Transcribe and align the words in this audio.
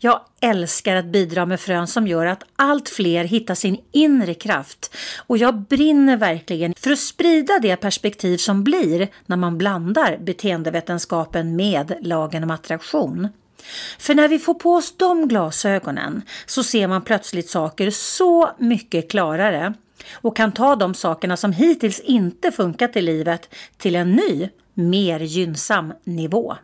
Jag 0.00 0.20
älskar 0.40 0.96
att 0.96 1.04
bidra 1.04 1.46
med 1.46 1.60
frön 1.60 1.86
som 1.86 2.06
gör 2.06 2.26
att 2.26 2.44
allt 2.56 2.88
fler 2.88 3.24
hittar 3.24 3.54
sin 3.54 3.80
inre 3.92 4.34
kraft 4.34 4.96
och 5.26 5.38
jag 5.38 5.60
brinner 5.60 6.16
verkligen 6.16 6.74
för 6.74 6.90
att 6.90 6.98
sprida 6.98 7.58
det 7.58 7.76
perspektiv 7.76 8.36
som 8.36 8.64
blir 8.64 9.08
när 9.26 9.36
man 9.36 9.58
blandar 9.58 10.18
beteendevetenskapen 10.20 11.56
med 11.56 11.94
lagen 12.00 12.44
om 12.44 12.50
attraktion. 12.50 13.28
För 13.98 14.14
när 14.14 14.28
vi 14.28 14.38
får 14.38 14.54
på 14.54 14.74
oss 14.74 14.96
de 14.96 15.28
glasögonen 15.28 16.22
så 16.46 16.62
ser 16.62 16.88
man 16.88 17.02
plötsligt 17.02 17.50
saker 17.50 17.90
så 17.90 18.50
mycket 18.58 19.10
klarare 19.10 19.74
och 20.12 20.36
kan 20.36 20.52
ta 20.52 20.76
de 20.76 20.94
sakerna 20.94 21.36
som 21.36 21.52
hittills 21.52 22.00
inte 22.00 22.52
funkat 22.52 22.96
i 22.96 23.00
livet 23.00 23.54
till 23.76 23.96
en 23.96 24.12
ny, 24.12 24.48
mer 24.74 25.20
gynnsam 25.20 25.92
nivå. 26.04 26.56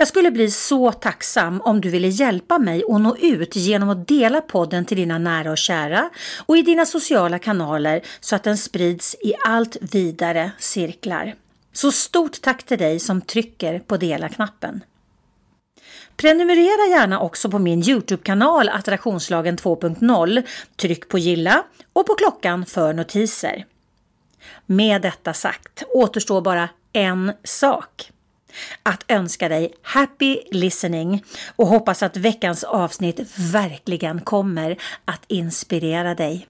Jag 0.00 0.08
skulle 0.08 0.30
bli 0.30 0.50
så 0.50 0.92
tacksam 0.92 1.60
om 1.60 1.80
du 1.80 1.90
ville 1.90 2.08
hjälpa 2.08 2.58
mig 2.58 2.82
att 2.88 3.00
nå 3.00 3.16
ut 3.16 3.56
genom 3.56 3.88
att 3.88 4.08
dela 4.08 4.40
podden 4.40 4.84
till 4.84 4.96
dina 4.96 5.18
nära 5.18 5.50
och 5.50 5.58
kära 5.58 6.10
och 6.46 6.56
i 6.56 6.62
dina 6.62 6.86
sociala 6.86 7.38
kanaler 7.38 8.00
så 8.20 8.36
att 8.36 8.42
den 8.42 8.58
sprids 8.58 9.14
i 9.14 9.34
allt 9.44 9.76
vidare 9.80 10.50
cirklar. 10.58 11.34
Så 11.72 11.92
stort 11.92 12.40
tack 12.40 12.62
till 12.62 12.78
dig 12.78 12.98
som 12.98 13.20
trycker 13.20 13.78
på 13.78 13.96
dela-knappen. 13.96 14.84
Prenumerera 16.16 16.90
gärna 16.90 17.20
också 17.20 17.50
på 17.50 17.58
min 17.58 17.82
Youtube-kanal 17.82 18.68
Attraktionslagen 18.68 19.56
2.0. 19.56 20.42
Tryck 20.76 21.08
på 21.08 21.18
gilla 21.18 21.64
och 21.92 22.06
på 22.06 22.14
klockan 22.14 22.66
för 22.66 22.92
notiser. 22.92 23.66
Med 24.66 25.02
detta 25.02 25.32
sagt 25.32 25.82
återstår 25.94 26.40
bara 26.40 26.68
en 26.92 27.32
sak 27.44 28.10
att 28.82 29.04
önska 29.08 29.48
dig 29.48 29.72
happy 29.82 30.38
listening 30.50 31.24
och 31.56 31.66
hoppas 31.66 32.02
att 32.02 32.16
veckans 32.16 32.64
avsnitt 32.64 33.20
verkligen 33.52 34.20
kommer 34.20 34.76
att 35.04 35.22
inspirera 35.26 36.14
dig. 36.14 36.46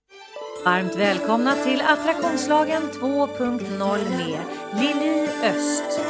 Varmt 0.65 0.97
välkomna 0.97 1.55
till 1.55 1.81
Attraktionslagen 1.81 2.83
2.0 2.93 3.99
med 4.11 4.41
Lili 4.81 5.29
Öst. 5.45 6.01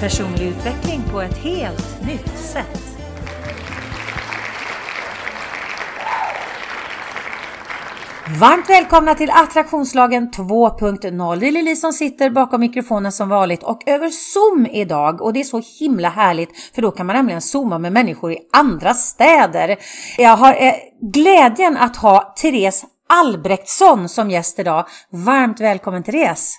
Personlig 0.00 0.46
utveckling 0.46 1.02
på 1.12 1.20
ett 1.20 1.38
helt 1.38 2.06
nytt 2.06 2.38
sätt. 2.38 2.87
Varmt 8.36 8.70
välkomna 8.70 9.14
till 9.14 9.30
Attraktionslagen 9.30 10.30
2.0. 10.30 11.36
Det 11.36 11.48
är 11.48 11.52
Lili 11.52 11.76
som 11.76 11.92
sitter 11.92 12.30
bakom 12.30 12.60
mikrofonen 12.60 13.12
som 13.12 13.28
vanligt 13.28 13.62
och 13.62 13.88
över 13.88 14.08
Zoom 14.08 14.66
idag. 14.66 15.22
Och 15.22 15.32
det 15.32 15.40
är 15.40 15.44
så 15.44 15.62
himla 15.80 16.08
härligt 16.08 16.74
för 16.74 16.82
då 16.82 16.90
kan 16.90 17.06
man 17.06 17.16
nämligen 17.16 17.40
zooma 17.40 17.78
med 17.78 17.92
människor 17.92 18.32
i 18.32 18.38
andra 18.52 18.94
städer. 18.94 19.76
Jag 20.18 20.36
har 20.36 20.52
eh, 20.52 20.74
glädjen 21.12 21.76
att 21.76 21.96
ha 21.96 22.34
Therese 22.42 22.84
Albrektsson 23.08 24.08
som 24.08 24.30
gäst 24.30 24.58
idag. 24.58 24.86
Varmt 25.10 25.60
välkommen 25.60 26.02
Therese! 26.02 26.54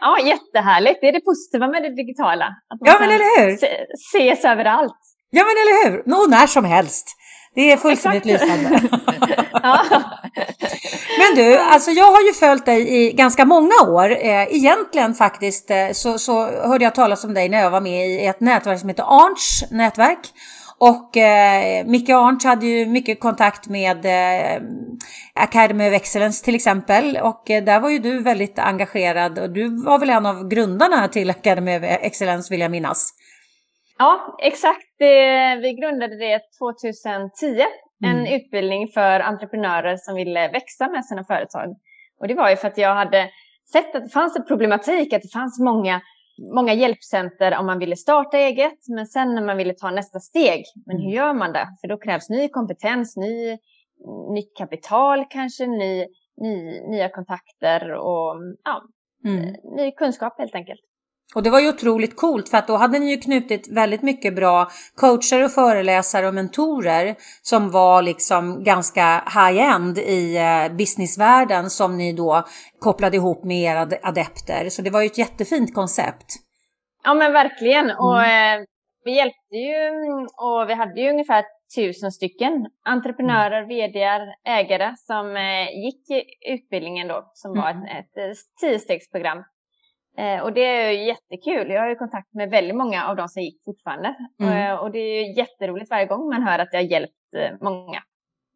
Ja, 0.00 0.18
jättehärligt. 0.18 0.98
Det 1.00 1.08
är 1.08 1.12
det 1.12 1.20
positiva 1.20 1.68
med 1.68 1.82
det 1.82 1.96
digitala. 1.96 2.44
Att 2.44 2.80
man 2.80 2.86
ja, 2.86 2.96
men 3.00 3.10
eller 3.10 3.40
hur? 3.40 3.56
Se, 3.56 3.68
ses 3.94 4.44
överallt. 4.44 4.98
Ja, 5.30 5.44
men 5.44 5.50
eller 5.50 5.90
hur? 5.90 6.02
Nå, 6.06 6.26
när 6.28 6.46
som 6.46 6.64
helst. 6.64 7.16
Det 7.56 7.72
är 7.72 7.76
fullständigt 7.76 8.24
lysande. 8.24 8.68
Men 11.18 11.34
du, 11.34 11.58
alltså 11.58 11.90
jag 11.90 12.12
har 12.12 12.20
ju 12.20 12.32
följt 12.32 12.66
dig 12.66 13.06
i 13.06 13.12
ganska 13.12 13.44
många 13.44 13.74
år. 13.88 14.10
Eh, 14.10 14.56
egentligen 14.56 15.14
faktiskt 15.14 15.70
eh, 15.70 15.90
så, 15.92 16.18
så 16.18 16.44
hörde 16.44 16.84
jag 16.84 16.94
talas 16.94 17.24
om 17.24 17.34
dig 17.34 17.48
när 17.48 17.62
jag 17.62 17.70
var 17.70 17.80
med 17.80 18.08
i 18.08 18.26
ett 18.26 18.40
nätverk 18.40 18.80
som 18.80 18.88
heter 18.88 19.02
Arns 19.02 19.64
nätverk. 19.70 20.18
Och 20.78 21.16
eh, 21.16 21.86
Micke 21.86 22.10
Arndt 22.10 22.44
hade 22.44 22.66
ju 22.66 22.86
mycket 22.86 23.20
kontakt 23.20 23.68
med 23.68 24.06
eh, 24.06 24.62
Academy 25.34 25.88
of 25.88 25.94
Excellence 25.94 26.44
till 26.44 26.54
exempel. 26.54 27.16
Och 27.16 27.50
eh, 27.50 27.64
där 27.64 27.80
var 27.80 27.90
ju 27.90 27.98
du 27.98 28.22
väldigt 28.22 28.58
engagerad 28.58 29.38
och 29.38 29.50
du 29.50 29.82
var 29.84 29.98
väl 29.98 30.10
en 30.10 30.26
av 30.26 30.48
grundarna 30.48 31.08
till 31.08 31.30
Academy 31.30 31.78
of 31.78 31.82
Excellence 31.82 32.50
vill 32.50 32.60
jag 32.60 32.70
minnas. 32.70 33.12
Ja, 33.98 34.36
exakt. 34.42 34.94
Vi 35.62 35.76
grundade 35.80 36.16
det 36.16 36.40
2010. 36.58 37.64
En 38.04 38.18
mm. 38.18 38.34
utbildning 38.34 38.88
för 38.88 39.20
entreprenörer 39.20 39.96
som 39.96 40.14
ville 40.14 40.48
växa 40.48 40.88
med 40.88 41.04
sina 41.04 41.24
företag. 41.24 41.76
Och 42.20 42.28
det 42.28 42.34
var 42.34 42.50
ju 42.50 42.56
för 42.56 42.68
att 42.68 42.78
jag 42.78 42.94
hade 42.94 43.30
sett 43.72 43.94
att 43.94 44.04
det 44.04 44.10
fanns 44.10 44.36
en 44.36 44.46
problematik, 44.46 45.12
att 45.12 45.22
det 45.22 45.32
fanns 45.32 45.60
många, 45.60 46.00
många 46.54 46.74
hjälpcenter 46.74 47.58
om 47.58 47.66
man 47.66 47.78
ville 47.78 47.96
starta 47.96 48.38
eget, 48.38 48.78
men 48.88 49.06
sen 49.06 49.34
när 49.34 49.42
man 49.42 49.56
ville 49.56 49.74
ta 49.74 49.90
nästa 49.90 50.20
steg, 50.20 50.64
men 50.86 50.96
hur 50.96 51.04
mm. 51.04 51.14
gör 51.14 51.34
man 51.34 51.52
det? 51.52 51.68
För 51.80 51.88
då 51.88 51.96
krävs 51.98 52.28
ny 52.28 52.48
kompetens, 52.48 53.16
ny, 53.16 53.58
nytt 54.34 54.56
kapital 54.58 55.24
kanske, 55.30 55.66
ny, 55.66 56.06
ny, 56.36 56.80
nya 56.80 57.08
kontakter 57.08 57.92
och 57.92 58.34
ja, 58.64 58.82
mm. 59.24 59.54
ny 59.76 59.90
kunskap 59.92 60.38
helt 60.38 60.54
enkelt. 60.54 60.80
Och 61.34 61.42
det 61.42 61.50
var 61.50 61.60
ju 61.60 61.68
otroligt 61.68 62.16
coolt 62.16 62.48
för 62.48 62.58
att 62.58 62.66
då 62.66 62.76
hade 62.76 62.98
ni 62.98 63.10
ju 63.10 63.16
knutit 63.16 63.68
väldigt 63.70 64.02
mycket 64.02 64.36
bra 64.36 64.70
coacher 64.94 65.44
och 65.44 65.50
föreläsare 65.50 66.28
och 66.28 66.34
mentorer 66.34 67.14
som 67.42 67.70
var 67.70 68.02
liksom 68.02 68.64
ganska 68.64 69.24
high-end 69.34 69.98
i 69.98 70.36
eh, 70.36 70.76
businessvärlden 70.76 71.70
som 71.70 71.98
ni 71.98 72.12
då 72.12 72.44
kopplade 72.78 73.16
ihop 73.16 73.44
med 73.44 73.62
era 73.62 73.88
adepter. 74.02 74.68
Så 74.68 74.82
det 74.82 74.90
var 74.90 75.00
ju 75.00 75.06
ett 75.06 75.18
jättefint 75.18 75.74
koncept. 75.74 76.26
Ja 77.04 77.14
men 77.14 77.32
verkligen 77.32 77.90
och 77.90 78.24
mm. 78.24 78.60
eh, 78.60 78.66
vi 79.04 79.16
hjälpte 79.16 79.56
ju 79.56 79.90
och 80.36 80.68
vi 80.68 80.74
hade 80.74 81.00
ju 81.00 81.10
ungefär 81.10 81.44
tusen 81.76 82.12
stycken 82.12 82.66
entreprenörer, 82.84 83.62
mm. 83.62 83.68
vd, 83.68 83.98
ägare 84.44 84.94
som 84.96 85.36
eh, 85.36 85.84
gick 85.84 86.26
utbildningen 86.48 87.08
då 87.08 87.30
som 87.34 87.50
mm. 87.50 87.62
var 87.62 87.70
ett, 87.70 87.98
ett, 87.98 88.16
ett 88.16 88.36
tiostegsprogram 88.60 89.44
Eh, 90.18 90.42
och 90.42 90.52
det 90.52 90.60
är 90.60 90.90
jättekul. 90.90 91.70
Jag 91.70 91.80
har 91.80 91.88
ju 91.88 91.94
kontakt 91.94 92.34
med 92.34 92.50
väldigt 92.50 92.76
många 92.76 93.06
av 93.06 93.16
de 93.16 93.28
som 93.28 93.42
gick 93.42 93.64
fortfarande. 93.64 94.14
Mm. 94.40 94.70
Eh, 94.70 94.74
och 94.74 94.90
det 94.90 94.98
är 94.98 95.26
ju 95.26 95.34
jätteroligt 95.34 95.90
varje 95.90 96.06
gång 96.06 96.28
man 96.28 96.42
hör 96.42 96.58
att 96.58 96.70
det 96.70 96.76
har 96.76 96.84
hjälpt 96.84 97.12
eh, 97.36 97.56
många. 97.60 98.02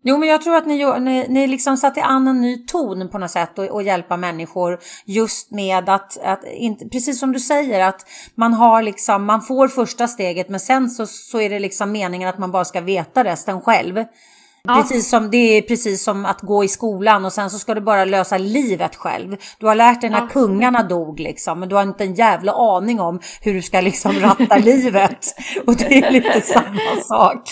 Jo, 0.03 0.19
men 0.19 0.29
jag 0.29 0.43
tror 0.43 0.57
att 0.57 0.67
ni, 0.67 1.01
ni, 1.01 1.27
ni 1.29 1.47
liksom 1.47 1.77
satte 1.77 2.03
an 2.03 2.29
en 2.29 2.41
ny 2.41 2.67
ton 2.67 3.09
på 3.09 3.19
något 3.19 3.31
sätt 3.31 3.59
och, 3.59 3.65
och 3.65 3.83
hjälpa 3.83 4.17
människor 4.17 4.79
just 5.07 5.51
med 5.51 5.89
att, 5.89 6.19
att 6.25 6.45
inte, 6.45 6.89
precis 6.89 7.21
som 7.21 7.33
du 7.33 7.41
säger, 7.41 7.89
att 7.89 8.07
man 8.35 8.55
har 8.55 8.83
liksom, 8.83 9.25
man 9.25 9.43
får 9.43 9.69
första 9.69 10.09
steget 10.09 10.49
men 10.49 10.61
sen 10.61 10.91
så, 10.91 11.07
så 11.07 11.41
är 11.41 11.51
det 11.51 11.59
liksom 11.59 11.93
meningen 11.93 12.29
att 12.29 12.39
man 12.39 12.51
bara 12.51 12.65
ska 12.65 12.81
veta 12.81 13.25
resten 13.25 13.61
själv. 13.61 14.05
Ja. 14.63 14.75
Precis 14.75 15.11
som, 15.11 15.31
det 15.31 15.37
är 15.37 15.63
precis 15.63 16.05
som 16.05 16.25
att 16.25 16.41
gå 16.41 16.65
i 16.65 16.69
skolan 16.69 17.25
och 17.25 17.33
sen 17.33 17.51
så 17.51 17.59
ska 17.59 17.75
du 17.75 17.81
bara 17.81 18.05
lösa 18.05 18.39
livet 18.39 18.97
själv. 18.97 19.37
Du 19.59 19.67
har 19.67 19.75
lärt 19.75 20.01
dig 20.01 20.11
när 20.11 20.21
ja. 20.21 20.29
kungarna 20.33 20.83
dog 20.83 21.21
liksom, 21.21 21.61
men 21.61 21.69
du 21.69 21.75
har 21.75 21.83
inte 21.83 22.05
en 22.05 22.15
jävla 22.15 22.53
aning 22.53 23.01
om 23.01 23.21
hur 23.43 23.55
du 23.55 23.63
ska 23.63 23.81
liksom 23.81 24.13
ratta 24.13 24.57
livet. 24.65 25.27
Och 25.67 25.77
det 25.77 25.99
är 25.99 26.11
lite 26.11 26.41
samma 26.41 27.01
sak. 27.03 27.43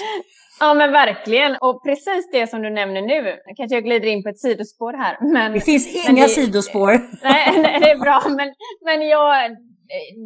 Ja 0.61 0.75
men 0.75 0.93
verkligen. 0.93 1.57
Och 1.61 1.83
precis 1.85 2.31
det 2.33 2.47
som 2.47 2.63
du 2.63 2.71
nämner 2.71 3.03
nu, 3.03 3.37
kanske 3.57 3.77
jag 3.77 3.85
glider 3.85 4.09
in 4.09 4.23
på 4.23 4.29
ett 4.29 4.39
sidospår 4.39 4.93
här. 4.93 5.33
Men, 5.33 5.53
det 5.53 5.61
finns 5.61 6.09
inga 6.09 6.23
det, 6.23 6.29
sidospår. 6.29 6.91
Nej, 7.23 7.61
nej, 7.63 7.81
det 7.81 7.91
är 7.91 7.99
bra. 7.99 8.23
Men, 8.25 8.55
men 8.85 9.09
jag, 9.09 9.51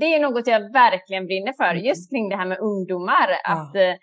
det 0.00 0.06
är 0.14 0.20
något 0.20 0.46
jag 0.46 0.72
verkligen 0.72 1.26
brinner 1.26 1.52
för, 1.52 1.74
just 1.74 2.10
kring 2.10 2.28
det 2.28 2.36
här 2.36 2.46
med 2.46 2.58
ungdomar. 2.58 3.28
Ja. 3.44 3.52
Att, 3.52 3.76
eh, 3.76 3.94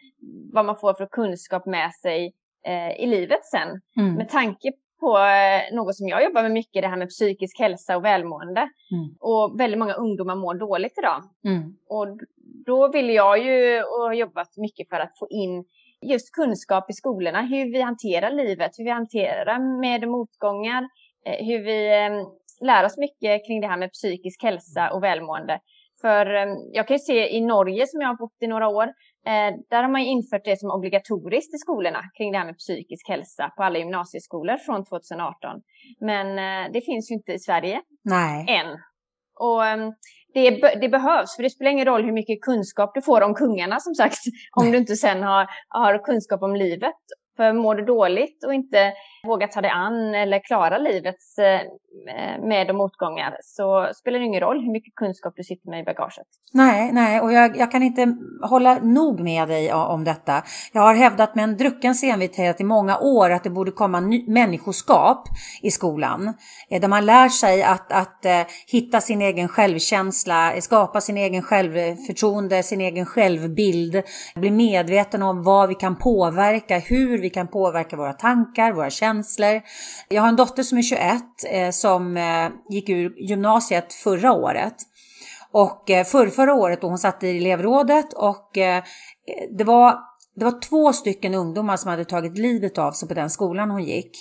vad 0.53 0.65
man 0.65 0.75
får 0.75 0.93
för 0.93 1.05
kunskap 1.05 1.65
med 1.65 1.93
sig 1.93 2.33
i 2.97 3.05
livet 3.05 3.45
sen. 3.45 3.81
Mm. 3.97 4.15
Med 4.15 4.29
tanke 4.29 4.71
på 4.99 5.17
eh, 5.17 5.75
något 5.75 5.95
som 5.95 6.07
jag 6.07 6.23
jobbar 6.23 6.41
med 6.41 6.51
mycket, 6.51 6.81
det 6.81 6.87
här 6.87 6.97
med 6.97 7.09
psykisk 7.09 7.59
hälsa 7.59 7.97
och 7.97 8.05
välmående. 8.05 8.61
Mm. 8.61 9.15
Och 9.19 9.59
väldigt 9.59 9.79
många 9.79 9.93
ungdomar 9.93 10.35
mår 10.35 10.53
dåligt 10.53 10.97
idag. 10.97 11.23
Mm. 11.45 11.75
Och 11.89 12.17
då 12.65 12.91
vill 12.91 13.09
jag 13.09 13.45
ju 13.45 13.83
och 13.83 14.01
har 14.01 14.13
jobbat 14.13 14.57
mycket 14.57 14.89
för 14.89 14.99
att 14.99 15.19
få 15.19 15.27
in 15.29 15.65
just 16.01 16.31
kunskap 16.31 16.89
i 16.89 16.93
skolorna, 16.93 17.41
hur 17.41 17.71
vi 17.71 17.81
hanterar 17.81 18.31
livet, 18.31 18.71
hur 18.77 18.83
vi 18.83 18.91
hanterar 18.91 19.79
med 19.79 20.07
motgångar, 20.07 20.89
eh, 21.25 21.45
hur 21.45 21.59
vi 21.63 21.87
eh, 21.87 22.27
lär 22.65 22.85
oss 22.85 22.97
mycket 22.97 23.45
kring 23.47 23.61
det 23.61 23.67
här 23.67 23.77
med 23.77 23.91
psykisk 23.91 24.43
hälsa 24.43 24.91
och 24.91 25.03
välmående. 25.03 25.59
För 26.01 26.25
jag 26.71 26.87
kan 26.87 26.95
ju 26.95 26.99
se 26.99 27.35
i 27.35 27.41
Norge 27.41 27.87
som 27.87 28.01
jag 28.01 28.07
har 28.07 28.17
bott 28.17 28.37
i 28.39 28.47
några 28.47 28.67
år, 28.67 28.85
Eh, 28.85 28.93
där 29.69 29.83
har 29.83 29.89
man 29.89 30.01
infört 30.01 30.45
det 30.45 30.59
som 30.59 30.71
obligatoriskt 30.71 31.53
i 31.53 31.57
skolorna 31.57 32.01
kring 32.17 32.31
det 32.31 32.37
här 32.37 32.45
med 32.45 32.57
psykisk 32.57 33.09
hälsa 33.09 33.49
på 33.57 33.63
alla 33.63 33.79
gymnasieskolor 33.79 34.57
från 34.57 34.85
2018. 34.85 35.61
Men 35.99 36.27
eh, 36.27 36.71
det 36.73 36.81
finns 36.81 37.11
ju 37.11 37.15
inte 37.15 37.31
i 37.33 37.39
Sverige 37.39 37.81
Nej. 38.03 38.45
än. 38.49 38.77
Och 39.39 39.65
ehm, 39.65 39.93
det, 40.33 40.49
det, 40.81 40.89
behövs, 40.89 41.35
för 41.35 41.43
det 41.43 41.49
spelar 41.49 41.71
ingen 41.71 41.85
roll 41.85 42.03
hur 42.03 42.11
mycket 42.11 42.41
kunskap 42.41 42.91
du 42.93 43.01
får 43.01 43.21
om 43.21 43.33
kungarna 43.33 43.79
som 43.79 43.95
sagt, 43.95 44.19
om 44.51 44.71
du 44.71 44.77
inte 44.77 44.95
sen 44.95 45.23
har, 45.23 45.47
har 45.67 46.03
kunskap 46.03 46.43
om 46.43 46.55
livet. 46.55 47.01
För 47.39 47.53
mår 47.53 47.75
du 47.75 47.85
dåligt 47.85 48.43
och 48.43 48.53
inte 48.53 48.93
vågar 49.27 49.47
ta 49.47 49.61
dig 49.61 49.71
an 49.71 50.15
eller 50.15 50.39
klara 50.39 50.77
livets 50.77 51.37
eh, 51.37 51.61
med 52.47 52.69
och 52.69 52.75
motgångar 52.75 53.37
så 53.41 53.89
spelar 53.95 54.19
det 54.19 54.25
ingen 54.25 54.41
roll 54.41 54.61
hur 54.61 54.71
mycket 54.71 54.95
kunskap 54.95 55.33
du 55.35 55.43
sitter 55.43 55.69
med 55.69 55.79
i 55.79 55.83
bagaget. 55.83 56.27
Nej, 56.53 56.91
nej, 56.91 57.21
och 57.21 57.33
jag, 57.33 57.57
jag 57.57 57.71
kan 57.71 57.83
inte 57.83 58.15
hålla 58.41 58.79
nog 58.79 59.19
med 59.19 59.47
dig 59.47 59.73
om 59.73 60.03
detta. 60.03 60.43
Jag 60.73 60.81
har 60.81 60.95
hävdat 60.95 61.35
med 61.35 61.43
en 61.43 61.57
drucken 61.57 61.93
envishet 62.03 62.61
i 62.61 62.63
många 62.63 62.97
år 62.97 63.29
att 63.29 63.43
det 63.43 63.49
borde 63.49 63.71
komma 63.71 64.01
människoskap 64.27 65.27
i 65.61 65.71
skolan. 65.71 66.33
Eh, 66.69 66.81
där 66.81 66.87
man 66.87 67.05
lär 67.05 67.29
sig 67.29 67.63
att, 67.63 67.91
att 67.91 68.25
eh, 68.25 68.41
hitta 68.67 69.01
sin 69.01 69.21
egen 69.21 69.47
självkänsla, 69.47 70.53
skapa 70.61 71.01
sin 71.01 71.17
egen 71.17 71.41
självförtroende, 71.41 72.63
sin 72.63 72.81
egen 72.81 73.05
självbild, 73.05 74.03
bli 74.35 74.51
medveten 74.51 75.23
om 75.23 75.43
vad 75.43 75.69
vi 75.69 75.75
kan 75.75 75.95
påverka, 75.95 76.79
hur 76.79 77.17
vi 77.17 77.28
vi 77.29 77.33
kan 77.33 77.47
påverka 77.47 77.97
våra 77.97 78.13
tankar, 78.13 78.73
våra 78.73 78.89
känslor 78.89 79.19
känslor. 79.39 79.61
Jag 80.09 80.21
har 80.21 80.29
en 80.29 80.35
dotter 80.35 80.63
som 80.63 80.77
är 80.77 80.81
21 80.81 81.23
eh, 81.51 81.71
som 81.71 82.17
eh, 82.17 82.49
gick 82.69 82.89
ur 82.89 83.29
gymnasiet 83.29 83.93
förra 83.93 84.33
året. 84.33 84.75
Och 85.51 85.89
eh, 85.89 86.05
för 86.05 86.27
förra 86.27 86.53
året 86.53 86.81
då 86.81 86.87
hon 86.87 86.97
satt 86.97 87.23
i 87.23 87.37
elevrådet 87.37 88.13
och 88.13 88.57
eh, 88.57 88.77
eh, 88.77 88.83
det 89.57 89.63
var, 89.63 89.95
det 90.35 90.45
var 90.45 90.61
två 90.61 90.93
stycken 90.93 91.33
ungdomar 91.33 91.77
som 91.77 91.89
hade 91.89 92.05
tagit 92.05 92.37
livet 92.37 92.77
av 92.77 92.91
sig 92.91 93.07
på 93.07 93.13
den 93.13 93.29
skolan 93.29 93.71
hon 93.71 93.83
gick. 93.83 94.11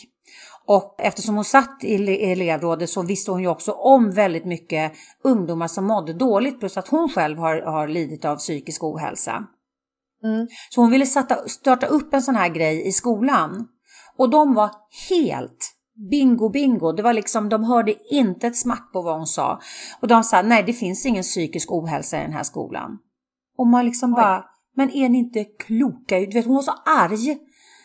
Och 0.66 0.96
eftersom 0.99 1.34
hon 1.34 1.44
satt 1.44 1.84
i 1.84 1.94
elevrådet 2.32 2.90
så 2.90 3.02
visste 3.02 3.31
hon 3.31 3.40
ju 3.40 3.49
också 3.49 3.72
om 3.72 4.10
väldigt 4.10 4.44
mycket 4.44 4.93
ungdomar 5.25 5.69
som 5.69 5.84
mådde 5.84 6.12
dåligt 6.12 6.60
plus 6.60 6.76
att 6.76 6.88
hon 6.88 7.08
själv 7.08 7.38
har, 7.38 7.62
har 7.62 7.88
lidit 7.88 8.25
av 8.25 8.37
psykisk 8.37 8.84
ohälsa. 8.84 9.46
Mm. 10.25 10.47
Så 10.70 10.81
hon 10.81 10.91
ville 10.91 11.06
starta, 11.06 11.49
starta 11.49 11.87
upp 11.87 12.15
en 12.15 12.23
sån 12.23 12.37
här 12.37 12.49
grej 12.49 12.88
i 12.88 12.93
skolan. 12.93 13.69
Och 14.17 14.31
de 14.31 14.55
var 14.55 14.70
helt 15.11 15.79
bingo 16.11 16.49
bingo. 16.49 16.93
Det 16.93 17.03
var 17.03 17.12
liksom, 17.12 17.49
de 17.49 17.65
hörde 17.65 17.94
inte 18.11 18.47
ett 18.47 18.56
smack 18.56 18.93
på 18.93 19.03
vad 19.03 19.17
hon 19.17 19.26
sa. 19.26 19.61
Och 20.00 20.09
de 20.09 20.25
sa, 20.25 20.43
nej 20.43 20.62
det 20.67 20.73
finns 20.73 21.06
ingen 21.06 21.23
psykisk 21.23 21.73
ohälsa 21.73 22.19
i 22.19 22.20
den 22.20 22.32
här 22.32 22.43
skolan. 22.43 22.99
Och 23.59 23.67
man 23.67 23.85
liksom 23.85 24.11
Oj. 24.11 24.17
bara, 24.17 24.44
men 24.76 24.91
är 24.91 25.09
ni 25.09 25.19
inte 25.19 25.44
kloka? 25.44 26.19
Du 26.19 26.31
vet, 26.35 26.47
hon 26.47 26.55
var 26.55 26.62
så 26.62 26.75
arg. 26.87 27.38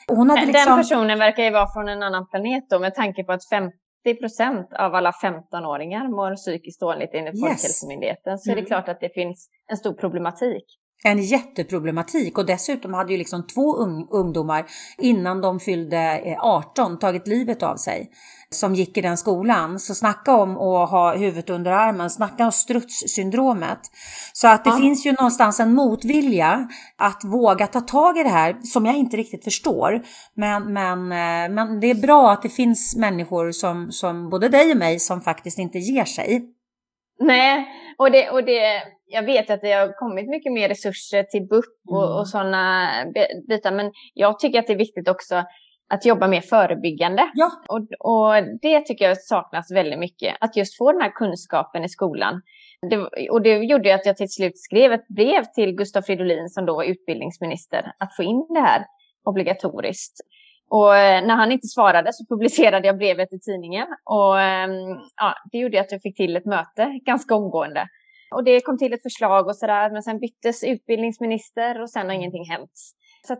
Och 0.09 0.17
hon 0.17 0.29
hade 0.29 0.45
liksom... 0.45 0.69
Den 0.69 0.77
personen 0.77 1.19
verkar 1.19 1.43
ju 1.43 1.51
vara 1.51 1.73
från 1.73 1.87
en 1.89 2.03
annan 2.03 2.27
planet 2.27 2.63
då 2.69 2.79
med 2.79 2.95
tanke 2.95 3.23
på 3.23 3.31
att 3.31 3.49
50 3.49 3.73
procent 4.19 4.73
av 4.73 4.95
alla 4.95 5.11
15-åringar 5.11 6.07
mår 6.07 6.35
psykiskt 6.35 6.79
dåligt 6.79 7.09
enligt 7.13 7.35
yes. 7.35 7.41
Folkhälsomyndigheten. 7.41 8.37
Så 8.37 8.49
mm. 8.49 8.51
är 8.51 8.61
det 8.61 8.67
mm. 8.67 8.67
klart 8.67 8.89
att 8.89 8.99
det 8.99 9.13
finns 9.13 9.49
en 9.67 9.77
stor 9.77 9.93
problematik 9.93 10.65
en 11.03 11.23
jätteproblematik 11.23 12.37
och 12.37 12.45
dessutom 12.45 12.93
hade 12.93 13.11
ju 13.11 13.17
liksom 13.17 13.47
två 13.47 13.77
un 13.77 14.07
ungdomar 14.11 14.65
innan 14.97 15.41
de 15.41 15.59
fyllde 15.59 16.35
18 16.39 16.91
eh, 16.91 16.97
tagit 16.97 17.27
livet 17.27 17.63
av 17.63 17.75
sig 17.75 18.09
som 18.49 18.75
gick 18.75 18.97
i 18.97 19.01
den 19.01 19.17
skolan. 19.17 19.79
Så 19.79 19.95
snacka 19.95 20.35
om 20.35 20.57
att 20.57 20.89
ha 20.89 21.15
huvudet 21.15 21.49
under 21.49 21.71
armen, 21.71 22.09
snacka 22.09 22.45
om 22.45 22.51
strutssyndromet. 22.51 23.79
Så 24.33 24.47
att 24.47 24.63
det 24.63 24.69
ja. 24.69 24.77
finns 24.77 25.05
ju 25.05 25.11
någonstans 25.11 25.59
en 25.59 25.73
motvilja 25.73 26.67
att 26.97 27.23
våga 27.23 27.67
ta 27.67 27.81
tag 27.81 28.17
i 28.17 28.23
det 28.23 28.29
här 28.29 28.55
som 28.63 28.85
jag 28.85 28.95
inte 28.95 29.17
riktigt 29.17 29.43
förstår. 29.43 30.01
Men, 30.35 30.73
men, 30.73 31.11
eh, 31.11 31.55
men 31.55 31.79
det 31.79 31.89
är 31.89 32.01
bra 32.01 32.31
att 32.31 32.41
det 32.41 32.49
finns 32.49 32.95
människor 32.95 33.51
som, 33.51 33.91
som 33.91 34.29
både 34.29 34.49
dig 34.49 34.71
och 34.71 34.77
mig 34.77 34.99
som 34.99 35.21
faktiskt 35.21 35.59
inte 35.59 35.79
ger 35.79 36.05
sig. 36.05 36.49
Nej, 37.19 37.67
och 37.97 38.11
det, 38.11 38.29
och 38.29 38.43
det 38.43 38.81
jag 39.13 39.23
vet 39.23 39.49
att 39.49 39.61
det 39.61 39.71
har 39.71 39.97
kommit 39.99 40.29
mycket 40.29 40.53
mer 40.53 40.69
resurser 40.69 41.23
till 41.23 41.47
BUP 41.47 41.65
och, 41.87 42.03
mm. 42.03 42.17
och 42.17 42.27
sådana 42.27 42.89
bitar, 43.47 43.71
men 43.71 43.91
jag 44.13 44.39
tycker 44.39 44.59
att 44.59 44.67
det 44.67 44.73
är 44.73 44.77
viktigt 44.77 45.07
också 45.07 45.43
att 45.93 46.05
jobba 46.05 46.27
mer 46.27 46.41
förebyggande. 46.41 47.31
Ja. 47.33 47.51
Och, 47.69 47.79
och 47.99 48.33
det 48.61 48.81
tycker 48.81 49.05
jag 49.05 49.21
saknas 49.21 49.71
väldigt 49.71 49.99
mycket, 49.99 50.35
att 50.39 50.57
just 50.57 50.77
få 50.77 50.91
den 50.91 51.01
här 51.01 51.11
kunskapen 51.11 51.83
i 51.83 51.89
skolan. 51.89 52.41
Det, 52.89 53.29
och 53.29 53.41
det 53.41 53.57
gjorde 53.57 53.95
att 53.95 54.05
jag 54.05 54.17
till 54.17 54.31
slut 54.31 54.57
skrev 54.59 54.93
ett 54.93 55.07
brev 55.07 55.43
till 55.55 55.75
Gustav 55.75 56.01
Fridolin 56.01 56.49
som 56.49 56.65
då 56.65 56.75
var 56.75 56.83
utbildningsminister, 56.83 57.91
att 57.99 58.15
få 58.15 58.23
in 58.23 58.45
det 58.49 58.59
här 58.59 58.85
obligatoriskt. 59.25 60.13
Och 60.69 60.95
eh, 60.97 61.25
när 61.25 61.35
han 61.35 61.51
inte 61.51 61.67
svarade 61.67 62.13
så 62.13 62.35
publicerade 62.35 62.87
jag 62.87 62.97
brevet 62.97 63.33
i 63.33 63.39
tidningen. 63.39 63.87
Och 64.03 64.41
ehm, 64.41 64.71
ja, 65.15 65.33
det 65.51 65.57
gjorde 65.57 65.81
att 65.81 65.91
jag 65.91 66.01
fick 66.01 66.17
till 66.17 66.35
ett 66.35 66.45
möte 66.45 66.99
ganska 67.05 67.35
omgående. 67.35 67.87
Och 68.33 68.43
det 68.43 68.61
kom 68.61 68.77
till 68.77 68.93
ett 68.93 69.03
förslag 69.03 69.47
och 69.47 69.55
sådär, 69.55 69.89
men 69.91 70.03
sen 70.03 70.19
byttes 70.19 70.63
utbildningsminister 70.63 71.81
och 71.81 71.89
sen 71.89 72.01
har 72.01 72.05
mm. 72.05 72.19
ingenting 72.19 72.45
hänt. 72.49 72.71
Så 73.27 73.35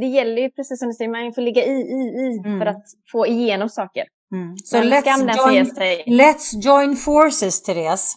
det 0.00 0.06
gäller 0.06 0.42
ju 0.42 0.50
precis 0.50 0.78
som 0.78 0.88
du 0.88 0.94
säger, 0.94 1.10
man 1.10 1.32
får 1.32 1.42
ligga 1.42 1.64
i, 1.64 1.70
i, 1.70 2.00
i 2.24 2.38
mm. 2.44 2.58
för 2.58 2.66
att 2.66 2.84
få 3.12 3.26
igenom 3.26 3.68
saker. 3.68 4.04
Mm. 4.34 4.56
Så 4.56 4.76
let's 4.76 5.36
join, 5.36 5.66
let's 6.20 6.60
join 6.62 6.96
forces, 6.96 7.62
Therese. 7.62 8.16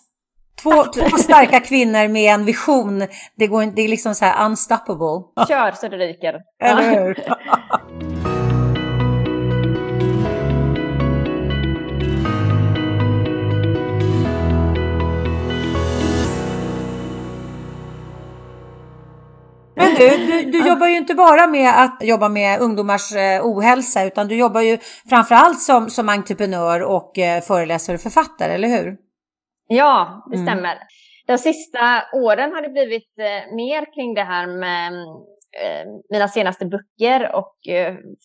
Två, 0.62 0.84
två 0.84 1.18
starka 1.18 1.60
kvinnor 1.60 2.08
med 2.08 2.34
en 2.34 2.46
vision. 2.46 3.08
Det, 3.36 3.48
går, 3.48 3.76
det 3.76 3.82
är 3.82 3.88
liksom 3.88 4.16
så 4.16 4.26
här 4.26 4.46
unstoppable. 4.46 5.46
Kör 5.48 5.72
så 5.72 5.88
det 5.88 5.98
ryker. 5.98 6.42
Eller 6.64 7.06
hur? 7.06 7.24
Men 20.00 20.28
du, 20.28 20.28
du, 20.28 20.52
du 20.52 20.68
jobbar 20.68 20.88
ju 20.88 20.98
inte 20.98 21.16
bara 21.16 21.48
med 21.48 21.84
att 21.84 22.04
jobba 22.04 22.30
med 22.30 22.62
ungdomars 22.62 23.16
eh, 23.16 23.46
ohälsa 23.46 24.04
utan 24.04 24.28
du 24.28 24.36
jobbar 24.36 24.62
ju 24.62 24.78
framförallt 25.10 25.62
som, 25.62 25.90
som 25.90 26.10
entreprenör 26.10 26.84
och 26.84 27.20
eh, 27.20 27.42
föreläsare 27.42 27.96
och 27.96 28.02
författare, 28.02 28.54
eller 28.54 28.68
hur? 28.68 28.98
Ja, 29.68 30.24
det 30.30 30.36
mm. 30.36 30.48
stämmer. 30.48 30.78
De 31.28 31.38
sista 31.38 32.04
åren 32.14 32.52
har 32.54 32.62
det 32.62 32.70
blivit 32.70 33.20
eh, 33.20 33.56
mer 33.56 33.94
kring 33.96 34.14
det 34.14 34.24
här 34.24 34.48
med 34.48 34.94
mina 36.10 36.28
senaste 36.28 36.66
böcker 36.66 37.36
och 37.36 37.56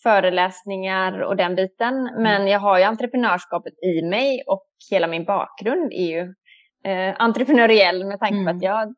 föreläsningar 0.03 1.21
och 1.21 1.35
den 1.35 1.55
biten. 1.55 1.93
Mm. 1.93 2.23
Men 2.23 2.47
jag 2.47 2.59
har 2.59 2.77
ju 2.77 2.83
entreprenörskapet 2.83 3.73
i 3.73 4.01
mig 4.01 4.43
och 4.47 4.67
hela 4.91 5.07
min 5.07 5.25
bakgrund 5.25 5.93
är 5.93 6.17
ju 6.17 6.33
entreprenöriell 7.17 8.05
med 8.05 8.19
tanke 8.19 8.35
på 8.35 8.41
mm. 8.41 8.57
att 8.57 8.63
jag 8.63 8.95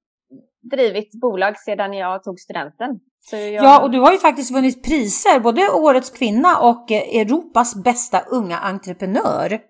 drivit 0.62 1.22
bolag 1.22 1.58
sedan 1.58 1.94
jag 1.94 2.24
tog 2.24 2.40
studenten. 2.40 3.00
Jag... 3.32 3.52
Ja, 3.52 3.84
och 3.84 3.92
du 3.92 4.00
har 4.00 4.12
ju 4.12 4.18
faktiskt 4.18 4.52
vunnit 4.52 4.84
priser, 4.84 5.40
både 5.40 5.70
Årets 5.70 6.10
kvinna 6.10 6.60
och 6.60 6.92
eh, 6.92 7.22
Europas 7.22 7.84
bästa 7.84 8.20
unga 8.20 8.58
entreprenör. 8.58 9.62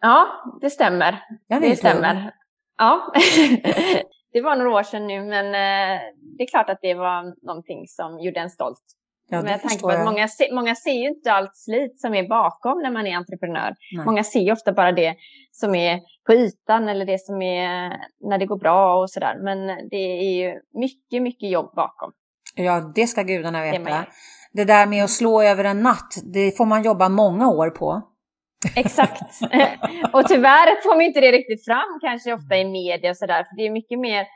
Ja, 0.00 0.26
det 0.60 0.70
stämmer. 0.70 1.24
Det 1.48 1.76
stämmer. 1.76 2.34
Ja, 2.78 3.12
det 4.32 4.40
var 4.40 4.56
några 4.56 4.70
år 4.70 4.82
sedan 4.82 5.06
nu, 5.06 5.20
men 5.20 5.46
eh, 5.46 6.00
det 6.38 6.42
är 6.42 6.46
klart 6.46 6.70
att 6.70 6.78
det 6.82 6.94
var 6.94 7.46
någonting 7.46 7.88
som 7.88 8.20
gjorde 8.20 8.40
en 8.40 8.50
stolt. 8.50 8.82
Ja, 9.32 9.42
Med 9.42 9.62
tanke 9.62 9.78
på 9.78 9.88
att 9.88 10.04
många, 10.04 10.28
många 10.52 10.74
ser 10.74 10.92
ju 10.92 11.08
inte 11.08 11.32
allt 11.32 11.56
slit 11.56 12.00
som 12.00 12.14
är 12.14 12.28
bakom 12.28 12.82
när 12.82 12.90
man 12.90 13.06
är 13.06 13.16
entreprenör. 13.16 13.74
Nej. 13.96 14.06
Många 14.06 14.24
ser 14.24 14.40
ju 14.40 14.52
ofta 14.52 14.72
bara 14.72 14.92
det 14.92 15.16
som 15.50 15.74
är 15.74 16.00
på 16.26 16.32
ytan 16.32 16.88
eller 16.88 17.04
det 17.06 17.20
som 17.20 17.42
är 17.42 17.96
när 18.20 18.38
det 18.38 18.46
går 18.46 18.58
bra 18.58 19.00
och 19.00 19.10
sådär. 19.10 19.38
Men 19.44 19.88
det 19.90 19.96
är 19.96 20.32
ju 20.32 20.60
mycket, 20.80 21.22
mycket 21.22 21.50
jobb 21.50 21.72
bakom. 21.76 22.12
Ja, 22.54 22.92
det 22.94 23.06
ska 23.06 23.22
gudarna 23.22 23.62
veta. 23.62 23.78
Det, 23.78 24.06
det 24.52 24.64
där 24.64 24.86
med 24.86 25.04
att 25.04 25.10
slå 25.10 25.42
över 25.42 25.64
en 25.64 25.80
natt, 25.80 26.14
det 26.34 26.56
får 26.56 26.66
man 26.66 26.82
jobba 26.82 27.08
många 27.08 27.48
år 27.48 27.70
på. 27.70 28.02
Exakt. 28.76 29.22
och 30.12 30.28
tyvärr 30.28 30.82
får 30.82 30.94
man 30.94 31.02
inte 31.02 31.20
det 31.20 31.32
riktigt 31.32 31.64
fram 31.64 31.98
kanske 32.00 32.32
ofta 32.32 32.56
i 32.56 32.64
media 32.64 33.10
och 33.10 33.16
sådär. 33.16 33.44
För 33.44 33.56
det 33.56 33.66
är 33.66 33.70
mycket 33.70 33.98
mer 33.98 34.26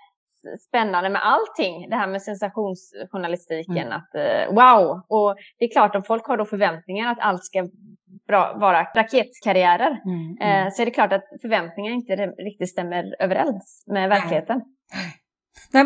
spännande 0.68 1.10
med 1.10 1.22
allting, 1.24 1.90
det 1.90 1.96
här 1.96 2.06
med 2.06 2.22
sensationsjournalistiken. 2.22 3.86
Mm. 3.86 3.92
Att, 3.92 4.10
uh, 4.14 4.54
wow! 4.54 5.00
Och 5.08 5.36
det 5.58 5.64
är 5.64 5.72
klart, 5.72 5.94
om 5.94 6.02
folk 6.02 6.26
har 6.26 6.36
då 6.36 6.44
förväntningar 6.44 7.12
att 7.12 7.18
allt 7.20 7.44
ska 7.44 7.68
bra, 8.28 8.56
vara 8.60 8.82
raketkarriärer 8.96 10.00
mm, 10.04 10.36
mm. 10.40 10.66
Uh, 10.66 10.72
så 10.72 10.82
är 10.82 10.86
det 10.86 10.90
klart 10.90 11.12
att 11.12 11.24
förväntningarna 11.42 11.94
inte 11.94 12.16
riktigt 12.26 12.70
stämmer 12.70 13.16
överens 13.18 13.84
med 13.86 14.08
verkligheten. 14.08 14.62
Nej, 14.94 15.25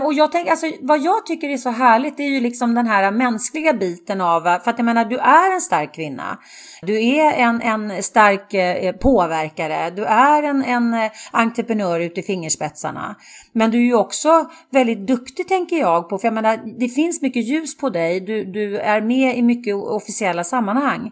och 0.02 0.14
jag 0.14 0.32
tänker, 0.32 0.50
alltså, 0.50 0.66
vad 0.80 1.00
jag 1.02 1.26
tycker 1.26 1.48
är 1.48 1.56
så 1.56 1.70
härligt 1.70 2.20
är 2.20 2.24
ju 2.24 2.40
liksom 2.40 2.74
den 2.74 2.86
här 2.86 3.10
mänskliga 3.10 3.72
biten 3.72 4.20
av, 4.20 4.46
eh, 4.46 4.62
för 4.62 4.70
att 4.70 4.78
jag 4.78 4.84
menar 4.84 5.04
du 5.04 5.18
är 5.18 5.54
en 5.54 5.60
stark 5.60 5.94
kvinna. 5.94 6.38
Du 6.82 7.04
är 7.04 7.32
en, 7.32 7.60
en 7.60 8.02
stark 8.02 8.54
eh, 8.54 8.76
eh 8.76 8.96
påverkare, 8.96 9.90
du 9.90 10.04
är 10.04 10.42
en, 10.42 10.64
en 10.64 10.94
eh, 10.94 11.10
entreprenör 11.30 12.00
ute 12.00 12.20
i 12.20 12.22
fingerspetsarna. 12.22 13.16
Men 13.52 13.70
du 13.70 13.78
är 13.78 13.82
ju 13.82 13.94
också 13.94 14.50
väldigt 14.70 15.06
duktig 15.06 15.48
tänker 15.48 15.76
jag 15.76 16.08
på, 16.08 16.18
för 16.18 16.26
jag 16.26 16.34
menar 16.34 16.78
det 16.78 16.88
finns 16.88 17.22
mycket 17.22 17.44
ljus 17.44 17.76
på 17.76 17.90
dig, 17.90 18.20
du, 18.20 18.44
du 18.44 18.78
är 18.78 19.00
med 19.00 19.38
i 19.38 19.42
mycket 19.42 19.74
officiella 19.74 20.44
sammanhang. 20.44 21.10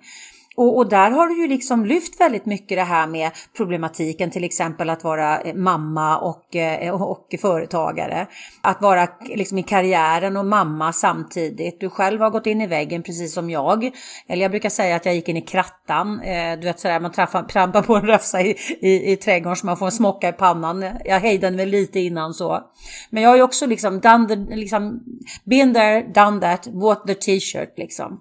Och, 0.58 0.76
och, 0.76 0.88
där 0.88 1.10
har 1.10 1.28
du 1.28 1.42
ju 1.42 1.48
liksom 1.48 1.86
lyft 1.86 2.20
väldigt 2.20 2.46
mycket 2.46 2.78
det 2.78 2.82
här 2.82 3.06
med 3.06 3.30
problematiken, 3.56 4.30
till 4.30 4.44
exempel 4.44 4.90
att 4.90 5.04
vara 5.04 5.40
eh, 5.40 5.54
mamma 5.54 6.36
eh, 6.52 6.94
och, 6.94 7.10
och 7.10 7.40
företagare. 7.40 8.26
Att 8.62 8.82
vara 8.82 9.08
liksom 9.34 9.58
i 9.58 9.62
karriären 9.62 10.36
och 10.36 10.46
mamma 10.46 10.92
samtidigt. 10.92 11.80
Du 11.80 11.90
själv 11.90 12.20
har 12.20 12.30
gått 12.30 12.46
in 12.46 12.60
i 12.60 12.66
väggen 12.66 13.02
precis 13.02 13.34
som 13.34 13.50
jag. 13.50 13.90
Eller 14.28 14.42
jag 14.42 14.50
brukar 14.50 14.68
säga 14.68 14.96
att 14.96 15.06
jag 15.06 15.14
gick 15.14 15.28
in 15.28 15.36
i 15.36 15.42
krattan. 15.42 16.20
Eh, 16.20 16.58
du 16.58 16.64
vet 16.66 16.80
sådär, 16.80 17.00
man 17.00 17.12
trampar, 17.12 17.42
trampar 17.42 17.82
på 17.82 17.96
en 17.96 18.06
rafsa 18.06 18.40
i, 18.40 18.56
i, 18.80 19.12
i 19.12 19.16
trädgården 19.16 19.56
så 19.56 19.66
man 19.66 19.76
får 19.76 19.86
en 19.86 19.92
smocka 19.92 20.28
i 20.28 20.32
pannan. 20.32 20.84
Jag 21.04 21.20
hejdade 21.20 21.56
mig 21.56 21.66
lite 21.66 22.00
innan 22.00 22.34
så. 22.34 22.60
Men 23.10 23.22
jag 23.22 23.30
har 23.30 23.36
ju 23.36 23.42
också 23.42 23.66
liksom, 23.66 24.00
done 24.00 24.28
the, 24.28 24.56
liksom 24.56 25.00
been 25.44 25.74
there, 25.74 26.02
done 26.14 26.40
that, 26.40 26.68
bought 26.72 27.06
the 27.06 27.14
t-shirt 27.14 27.74
liksom. 27.76 28.20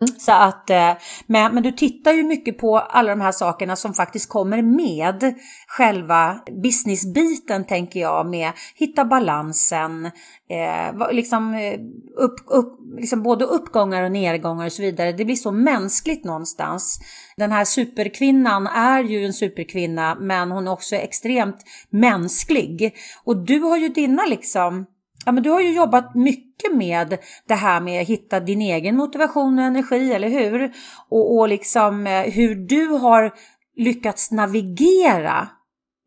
Mm. 0.00 0.18
Så 0.18 0.32
att, 0.32 0.70
eh, 0.70 0.92
men, 1.26 1.54
men 1.54 1.62
du 1.62 1.72
tittar 1.72 2.12
ju 2.12 2.22
mycket 2.22 2.58
på 2.58 2.78
alla 2.78 3.10
de 3.10 3.20
här 3.20 3.32
sakerna 3.32 3.76
som 3.76 3.94
faktiskt 3.94 4.28
kommer 4.28 4.62
med 4.62 5.34
själva 5.66 6.40
businessbiten 6.62 7.66
tänker 7.66 8.00
jag 8.00 8.26
med 8.26 8.52
hitta 8.74 9.04
balansen, 9.04 10.06
eh, 10.50 11.12
liksom, 11.12 11.54
eh, 11.54 11.80
upp, 12.16 12.40
upp, 12.46 12.78
liksom 12.98 13.22
både 13.22 13.44
uppgångar 13.44 14.02
och 14.02 14.12
nedgångar 14.12 14.66
och 14.66 14.72
så 14.72 14.82
vidare. 14.82 15.12
Det 15.12 15.24
blir 15.24 15.36
så 15.36 15.52
mänskligt 15.52 16.24
någonstans. 16.24 17.00
Den 17.36 17.52
här 17.52 17.64
superkvinnan 17.64 18.66
är 18.66 19.04
ju 19.04 19.24
en 19.24 19.32
superkvinna 19.32 20.16
men 20.20 20.50
hon 20.50 20.66
är 20.66 20.72
också 20.72 20.96
extremt 20.96 21.64
mänsklig. 21.90 22.94
Och 23.24 23.36
du 23.36 23.58
har 23.58 23.76
ju 23.76 23.88
dina 23.88 24.24
liksom 24.26 24.86
Ja, 25.28 25.32
men 25.32 25.42
du 25.42 25.50
har 25.50 25.60
ju 25.60 25.72
jobbat 25.72 26.14
mycket 26.14 26.74
med 26.74 27.18
det 27.48 27.54
här 27.54 27.80
med 27.80 28.02
att 28.02 28.08
hitta 28.08 28.40
din 28.40 28.60
egen 28.60 28.96
motivation 28.96 29.58
och 29.58 29.64
energi, 29.64 30.12
eller 30.12 30.28
hur? 30.28 30.72
Och, 31.08 31.38
och 31.38 31.48
liksom 31.48 32.06
eh, 32.06 32.22
hur 32.22 32.54
du 32.54 32.86
har 32.86 33.32
lyckats 33.76 34.32
navigera 34.32 35.48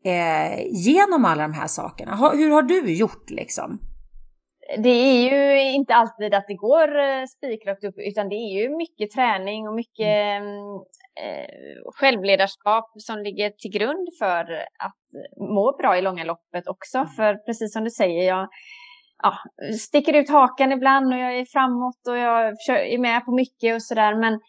eh, 0.04 0.66
genom 0.70 1.24
alla 1.24 1.42
de 1.42 1.52
här 1.52 1.66
sakerna. 1.66 2.30
hur 2.34 2.50
har 2.50 2.62
du 2.62 2.94
gjort 2.94 3.30
liksom? 3.30 3.78
Det 4.78 4.88
är 4.88 5.30
ju 5.30 5.72
inte 5.72 5.94
alltid 5.94 6.34
att 6.34 6.44
det 6.48 6.54
går 6.54 6.98
eh, 6.98 7.24
spikrakt 7.36 7.84
upp, 7.84 7.94
utan 7.96 8.28
det 8.28 8.34
är 8.34 8.62
ju 8.62 8.76
mycket 8.76 9.10
träning 9.10 9.68
och 9.68 9.74
mycket 9.74 10.16
mm. 10.40 10.74
eh, 11.22 11.92
självledarskap 11.94 12.90
som 12.96 13.18
ligger 13.18 13.50
till 13.50 13.70
grund 13.70 14.08
för 14.18 14.44
att 14.78 15.02
må 15.56 15.76
bra 15.76 15.98
i 15.98 16.02
långa 16.02 16.24
loppet 16.24 16.68
också. 16.68 16.98
Mm. 16.98 17.08
För 17.08 17.34
precis 17.34 17.72
som 17.72 17.84
du 17.84 17.90
säger, 17.90 18.28
jag 18.28 18.48
ja, 19.22 19.38
sticker 19.78 20.16
ut 20.16 20.30
hakan 20.30 20.72
ibland 20.72 21.12
och 21.12 21.18
jag 21.18 21.38
är 21.38 21.44
framåt 21.44 22.08
och 22.08 22.16
jag 22.16 22.46
är 22.68 22.98
med 22.98 23.24
på 23.24 23.32
mycket 23.32 23.74
och 23.74 23.82
sådär. 23.82 24.14
Men, 24.14 24.40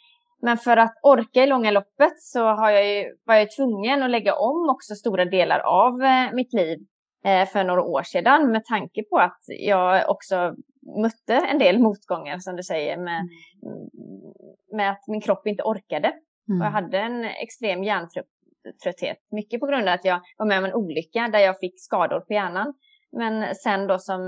men 0.42 0.58
för 0.58 0.78
att 0.78 0.94
orka 1.04 1.44
i 1.44 1.48
långa 1.48 1.72
loppet 1.72 2.20
så 2.20 2.44
har 2.46 2.70
jag 2.72 2.88
ju, 2.88 3.16
var 3.26 3.36
jag 3.36 3.52
tvungen 3.52 4.04
att 4.04 4.10
lägga 4.10 4.36
om 4.36 4.70
också 4.70 4.96
stora 4.96 5.26
delar 5.26 5.60
av 5.60 6.04
eh, 6.04 6.34
mitt 6.34 6.54
liv 6.54 6.80
eh, 7.26 7.48
för 7.48 7.64
några 7.64 7.82
år 7.82 8.04
sedan 8.04 8.52
med 8.52 8.66
tanke 8.66 9.04
på 9.04 9.18
att 9.18 9.40
jag 9.48 10.10
också 10.10 10.56
mötte 11.02 11.34
en 11.34 11.60
del 11.60 11.80
motgångar 11.80 12.40
som 12.40 12.56
du 12.56 12.64
säger 12.64 12.98
med, 12.98 13.20
mm. 13.20 13.90
med 14.72 14.92
att 14.92 15.04
min 15.08 15.22
kropp 15.22 15.48
inte 15.48 15.64
orkade. 15.64 16.14
Mm. 16.50 16.62
Och 16.62 16.68
jag 16.68 16.72
hade 16.72 17.00
en 17.00 17.26
extrem 17.26 17.84
hjärntrötthet. 17.84 19.18
Mycket 19.32 19.60
på 19.60 19.66
grund 19.66 19.88
av 19.88 19.94
att 19.94 20.06
jag 20.06 20.22
var 20.38 20.46
med 20.46 20.58
om 20.58 20.66
en 20.66 20.74
olycka 20.74 21.30
där 21.32 21.40
jag 21.40 21.60
fick 21.60 21.74
skador 21.82 22.20
på 22.20 22.34
hjärnan. 22.34 22.74
Men 23.14 23.56
sen 23.56 23.88
då 23.88 24.00
som, 24.00 24.22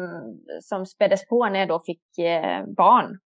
som 0.62 0.86
späddes 0.86 1.28
på 1.28 1.50
när 1.50 1.60
jag 1.60 1.68
då 1.68 1.82
fick 1.86 2.18
eh, 2.18 2.66
barn 2.78 3.20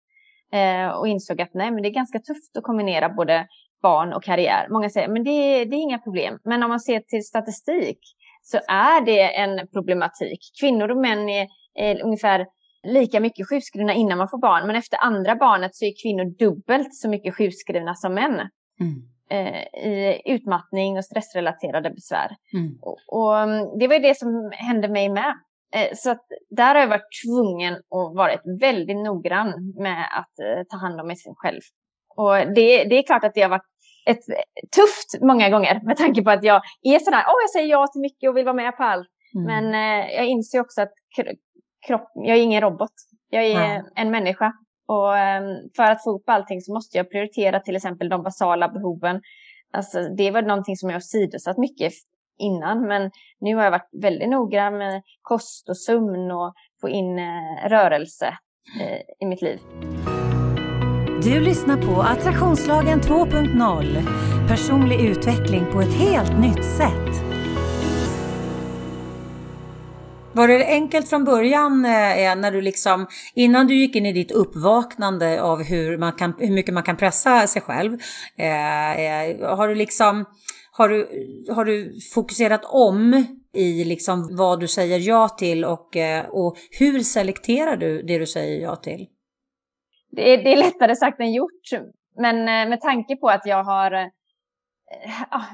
eh, 0.53 0.89
och 0.89 1.07
insåg 1.07 1.41
att 1.41 1.53
nej, 1.53 1.71
men 1.71 1.83
det 1.83 1.89
är 1.89 1.93
ganska 1.93 2.19
tufft 2.19 2.57
att 2.57 2.63
kombinera 2.63 3.09
både 3.09 3.47
barn 3.81 4.13
och 4.13 4.23
karriär. 4.23 4.67
Många 4.69 4.89
säger 4.89 5.07
men 5.07 5.23
det, 5.23 5.65
det 5.65 5.75
är 5.75 5.81
inga 5.81 5.99
problem. 5.99 6.39
Men 6.43 6.63
om 6.63 6.69
man 6.69 6.79
ser 6.79 6.99
till 6.99 7.23
statistik 7.23 7.99
så 8.41 8.57
är 8.67 9.05
det 9.05 9.35
en 9.35 9.67
problematik. 9.67 10.39
Kvinnor 10.61 10.91
och 10.91 10.97
män 10.97 11.29
är, 11.29 11.47
är 11.75 12.03
ungefär 12.03 12.45
lika 12.83 13.19
mycket 13.19 13.49
sjukskrivna 13.49 13.93
innan 13.93 14.17
man 14.17 14.29
får 14.29 14.37
barn. 14.37 14.67
Men 14.67 14.75
efter 14.75 14.97
andra 15.03 15.35
barnet 15.35 15.75
så 15.75 15.85
är 15.85 15.93
kvinnor 16.03 16.25
dubbelt 16.25 16.95
så 16.95 17.09
mycket 17.09 17.35
sjukskrivna 17.35 17.95
som 17.95 18.13
män. 18.13 18.33
Mm. 18.79 19.03
Eh, 19.29 19.87
i 19.87 20.21
utmattning 20.25 20.97
och 20.97 21.05
stressrelaterade 21.05 21.89
besvär. 21.89 22.35
Mm. 22.53 22.77
Och, 22.81 22.97
och, 23.07 23.39
mm, 23.39 23.79
det 23.79 23.87
var 23.87 23.95
ju 23.95 24.01
det 24.01 24.17
som 24.17 24.51
hände 24.53 24.87
mig 24.87 25.09
med. 25.09 25.33
Eh, 25.75 25.89
så 25.95 26.11
att 26.11 26.25
där 26.49 26.75
har 26.75 26.81
jag 26.81 26.87
varit 26.87 27.11
tvungen 27.25 27.73
att 27.73 28.15
vara 28.15 28.31
väldigt 28.59 28.97
noggrann 28.97 29.73
med 29.75 30.05
att 30.19 30.39
eh, 30.39 30.63
ta 30.69 30.77
hand 30.77 31.01
om 31.01 31.07
mig 31.07 31.15
själv. 31.35 31.61
Och 32.15 32.35
det, 32.35 32.83
det 32.83 32.97
är 32.97 33.03
klart 33.03 33.23
att 33.23 33.33
det 33.33 33.41
har 33.41 33.49
varit 33.49 33.69
ett, 34.05 34.23
tufft 34.75 35.21
många 35.21 35.49
gånger 35.49 35.81
med 35.83 35.97
tanke 35.97 36.23
på 36.23 36.29
att 36.29 36.43
jag 36.43 36.61
är 36.81 36.99
sådär, 36.99 37.23
åh 37.27 37.33
oh, 37.33 37.43
jag 37.43 37.49
säger 37.49 37.67
ja 37.67 37.87
till 37.87 38.01
mycket 38.01 38.29
och 38.29 38.37
vill 38.37 38.45
vara 38.45 38.55
med 38.55 38.77
på 38.77 38.83
allt. 38.83 39.07
Mm. 39.35 39.45
Men 39.45 39.65
eh, 39.73 40.15
jag 40.15 40.25
inser 40.25 40.61
också 40.61 40.81
att 40.81 40.93
kropp, 41.87 42.11
jag 42.13 42.37
är 42.37 42.41
ingen 42.41 42.61
robot. 42.61 42.91
Jag 43.29 43.45
är 43.45 43.53
Nej. 43.53 43.83
en 43.95 44.11
människa. 44.11 44.53
Och 44.87 45.17
eh, 45.17 45.41
för 45.75 45.83
att 45.83 46.03
få 46.03 46.11
upp 46.11 46.29
allting 46.29 46.61
så 46.61 46.73
måste 46.73 46.97
jag 46.97 47.11
prioritera 47.11 47.59
till 47.59 47.75
exempel 47.75 48.09
de 48.09 48.23
basala 48.23 48.69
behoven. 48.69 49.21
Alltså, 49.73 50.09
det 50.17 50.31
var 50.31 50.41
någonting 50.41 50.75
som 50.75 50.89
jag 50.89 51.03
sidosatt 51.03 51.57
mycket 51.57 51.93
innan. 52.37 52.87
Men 52.87 53.11
nu 53.39 53.55
har 53.55 53.63
jag 53.63 53.71
varit 53.71 53.89
väldigt 54.01 54.29
noggrann 54.29 54.77
med 54.77 55.01
kost 55.21 55.69
och 55.69 55.77
sömn 55.77 56.31
och 56.31 56.53
få 56.81 56.89
in 56.89 57.19
eh, 57.19 57.69
rörelse 57.69 58.37
eh, 58.81 59.01
i 59.19 59.25
mitt 59.25 59.41
liv. 59.41 59.59
Du 61.23 61.39
lyssnar 61.39 61.77
på 61.77 62.01
Attraktionslagen 62.01 63.01
2.0. 63.01 64.47
Personlig 64.47 65.01
utveckling 65.01 65.65
på 65.71 65.81
ett 65.81 65.93
helt 65.93 66.39
nytt 66.39 66.65
sätt. 66.65 67.37
Var 70.37 70.47
det 70.47 70.65
enkelt 70.65 71.09
från 71.09 71.23
början 71.23 71.85
eh, 71.85 72.35
när 72.35 72.51
du 72.51 72.61
liksom, 72.61 73.07
innan 73.33 73.67
du 73.67 73.75
gick 73.75 73.95
in 73.95 74.05
i 74.05 74.13
ditt 74.13 74.31
uppvaknande 74.31 75.41
av 75.41 75.63
hur, 75.63 75.97
man 75.97 76.11
kan, 76.11 76.33
hur 76.39 76.51
mycket 76.53 76.73
man 76.73 76.83
kan 76.83 76.97
pressa 76.97 77.47
sig 77.47 77.61
själv, 77.61 77.93
eh 78.37 79.57
har 79.57 79.67
du 79.67 79.75
liksom 79.75 80.25
har 80.77 80.89
du, 80.89 81.07
har 81.53 81.65
du 81.65 81.99
fokuserat 82.13 82.65
om 82.65 83.25
i 83.53 83.83
liksom 83.83 84.35
vad 84.37 84.59
du 84.59 84.67
säger 84.67 84.99
ja 84.99 85.29
till 85.29 85.65
och, 85.65 85.95
eh, 85.95 86.25
och 86.29 86.57
hur 86.79 86.99
selekterar 86.99 87.77
du 87.77 88.01
det 88.01 88.17
du 88.17 88.25
säger 88.25 88.61
ja 88.61 88.75
till? 88.75 89.07
Det 90.11 90.33
är, 90.33 90.43
det 90.43 90.53
är 90.53 90.57
lättare 90.57 90.95
sagt 90.95 91.19
än 91.19 91.33
gjort. 91.33 91.69
Men 92.17 92.35
eh, 92.35 92.69
med 92.69 92.81
tanke 92.81 93.15
på 93.15 93.27
att 93.27 93.45
jag 93.45 93.63
har 93.63 93.91
äh, 93.91 94.07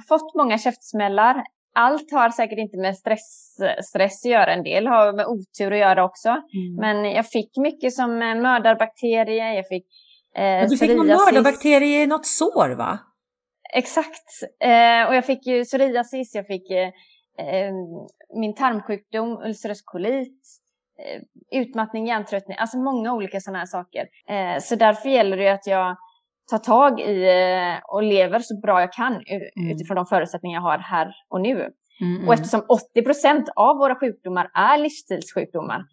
fått 0.08 0.36
många 0.36 0.58
käftsmällar. 0.58 1.44
Allt 1.75 2.12
har 2.12 2.30
säkert 2.30 2.60
inte 2.60 2.77
med 2.77 2.98
stress, 2.98 3.58
stress 3.84 4.25
att 4.25 4.32
göra. 4.32 4.53
En 4.53 4.63
del 4.63 4.88
har 4.88 5.13
med 5.13 5.25
otur 5.25 5.72
att 5.72 5.80
göra 5.80 6.06
också. 6.06 6.30
Mm. 6.30 6.75
Men 6.80 7.12
jag 7.12 7.27
fick 7.27 7.58
mycket 7.58 7.94
som 7.94 8.18
mördarbakterier. 8.18 9.53
Jag 9.53 9.68
fick 9.68 9.86
eh, 10.36 10.70
Du 10.70 10.77
fick 10.77 10.98
någon 10.98 11.08
mördarbakterie 11.08 12.03
i 12.03 12.08
något 12.08 12.25
sår 12.25 12.75
va? 12.75 13.00
Exakt. 13.74 14.30
Eh, 14.60 15.08
och 15.08 15.15
jag 15.15 15.25
fick 15.25 15.46
ju 15.46 15.63
psoriasis, 15.63 16.36
jag 16.36 16.48
fick 16.48 16.72
eh, 16.72 16.88
eh 17.38 17.74
min 18.36 18.56
tarmsjukdom, 18.56 19.42
ulcerös 19.46 19.82
kolit, 19.82 20.42
eh, 21.00 21.22
utmattning, 21.60 22.08
hjärntröttning, 22.08 22.58
alltså 22.58 22.77
många 22.77 23.13
olika 23.13 23.39
sådana 23.39 23.60
här 23.60 23.65
saker. 23.65 24.08
Eh, 24.27 24.60
så 24.62 24.75
därför 24.75 25.10
gäller 25.10 25.38
det 25.38 25.50
att 25.50 25.68
jag 25.68 25.96
tar 26.50 26.58
tag 26.58 27.00
i 27.00 27.24
eh, 27.24 27.80
och 27.84 28.03
lever 28.03 28.39
så 28.39 28.60
bra 28.60 28.80
jag 28.80 28.94
kan 28.94 29.13
mm. 29.13 29.72
utifrån 29.72 29.96
de 29.96 30.06
förutsättningar 30.06 30.58
jag 30.58 30.62
har 30.63 30.77
här 30.77 31.15
och 31.30 31.42
nu. 31.42 31.51
Mm, 32.01 32.15
mm. 32.15 32.27
Och 32.27 32.34
eftersom 32.34 32.65
80 32.70 33.01
procent 33.01 33.50
av 33.56 33.77
våra 33.77 33.96
sjukdomar 33.96 34.51
är 34.53 34.77
livsstilssjukdomar 34.77 35.84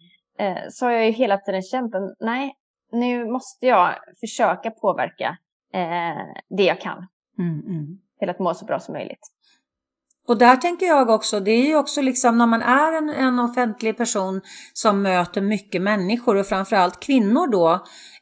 så 0.69 0.85
har 0.85 0.91
jag 0.91 1.05
ju 1.05 1.11
hela 1.11 1.37
tiden 1.37 1.61
känt 1.61 1.95
att 1.95 2.15
nej, 2.19 2.55
nu 2.91 3.25
måste 3.25 3.67
jag 3.67 3.95
försöka 4.19 4.71
påverka 4.71 5.37
det 6.49 6.63
jag 6.63 6.81
kan. 6.81 7.07
Mm, 7.41 7.59
mm. 7.59 7.97
Till 8.19 8.29
att 8.29 8.39
må 8.39 8.53
så 8.53 8.65
bra 8.65 8.79
som 8.79 8.93
möjligt. 8.93 9.31
Och 10.27 10.37
där 10.37 10.55
tänker 10.55 10.85
jag 10.85 11.09
också, 11.09 11.39
det 11.39 11.51
är 11.51 11.65
ju 11.65 11.75
också 11.75 12.01
liksom 12.01 12.37
när 12.37 12.45
man 12.45 12.61
är 12.61 12.97
en, 12.97 13.09
en 13.09 13.39
offentlig 13.39 13.97
person 13.97 14.41
som 14.73 15.01
möter 15.01 15.41
mycket 15.41 15.81
människor 15.81 16.35
och 16.35 16.45
framförallt 16.45 16.99
kvinnor 16.99 17.47
då, 17.47 17.73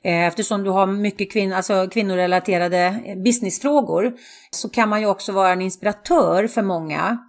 eh, 0.03 0.27
eftersom 0.27 0.63
du 0.63 0.69
har 0.69 0.87
mycket 0.87 1.31
kvin 1.31 1.53
alltså 1.53 1.87
kvinnorelaterade 1.91 3.01
businessfrågor, 3.23 4.13
så 4.51 4.69
kan 4.69 4.89
man 4.89 5.01
ju 5.01 5.07
också 5.07 5.31
vara 5.31 5.51
en 5.51 5.61
inspiratör 5.61 6.47
för 6.47 6.61
många. 6.61 7.28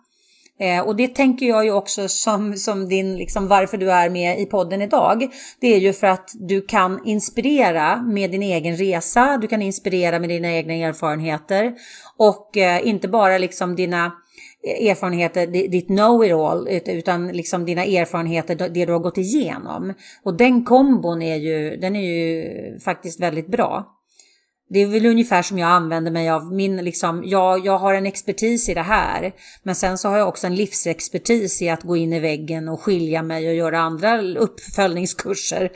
Eh, 0.61 0.81
och 0.81 0.97
det 0.97 1.09
tänker 1.09 1.47
jag 1.47 1.64
ju 1.64 1.73
också 1.73 2.09
som, 2.09 2.57
som 2.57 2.88
din, 2.88 3.17
liksom 3.17 3.49
varför 3.49 3.76
du 3.76 3.93
är 3.93 4.11
med 4.11 4.40
i 4.40 4.47
podden 4.47 4.83
idag. 4.83 5.29
Det 5.61 5.75
är 5.75 5.79
ju 5.79 5.93
för 5.93 6.07
att 6.07 6.31
du 6.35 6.61
kan 6.61 7.00
inspirera 7.05 8.02
med 8.02 8.31
din 8.31 8.43
egen 8.43 8.76
resa, 8.76 9.38
du 9.40 9.47
kan 9.47 9.62
inspirera 9.62 10.19
med 10.19 10.29
dina 10.29 10.52
egna 10.52 10.75
erfarenheter 10.75 11.73
och 12.17 12.57
eh, 12.57 12.87
inte 12.87 13.09
bara 13.09 13.38
liksom 13.38 13.76
dina 13.76 14.05
eh, 14.67 14.90
erfarenheter, 14.90 15.47
ditt 15.47 15.87
know-it-all, 15.87 16.69
utan 16.69 17.29
liksom 17.29 17.64
dina 17.64 17.85
erfarenheter, 17.85 18.69
det 18.69 18.87
du 18.87 18.93
har 18.93 19.00
gått 19.00 19.19
igenom. 19.19 19.95
Och 20.23 20.37
den 20.37 20.64
kombon 20.64 21.23
är 21.23 21.37
ju, 21.37 21.76
den 21.76 21.97
är 21.97 22.02
ju 22.02 22.79
faktiskt 22.79 23.21
väldigt 23.21 23.49
bra. 23.49 24.00
Det 24.73 24.79
är 24.79 24.87
väl 24.87 25.07
ungefär 25.07 25.43
som 25.43 25.59
jag 25.59 25.71
använder 25.71 26.11
mig 26.11 26.31
av 26.31 26.53
min, 26.53 26.77
liksom, 26.77 27.23
jag, 27.25 27.67
jag 27.67 27.79
har 27.79 27.95
en 27.95 28.07
expertis 28.07 28.69
i 28.69 28.75
det 28.75 28.83
här. 28.83 29.33
Men 29.62 29.75
sen 29.75 29.99
så 29.99 30.09
har 30.09 30.19
jag 30.19 30.29
också 30.29 30.47
en 30.47 30.55
livsexpertis 30.55 31.62
i 31.62 31.71
att 31.71 31.83
gå 31.83 31.97
in 31.97 32.12
i 32.12 32.21
väggen 32.21 32.69
och 32.69 32.81
skilja 32.81 33.23
mig 33.23 33.49
och 33.49 33.55
göra 33.55 33.79
andra 33.79 34.21
uppföljningskurser. 34.21 35.71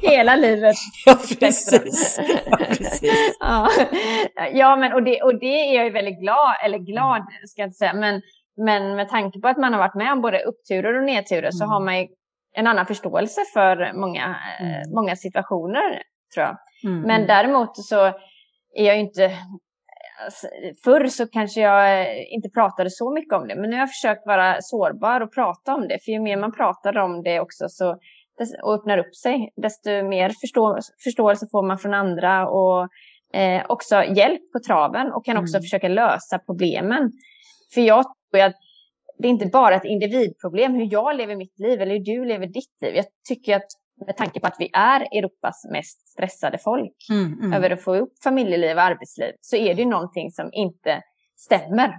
Hela 0.10 0.36
livet. 0.36 0.76
Ja, 1.06 1.14
precis. 1.38 2.20
Ja, 2.50 2.56
precis. 2.56 3.36
ja. 4.52 4.76
men 4.76 4.92
och 4.92 5.02
det, 5.02 5.22
och 5.22 5.38
det 5.40 5.46
är 5.46 5.74
jag 5.74 5.84
ju 5.84 5.90
väldigt 5.90 6.20
glad, 6.20 6.54
eller 6.64 6.78
glad 6.78 7.22
ska 7.46 7.60
jag 7.62 7.68
inte 7.68 7.78
säga, 7.78 7.94
men, 7.94 8.22
men 8.56 8.96
med 8.96 9.08
tanke 9.08 9.40
på 9.40 9.48
att 9.48 9.58
man 9.58 9.72
har 9.72 9.80
varit 9.80 9.94
med 9.94 10.12
om 10.12 10.20
både 10.20 10.42
uppturer 10.42 10.98
och 10.98 11.04
nedturer 11.04 11.38
mm. 11.38 11.52
så 11.52 11.64
har 11.64 11.80
man 11.80 12.00
ju 12.00 12.06
en 12.56 12.66
annan 12.66 12.86
förståelse 12.86 13.40
för 13.52 13.92
många, 13.94 14.36
mm. 14.60 14.90
många 14.94 15.16
situationer 15.16 16.02
tror 16.34 16.46
jag. 16.46 16.56
Mm. 16.84 17.00
Men 17.00 17.16
mm. 17.16 17.26
däremot 17.26 17.76
så 17.76 18.04
är 18.74 18.84
jag 18.84 19.00
inte... 19.00 19.38
Alltså, 20.24 20.48
förr 20.84 21.06
så 21.06 21.26
kanske 21.26 21.60
jag 21.60 22.08
inte 22.24 22.48
pratade 22.48 22.90
så 22.90 23.14
mycket 23.14 23.32
om 23.32 23.48
det, 23.48 23.54
men 23.54 23.70
nu 23.70 23.76
har 23.76 23.80
jag 23.80 23.90
försökt 23.90 24.26
vara 24.26 24.56
sårbar 24.60 25.20
och 25.20 25.34
prata 25.34 25.74
om 25.74 25.88
det. 25.88 25.98
För 26.04 26.12
ju 26.12 26.20
mer 26.20 26.36
man 26.36 26.52
pratar 26.52 26.98
om 26.98 27.22
det 27.22 27.40
också 27.40 27.68
så, 27.68 27.98
och 28.62 28.74
öppnar 28.74 28.98
upp 28.98 29.16
sig, 29.16 29.52
desto 29.56 29.90
mer 29.90 30.30
förstå, 30.40 30.78
förståelse 31.04 31.46
får 31.50 31.66
man 31.66 31.78
från 31.78 31.94
andra 31.94 32.48
och 32.48 32.88
eh, 33.34 33.62
också 33.68 34.04
hjälp 34.04 34.52
på 34.52 34.58
traven 34.66 35.12
och 35.12 35.24
kan 35.24 35.36
också 35.36 35.56
mm. 35.56 35.62
försöka 35.62 35.88
lösa 35.88 36.38
problemen. 36.38 37.12
För 37.74 37.80
jag 37.80 38.04
tror 38.04 38.42
att 38.42 38.56
det 39.18 39.28
är 39.28 39.30
inte 39.30 39.46
bara 39.46 39.74
ett 39.74 39.84
individproblem 39.84 40.74
hur 40.74 40.88
jag 40.92 41.16
lever 41.16 41.36
mitt 41.36 41.58
liv 41.58 41.80
eller 41.80 41.94
hur 41.94 42.04
du 42.04 42.24
lever 42.24 42.46
ditt 42.46 42.76
liv. 42.80 42.94
Jag 42.94 43.04
tycker 43.28 43.56
att 43.56 43.66
med 44.06 44.16
tanke 44.16 44.40
på 44.40 44.46
att 44.46 44.56
vi 44.58 44.70
är 44.72 45.00
Europas 45.18 45.64
mest 45.72 46.08
stressade 46.08 46.58
folk 46.58 46.96
mm, 47.10 47.32
mm. 47.32 47.52
över 47.52 47.70
att 47.70 47.82
få 47.82 47.96
upp 47.96 48.12
familjeliv 48.24 48.76
och 48.76 48.82
arbetsliv 48.82 49.32
så 49.40 49.56
är 49.56 49.74
det 49.74 49.82
ju 49.82 49.88
någonting 49.88 50.30
som 50.30 50.50
inte 50.52 51.02
stämmer. 51.36 51.94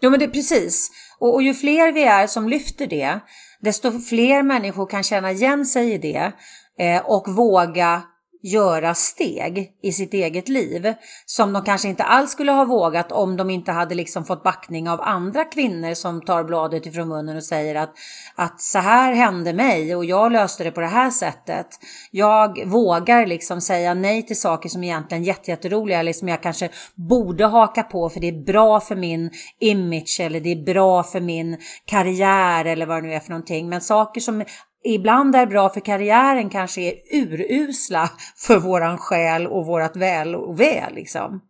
Jo 0.00 0.10
men 0.10 0.18
det 0.18 0.24
är 0.24 0.30
precis. 0.30 0.90
Och, 1.18 1.34
och 1.34 1.42
ju 1.42 1.54
fler 1.54 1.92
vi 1.92 2.04
är 2.04 2.26
som 2.26 2.48
lyfter 2.48 2.86
det, 2.86 3.20
desto 3.60 4.00
fler 4.00 4.42
människor 4.42 4.86
kan 4.86 5.02
känna 5.02 5.30
igen 5.30 5.66
sig 5.66 5.92
i 5.92 5.98
det 5.98 6.32
eh, 6.78 7.02
och 7.06 7.28
våga 7.36 8.02
göra 8.42 8.94
steg 8.94 9.72
i 9.82 9.92
sitt 9.92 10.14
eget 10.14 10.48
liv 10.48 10.94
som 11.26 11.52
de 11.52 11.64
kanske 11.64 11.88
inte 11.88 12.04
alls 12.04 12.30
skulle 12.30 12.52
ha 12.52 12.64
vågat 12.64 13.12
om 13.12 13.36
de 13.36 13.50
inte 13.50 13.72
hade 13.72 13.94
liksom 13.94 14.24
fått 14.24 14.42
backning 14.42 14.88
av 14.88 15.00
andra 15.00 15.44
kvinnor 15.44 15.94
som 15.94 16.20
tar 16.22 16.44
bladet 16.44 16.86
ifrån 16.86 17.08
munnen 17.08 17.36
och 17.36 17.44
säger 17.44 17.74
att, 17.74 17.94
att 18.34 18.60
så 18.60 18.78
här 18.78 19.12
hände 19.12 19.52
mig 19.52 19.96
och 19.96 20.04
jag 20.04 20.32
löste 20.32 20.64
det 20.64 20.70
på 20.70 20.80
det 20.80 20.86
här 20.86 21.10
sättet. 21.10 21.66
Jag 22.10 22.66
vågar 22.66 23.26
liksom 23.26 23.60
säga 23.60 23.94
nej 23.94 24.26
till 24.26 24.40
saker 24.40 24.68
som 24.68 24.84
egentligen 24.84 25.22
är 25.22 25.48
jätteroliga 25.48 26.00
eller 26.00 26.12
som 26.12 26.28
jag 26.28 26.42
kanske 26.42 26.68
borde 26.94 27.46
haka 27.46 27.82
på 27.82 28.08
för 28.08 28.20
det 28.20 28.28
är 28.28 28.44
bra 28.44 28.80
för 28.80 28.96
min 28.96 29.30
image 29.60 30.20
eller 30.20 30.40
det 30.40 30.52
är 30.52 30.64
bra 30.64 31.02
för 31.02 31.20
min 31.20 31.56
karriär 31.84 32.64
eller 32.64 32.86
vad 32.86 32.96
det 32.96 33.08
nu 33.08 33.14
är 33.14 33.20
för 33.20 33.30
någonting. 33.30 33.68
Men 33.68 33.80
saker 33.80 34.20
som 34.20 34.44
ibland 34.84 35.34
är 35.34 35.46
bra 35.46 35.68
för 35.68 35.80
karriären 35.80 36.50
kanske 36.50 36.80
är 36.80 36.94
urusla 37.12 38.10
för 38.46 38.58
våran 38.58 38.98
själ 38.98 39.46
och 39.46 39.66
vårat 39.66 39.96
väl 39.96 40.34
och 40.34 40.60
väl 40.60 40.94
liksom. 40.94 41.40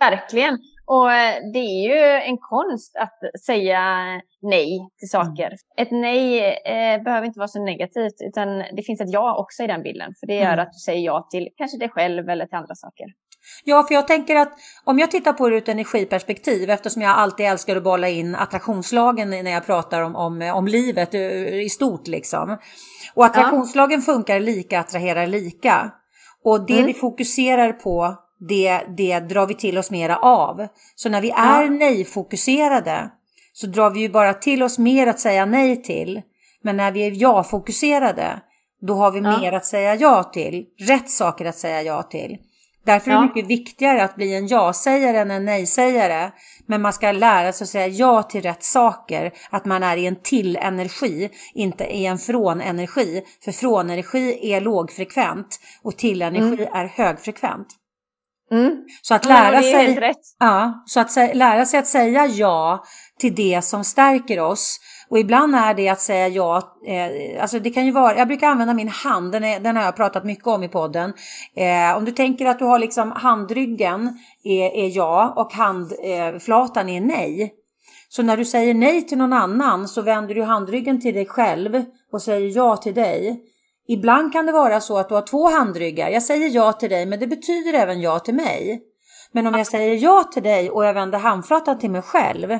Verkligen. 0.00 0.58
Och 0.86 1.12
eh, 1.12 1.34
det 1.52 1.58
är 1.58 1.82
ju 1.88 2.22
en 2.22 2.38
konst 2.38 2.96
att 2.96 3.40
säga 3.46 3.80
nej 4.42 4.68
till 4.98 5.08
mm. 5.14 5.26
saker. 5.26 5.46
Mm. 5.46 5.56
Ett 5.76 5.90
nej 5.90 6.38
eh, 6.64 7.02
behöver 7.02 7.26
inte 7.26 7.38
vara 7.38 7.48
så 7.48 7.64
negativt, 7.64 8.14
utan 8.20 8.48
det 8.58 8.82
finns 8.82 9.00
ett 9.00 9.12
ja 9.12 9.36
också 9.36 9.62
i 9.62 9.66
den 9.66 9.82
bilden. 9.82 10.14
För 10.20 10.26
det 10.26 10.34
gör 10.34 10.52
mm. 10.52 10.58
att 10.58 10.72
du 10.72 10.78
säger 10.78 11.00
ja 11.00 11.28
till 11.30 11.48
kanske 11.56 11.78
dig 11.78 11.88
själv 11.88 12.28
eller 12.28 12.46
till 12.46 12.56
andra 12.56 12.74
saker. 12.74 13.06
Ja, 13.64 13.82
för 13.82 13.94
jag 13.94 14.06
tänker 14.06 14.36
att 14.36 14.52
om 14.84 14.98
jag 14.98 15.10
tittar 15.10 15.32
på 15.32 15.48
det 15.48 15.54
ur 15.54 15.62
ett 15.62 15.68
energiperspektiv, 15.68 16.70
eftersom 16.70 17.02
jag 17.02 17.10
alltid 17.10 17.46
älskar 17.46 17.76
att 17.76 17.82
bolla 17.82 18.08
in 18.08 18.34
attraktionslagen 18.34 19.30
när 19.30 19.50
jag 19.50 19.66
pratar 19.66 20.02
om, 20.02 20.16
om, 20.16 20.42
om 20.42 20.66
livet 20.66 21.14
i 21.14 21.68
stort 21.68 22.06
liksom. 22.06 22.58
Och 23.14 23.24
attraktionslagen 23.24 24.00
ja. 24.00 24.12
funkar 24.12 24.40
lika, 24.40 24.80
attraherar 24.80 25.26
lika. 25.26 25.92
Och 26.44 26.66
det 26.66 26.72
mm. 26.72 26.86
vi 26.86 26.94
fokuserar 26.94 27.72
på, 27.72 28.16
det, 28.48 28.80
det 28.96 29.20
drar 29.20 29.46
vi 29.46 29.54
till 29.54 29.78
oss 29.78 29.90
mera 29.90 30.16
av. 30.16 30.66
Så 30.94 31.08
när 31.08 31.20
vi 31.20 31.30
är 31.30 31.62
ja. 31.62 31.70
nej-fokuserade 31.70 33.10
så 33.52 33.66
drar 33.66 33.90
vi 33.90 34.00
ju 34.00 34.08
bara 34.08 34.34
till 34.34 34.62
oss 34.62 34.78
mer 34.78 35.06
att 35.06 35.20
säga 35.20 35.44
nej 35.44 35.82
till. 35.82 36.22
Men 36.62 36.76
när 36.76 36.92
vi 36.92 37.06
är 37.06 37.12
ja-fokuserade, 37.14 38.40
då 38.80 38.94
har 38.94 39.10
vi 39.10 39.20
ja. 39.20 39.38
mer 39.40 39.52
att 39.52 39.66
säga 39.66 39.94
ja 39.94 40.22
till. 40.22 40.66
Rätt 40.78 41.10
saker 41.10 41.44
att 41.44 41.56
säga 41.56 41.82
ja 41.82 42.02
till. 42.02 42.38
Därför 42.84 43.10
är 43.10 43.14
det 43.14 43.22
mycket 43.22 43.46
viktigare 43.46 44.04
att 44.04 44.16
bli 44.16 44.34
en 44.34 44.46
ja-sägare 44.46 45.18
än 45.18 45.30
en 45.30 45.44
nej-sägare. 45.44 46.30
Men 46.66 46.82
man 46.82 46.92
ska 46.92 47.12
lära 47.12 47.52
sig 47.52 47.64
att 47.64 47.68
säga 47.68 47.86
ja 47.86 48.22
till 48.22 48.42
rätt 48.42 48.62
saker. 48.62 49.32
Att 49.50 49.64
man 49.64 49.82
är 49.82 49.96
i 49.96 50.06
en 50.06 50.16
till-energi, 50.22 51.30
inte 51.54 51.84
i 51.84 52.06
en 52.06 52.18
från-energi. 52.18 53.22
För 53.44 53.52
från-energi 53.52 54.52
är 54.52 54.60
lågfrekvent 54.60 55.60
och 55.82 55.96
till-energi 55.96 56.62
mm. 56.62 56.74
är 56.74 56.86
högfrekvent. 56.86 57.68
Mm. 58.52 58.76
Så 59.02 59.14
att 59.14 59.24
lära 59.24 59.62
ja, 59.62 59.62
sig, 59.62 60.14
ja, 60.38 60.82
så 60.86 61.00
att 61.00 61.16
lära 61.16 61.66
sig 61.66 61.78
att 61.78 61.86
säga 61.86 62.26
ja 62.26 62.84
till 63.18 63.34
det 63.34 63.64
som 63.64 63.84
stärker 63.84 64.40
oss 64.40 64.78
och 65.12 65.18
ibland 65.18 65.54
är 65.54 65.74
det 65.74 65.88
att 65.88 66.00
säga 66.00 66.28
ja, 66.28 66.76
eh, 66.86 67.42
alltså 67.42 67.58
det 67.58 67.70
kan 67.70 67.86
ju 67.86 67.92
vara, 67.92 68.16
jag 68.16 68.28
brukar 68.28 68.48
använda 68.48 68.74
min 68.74 68.88
hand, 68.88 69.32
den, 69.32 69.44
är, 69.44 69.60
den 69.60 69.76
har 69.76 69.84
jag 69.84 69.96
pratat 69.96 70.24
mycket 70.24 70.46
om 70.46 70.62
i 70.62 70.68
podden. 70.68 71.12
Eh, 71.56 71.96
om 71.96 72.04
du 72.04 72.12
tänker 72.12 72.46
att 72.46 72.58
du 72.58 72.64
har 72.64 72.78
liksom 72.78 73.12
handryggen 73.12 74.18
är, 74.44 74.76
är 74.76 74.96
ja 74.96 75.32
och 75.36 75.52
handflatan 75.52 76.88
eh, 76.88 76.96
är 76.96 77.00
nej. 77.00 77.54
Så 78.08 78.22
när 78.22 78.36
du 78.36 78.44
säger 78.44 78.74
nej 78.74 79.06
till 79.06 79.18
någon 79.18 79.32
annan 79.32 79.88
så 79.88 80.02
vänder 80.02 80.34
du 80.34 80.42
handryggen 80.42 81.00
till 81.00 81.14
dig 81.14 81.26
själv 81.26 81.84
och 82.12 82.22
säger 82.22 82.56
ja 82.56 82.76
till 82.76 82.94
dig. 82.94 83.40
Ibland 83.88 84.32
kan 84.32 84.46
det 84.46 84.52
vara 84.52 84.80
så 84.80 84.98
att 84.98 85.08
du 85.08 85.14
har 85.14 85.22
två 85.22 85.50
handryggar. 85.50 86.08
Jag 86.08 86.22
säger 86.22 86.48
ja 86.48 86.72
till 86.72 86.90
dig 86.90 87.06
men 87.06 87.20
det 87.20 87.26
betyder 87.26 87.74
även 87.74 88.00
ja 88.00 88.18
till 88.18 88.34
mig. 88.34 88.82
Men 89.32 89.46
om 89.46 89.54
jag 89.54 89.66
säger 89.66 89.94
ja 89.94 90.24
till 90.32 90.42
dig 90.42 90.70
och 90.70 90.84
jag 90.84 90.94
vänder 90.94 91.18
handflatan 91.18 91.78
till 91.78 91.90
mig 91.90 92.02
själv 92.02 92.58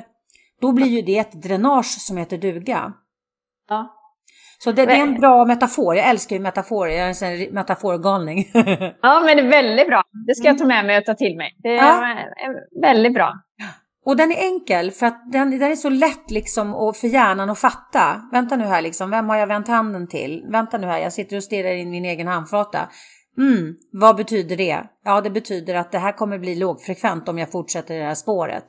då 0.61 0.71
blir 0.71 0.87
ju 0.87 1.01
det 1.01 1.17
ett 1.17 1.43
dränage 1.43 1.85
som 1.99 2.17
heter 2.17 2.37
duga. 2.37 2.93
Ja. 3.69 3.99
Så 4.63 4.71
det, 4.71 4.85
det, 4.85 4.93
är 4.93 5.01
en 5.01 5.19
bra 5.19 5.45
metafor. 5.45 5.95
Jag 5.95 6.09
älskar 6.09 6.35
ju 6.35 6.41
metaforer. 6.41 6.91
Jag 6.91 7.09
är 7.09 7.47
en 7.47 7.53
metaforgalning. 7.53 8.45
ja, 9.01 9.23
men 9.25 9.37
det 9.37 9.43
är 9.43 9.49
väldigt 9.49 9.87
bra. 9.87 10.03
Det 10.27 10.35
ska 10.35 10.47
jag 10.47 10.57
ta 10.57 10.65
med 10.65 10.85
mig 10.85 10.97
och 10.97 11.05
ta 11.05 11.13
till 11.13 11.37
mig. 11.37 11.55
Det 11.57 11.69
är 11.69 11.75
ja. 11.75 12.25
väldigt 12.81 13.13
bra. 13.13 13.33
Och 14.05 14.17
den 14.17 14.31
är 14.31 14.35
enkel 14.35 14.91
för 14.91 15.05
att 15.05 15.31
den, 15.31 15.59
den 15.59 15.71
är 15.71 15.75
så 15.75 15.89
lätt 15.89 16.31
liksom 16.31 16.73
och 16.73 16.95
för 16.95 17.07
hjärnan 17.07 17.49
att 17.49 17.59
fatta. 17.59 18.21
Vänta 18.31 18.55
nu 18.55 18.63
här 18.63 18.81
liksom, 18.81 19.09
vem 19.09 19.29
har 19.29 19.37
jag 19.37 19.47
vänt 19.47 19.67
handen 19.67 20.07
till? 20.07 20.45
Vänta 20.51 20.77
nu 20.77 20.87
här, 20.87 20.99
jag 20.99 21.13
sitter 21.13 21.37
och 21.37 21.43
stirrar 21.43 21.71
in 21.71 21.89
min 21.89 22.05
egen 22.05 22.27
handflata. 22.27 22.89
Mm, 23.37 23.75
vad 23.91 24.15
betyder 24.15 24.57
det? 24.57 24.83
Ja, 25.03 25.21
det 25.21 25.29
betyder 25.29 25.75
att 25.75 25.91
det 25.91 25.99
här 25.99 26.11
kommer 26.11 26.39
bli 26.39 26.55
lågfrekvent 26.55 27.29
om 27.29 27.37
jag 27.37 27.51
fortsätter 27.51 27.95
i 27.95 27.97
det 27.97 28.05
här 28.05 28.15
spåret. 28.15 28.65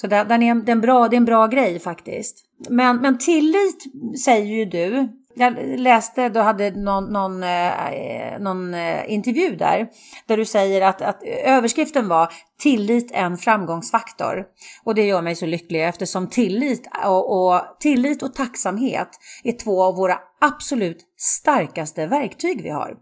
Så 0.00 0.06
den, 0.06 0.28
den 0.28 0.42
är, 0.42 0.54
den 0.54 0.80
bra, 0.80 1.08
det 1.08 1.16
är 1.16 1.18
en 1.18 1.24
bra 1.24 1.46
grej 1.46 1.78
faktiskt. 1.78 2.44
Men, 2.68 2.96
men 2.96 3.18
tillit 3.18 3.84
säger 4.24 4.46
ju 4.46 4.64
du. 4.64 5.08
Jag 5.34 5.54
läste, 5.78 6.28
du 6.28 6.40
hade 6.40 6.70
någon, 6.70 7.04
någon, 7.04 7.42
eh, 7.42 8.38
någon 8.40 8.74
eh, 8.74 9.12
intervju 9.12 9.56
där, 9.56 9.88
där 10.26 10.36
du 10.36 10.44
säger 10.44 10.82
att, 10.82 11.02
att 11.02 11.22
överskriften 11.44 12.08
var 12.08 12.32
tillit 12.58 13.10
en 13.14 13.36
framgångsfaktor. 13.36 14.44
Och 14.84 14.94
det 14.94 15.06
gör 15.06 15.22
mig 15.22 15.34
så 15.34 15.46
lycklig 15.46 15.84
eftersom 15.84 16.28
tillit 16.28 16.88
och, 17.04 17.46
och, 17.46 17.62
tillit 17.80 18.22
och 18.22 18.34
tacksamhet 18.34 19.08
är 19.44 19.52
två 19.52 19.82
av 19.82 19.96
våra 19.96 20.18
absolut 20.40 20.98
starkaste 21.16 22.06
verktyg 22.06 22.62
vi 22.62 22.70
har. 22.70 22.96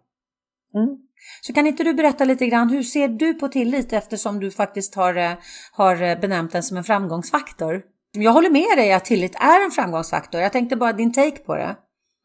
Mm. 0.75 0.99
Så 1.41 1.53
kan 1.53 1.67
inte 1.67 1.85
du 1.85 1.95
berätta 1.95 2.25
lite 2.25 2.47
grann, 2.47 2.71
hur 2.71 2.83
ser 2.83 3.09
du 3.09 3.35
på 3.35 3.49
tillit 3.49 3.93
eftersom 3.93 4.41
du 4.41 4.51
faktiskt 4.51 4.95
har, 4.95 5.17
eh, 5.17 5.33
har 5.73 6.03
eh, 6.03 6.21
benämnt 6.21 6.53
den 6.53 6.63
som 6.63 6.77
en 6.77 6.85
framgångsfaktor? 6.85 7.83
Jag 8.13 8.33
håller 8.33 8.51
med 8.51 8.79
dig 8.79 8.93
att 8.93 9.05
tillit 9.05 9.35
är 9.35 9.65
en 9.65 9.71
framgångsfaktor. 9.71 10.41
Jag 10.41 10.53
tänkte 10.53 10.77
bara 10.77 10.93
din 10.93 11.13
take 11.13 11.39
på 11.39 11.55
det. 11.57 11.77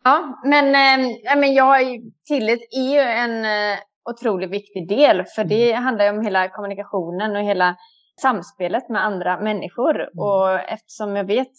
Ja, 0.03 0.41
men, 0.45 0.65
äh, 0.65 1.37
men 1.37 1.53
jag, 1.53 1.81
tillit 2.27 2.67
är 2.71 2.93
ju 2.93 2.99
en 2.99 3.45
äh, 3.45 3.79
otroligt 4.09 4.49
viktig 4.49 4.87
del. 4.87 5.25
För 5.35 5.43
det 5.43 5.71
mm. 5.71 5.83
handlar 5.83 6.05
ju 6.05 6.11
om 6.11 6.25
hela 6.25 6.49
kommunikationen 6.49 7.35
och 7.35 7.43
hela 7.43 7.75
samspelet 8.21 8.89
med 8.89 9.05
andra 9.05 9.39
människor. 9.39 9.95
Mm. 9.95 10.19
Och 10.19 10.59
eftersom 10.59 11.15
jag 11.15 11.23
vet 11.23 11.51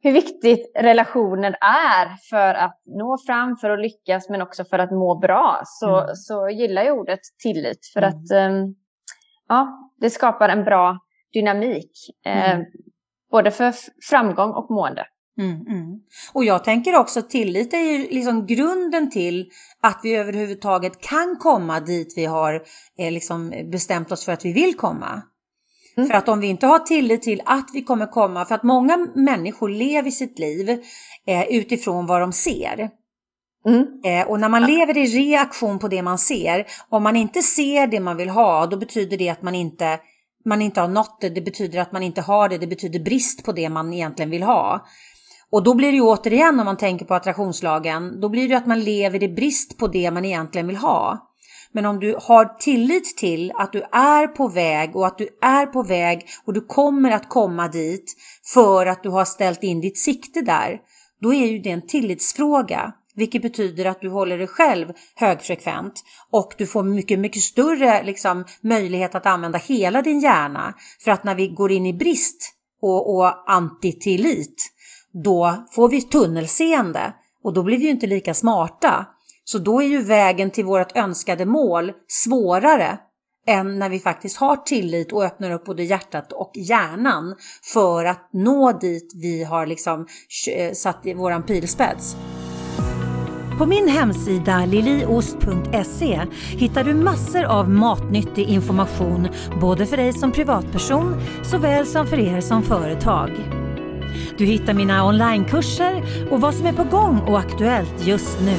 hur 0.00 0.12
viktigt 0.12 0.72
relationer 0.74 1.56
är 1.60 2.16
för 2.30 2.54
att 2.54 2.82
nå 2.86 3.18
fram, 3.26 3.56
för 3.56 3.70
att 3.70 3.80
lyckas, 3.80 4.28
men 4.28 4.42
också 4.42 4.64
för 4.64 4.78
att 4.78 4.90
må 4.90 5.18
bra, 5.18 5.60
så, 5.64 6.00
mm. 6.00 6.14
så 6.14 6.48
gillar 6.48 6.82
jag 6.82 6.98
ordet 6.98 7.20
tillit. 7.42 7.86
För 7.92 8.02
mm. 8.02 8.08
att 8.08 8.52
um, 8.52 8.74
ja, 9.48 9.92
det 10.00 10.10
skapar 10.10 10.48
en 10.48 10.64
bra 10.64 10.98
dynamik, 11.32 11.90
eh, 12.26 12.58
både 13.30 13.50
för 13.50 13.74
framgång 14.10 14.50
och 14.50 14.70
mående. 14.70 15.06
Mm, 15.40 15.66
mm. 15.66 16.00
Och 16.32 16.44
jag 16.44 16.64
tänker 16.64 16.96
också 16.96 17.22
tillit 17.22 17.74
är 17.74 17.78
ju 17.78 17.98
liksom 17.98 18.46
grunden 18.46 19.10
till 19.10 19.50
att 19.80 20.00
vi 20.02 20.16
överhuvudtaget 20.16 21.00
kan 21.00 21.36
komma 21.40 21.80
dit 21.80 22.14
vi 22.16 22.24
har 22.24 22.54
eh, 22.98 23.12
liksom 23.12 23.52
bestämt 23.72 24.12
oss 24.12 24.24
för 24.24 24.32
att 24.32 24.44
vi 24.44 24.52
vill 24.52 24.74
komma. 24.76 25.22
Mm. 25.98 26.10
För 26.10 26.14
att 26.14 26.28
om 26.28 26.40
vi 26.40 26.46
inte 26.46 26.66
har 26.66 26.78
tillit 26.78 27.22
till 27.22 27.42
att 27.44 27.70
vi 27.72 27.82
kommer 27.82 28.06
komma, 28.06 28.44
för 28.44 28.54
att 28.54 28.62
många 28.62 29.08
människor 29.14 29.68
lever 29.68 30.10
sitt 30.10 30.38
liv 30.38 30.70
eh, 31.26 31.44
utifrån 31.50 32.06
vad 32.06 32.20
de 32.20 32.32
ser. 32.32 32.90
Mm. 33.66 33.86
Eh, 34.04 34.28
och 34.28 34.40
när 34.40 34.48
man 34.48 34.66
lever 34.66 34.96
i 34.96 35.06
reaktion 35.06 35.78
på 35.78 35.88
det 35.88 36.02
man 36.02 36.18
ser, 36.18 36.66
om 36.88 37.02
man 37.02 37.16
inte 37.16 37.42
ser 37.42 37.86
det 37.86 38.00
man 38.00 38.16
vill 38.16 38.28
ha, 38.28 38.66
då 38.66 38.76
betyder 38.76 39.16
det 39.18 39.28
att 39.28 39.42
man 39.42 39.54
inte, 39.54 39.98
man 40.44 40.62
inte 40.62 40.80
har 40.80 40.88
nått 40.88 41.18
det, 41.20 41.28
det 41.28 41.40
betyder 41.40 41.80
att 41.80 41.92
man 41.92 42.02
inte 42.02 42.20
har 42.20 42.48
det, 42.48 42.58
det 42.58 42.66
betyder 42.66 43.00
brist 43.00 43.44
på 43.44 43.52
det 43.52 43.68
man 43.68 43.92
egentligen 43.92 44.30
vill 44.30 44.42
ha. 44.42 44.86
Och 45.50 45.62
då 45.62 45.74
blir 45.74 45.88
det 45.88 45.96
ju 45.96 46.02
återigen 46.02 46.60
om 46.60 46.66
man 46.66 46.76
tänker 46.76 47.04
på 47.04 47.14
attraktionslagen, 47.14 48.20
då 48.20 48.28
blir 48.28 48.48
det 48.48 48.56
att 48.56 48.66
man 48.66 48.80
lever 48.80 49.22
i 49.22 49.28
brist 49.28 49.78
på 49.78 49.86
det 49.86 50.10
man 50.10 50.24
egentligen 50.24 50.66
vill 50.66 50.76
ha. 50.76 51.27
Men 51.72 51.86
om 51.86 52.00
du 52.00 52.16
har 52.20 52.44
tillit 52.58 53.16
till 53.16 53.52
att 53.58 53.72
du 53.72 53.82
är 53.92 54.26
på 54.26 54.48
väg 54.48 54.96
och 54.96 55.06
att 55.06 55.18
du 55.18 55.28
är 55.42 55.66
på 55.66 55.82
väg 55.82 56.26
och 56.44 56.52
du 56.52 56.60
kommer 56.60 57.10
att 57.10 57.28
komma 57.28 57.68
dit 57.68 58.14
för 58.54 58.86
att 58.86 59.02
du 59.02 59.08
har 59.08 59.24
ställt 59.24 59.62
in 59.62 59.80
ditt 59.80 59.98
sikte 59.98 60.40
där, 60.40 60.80
då 61.20 61.34
är 61.34 61.46
ju 61.46 61.58
det 61.58 61.70
en 61.70 61.86
tillitsfråga. 61.86 62.92
Vilket 63.14 63.42
betyder 63.42 63.84
att 63.84 64.00
du 64.00 64.08
håller 64.08 64.38
dig 64.38 64.46
själv 64.46 64.92
högfrekvent 65.14 66.04
och 66.30 66.54
du 66.58 66.66
får 66.66 66.82
mycket, 66.82 67.18
mycket 67.18 67.42
större 67.42 68.02
liksom, 68.02 68.44
möjlighet 68.60 69.14
att 69.14 69.26
använda 69.26 69.58
hela 69.58 70.02
din 70.02 70.20
hjärna. 70.20 70.74
För 71.04 71.10
att 71.10 71.24
när 71.24 71.34
vi 71.34 71.48
går 71.48 71.72
in 71.72 71.86
i 71.86 71.92
brist 71.92 72.54
och, 72.82 73.16
och 73.16 73.50
antitillit, 73.50 74.72
då 75.24 75.66
får 75.70 75.88
vi 75.88 76.02
tunnelseende 76.02 77.12
och 77.44 77.54
då 77.54 77.62
blir 77.62 77.78
vi 77.78 77.84
ju 77.84 77.90
inte 77.90 78.06
lika 78.06 78.34
smarta. 78.34 79.06
Så 79.50 79.58
då 79.58 79.82
är 79.82 79.86
ju 79.86 80.02
vägen 80.02 80.50
till 80.50 80.64
vårt 80.64 80.96
önskade 80.96 81.46
mål 81.46 81.92
svårare 82.08 82.98
än 83.46 83.78
när 83.78 83.88
vi 83.88 83.98
faktiskt 83.98 84.36
har 84.36 84.56
tillit 84.56 85.12
och 85.12 85.24
öppnar 85.24 85.50
upp 85.50 85.64
både 85.64 85.82
hjärtat 85.82 86.32
och 86.32 86.52
hjärnan 86.54 87.36
för 87.72 88.04
att 88.04 88.28
nå 88.32 88.72
dit 88.72 89.12
vi 89.22 89.44
har 89.44 89.66
liksom 89.66 90.06
eh, 90.56 90.72
satt 90.72 91.06
i 91.06 91.14
våran 91.14 91.42
pilspets. 91.42 92.16
På 93.58 93.66
min 93.66 93.88
hemsida 93.88 94.64
liliost.se 94.66 96.20
hittar 96.50 96.84
du 96.84 96.94
massor 96.94 97.44
av 97.44 97.70
matnyttig 97.70 98.48
information 98.48 99.28
både 99.60 99.86
för 99.86 99.96
dig 99.96 100.12
som 100.12 100.32
privatperson 100.32 101.20
såväl 101.44 101.86
som 101.86 102.06
för 102.06 102.18
er 102.18 102.40
som 102.40 102.62
företag. 102.62 103.30
Du 104.38 104.44
hittar 104.44 104.74
mina 104.74 105.06
onlinekurser 105.06 106.04
och 106.30 106.40
vad 106.40 106.54
som 106.54 106.66
är 106.66 106.72
på 106.72 106.84
gång 106.84 107.20
och 107.20 107.38
aktuellt 107.38 108.06
just 108.06 108.40
nu. 108.40 108.56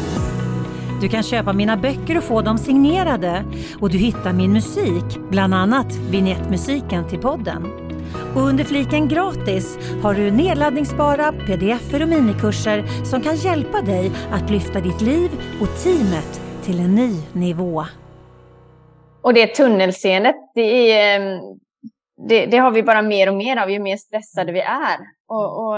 Du 1.01 1.09
kan 1.09 1.23
köpa 1.23 1.53
mina 1.53 1.77
böcker 1.77 2.17
och 2.17 2.23
få 2.23 2.41
dem 2.41 2.57
signerade 2.57 3.43
och 3.81 3.89
du 3.89 3.97
hittar 3.97 4.33
min 4.33 4.53
musik, 4.53 5.03
bland 5.29 5.53
annat 5.53 5.95
vignettmusiken 5.95 7.09
till 7.09 7.19
podden. 7.19 7.67
Och 8.35 8.41
under 8.41 8.63
fliken 8.63 9.07
gratis 9.07 9.77
har 10.03 10.13
du 10.13 10.31
nedladdningsbara 10.31 11.31
pdf 11.31 11.93
och 11.93 12.07
minikurser 12.07 13.05
som 13.05 13.21
kan 13.21 13.35
hjälpa 13.35 13.81
dig 13.81 14.12
att 14.31 14.49
lyfta 14.49 14.79
ditt 14.79 15.01
liv 15.01 15.31
och 15.62 15.83
teamet 15.83 16.41
till 16.63 16.79
en 16.79 16.95
ny 16.95 17.15
nivå. 17.33 17.85
Och 19.21 19.33
det 19.33 19.47
tunnelseendet, 19.47 20.35
det, 20.55 20.91
är, 20.91 21.19
eh, 21.19 21.39
det, 22.29 22.45
det, 22.45 22.57
har 22.57 22.71
vi 22.71 22.83
bara 22.83 23.01
mer 23.01 23.29
och 23.29 23.35
mer 23.35 23.57
av 23.57 23.71
ju 23.71 23.79
mer 23.79 23.97
stressade 23.97 24.51
vi 24.51 24.59
är. 24.59 24.99
Och, 25.27 25.67
och 25.67 25.77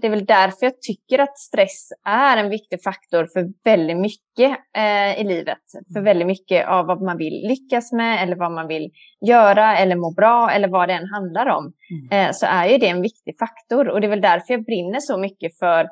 det 0.00 0.06
är 0.06 0.10
väl 0.10 0.24
därför 0.24 0.66
jag 0.66 0.80
tycker 0.80 1.18
att 1.18 1.38
stress 1.38 1.92
är 2.04 2.36
en 2.36 2.50
viktig 2.50 2.82
faktor 2.82 3.28
för 3.32 3.48
väldigt 3.64 3.96
mycket 3.96 4.58
eh, 4.76 5.20
i 5.20 5.24
livet. 5.24 5.58
För 5.94 6.00
väldigt 6.00 6.26
mycket 6.26 6.68
av 6.68 6.86
vad 6.86 7.02
man 7.02 7.16
vill 7.16 7.48
lyckas 7.48 7.92
med 7.92 8.22
eller 8.22 8.36
vad 8.36 8.52
man 8.52 8.68
vill 8.68 8.90
göra 9.26 9.78
eller 9.78 9.96
må 9.96 10.10
bra 10.10 10.50
eller 10.50 10.68
vad 10.68 10.88
det 10.88 10.94
än 10.94 11.08
handlar 11.08 11.46
om. 11.46 11.72
Mm. 11.90 12.28
Eh, 12.28 12.32
så 12.32 12.46
är 12.46 12.66
ju 12.66 12.78
det 12.78 12.88
en 12.88 13.02
viktig 13.02 13.38
faktor 13.38 13.88
och 13.88 14.00
det 14.00 14.06
är 14.06 14.08
väl 14.08 14.20
därför 14.20 14.54
jag 14.54 14.64
brinner 14.64 15.00
så 15.00 15.18
mycket 15.18 15.58
för 15.58 15.88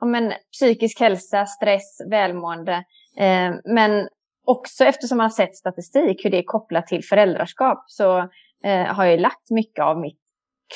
ja, 0.00 0.06
men, 0.06 0.32
psykisk 0.52 1.00
hälsa, 1.00 1.46
stress, 1.46 2.00
välmående. 2.10 2.84
Eh, 3.18 3.54
men 3.64 4.08
också 4.46 4.84
eftersom 4.84 5.18
man 5.18 5.24
har 5.24 5.30
sett 5.30 5.56
statistik 5.56 6.24
hur 6.24 6.30
det 6.30 6.38
är 6.38 6.42
kopplat 6.42 6.86
till 6.86 7.04
föräldraskap 7.04 7.84
så 7.86 8.18
eh, 8.64 8.86
har 8.86 9.04
jag 9.04 9.20
lagt 9.20 9.50
mycket 9.50 9.84
av 9.84 10.00
mitt 10.00 10.20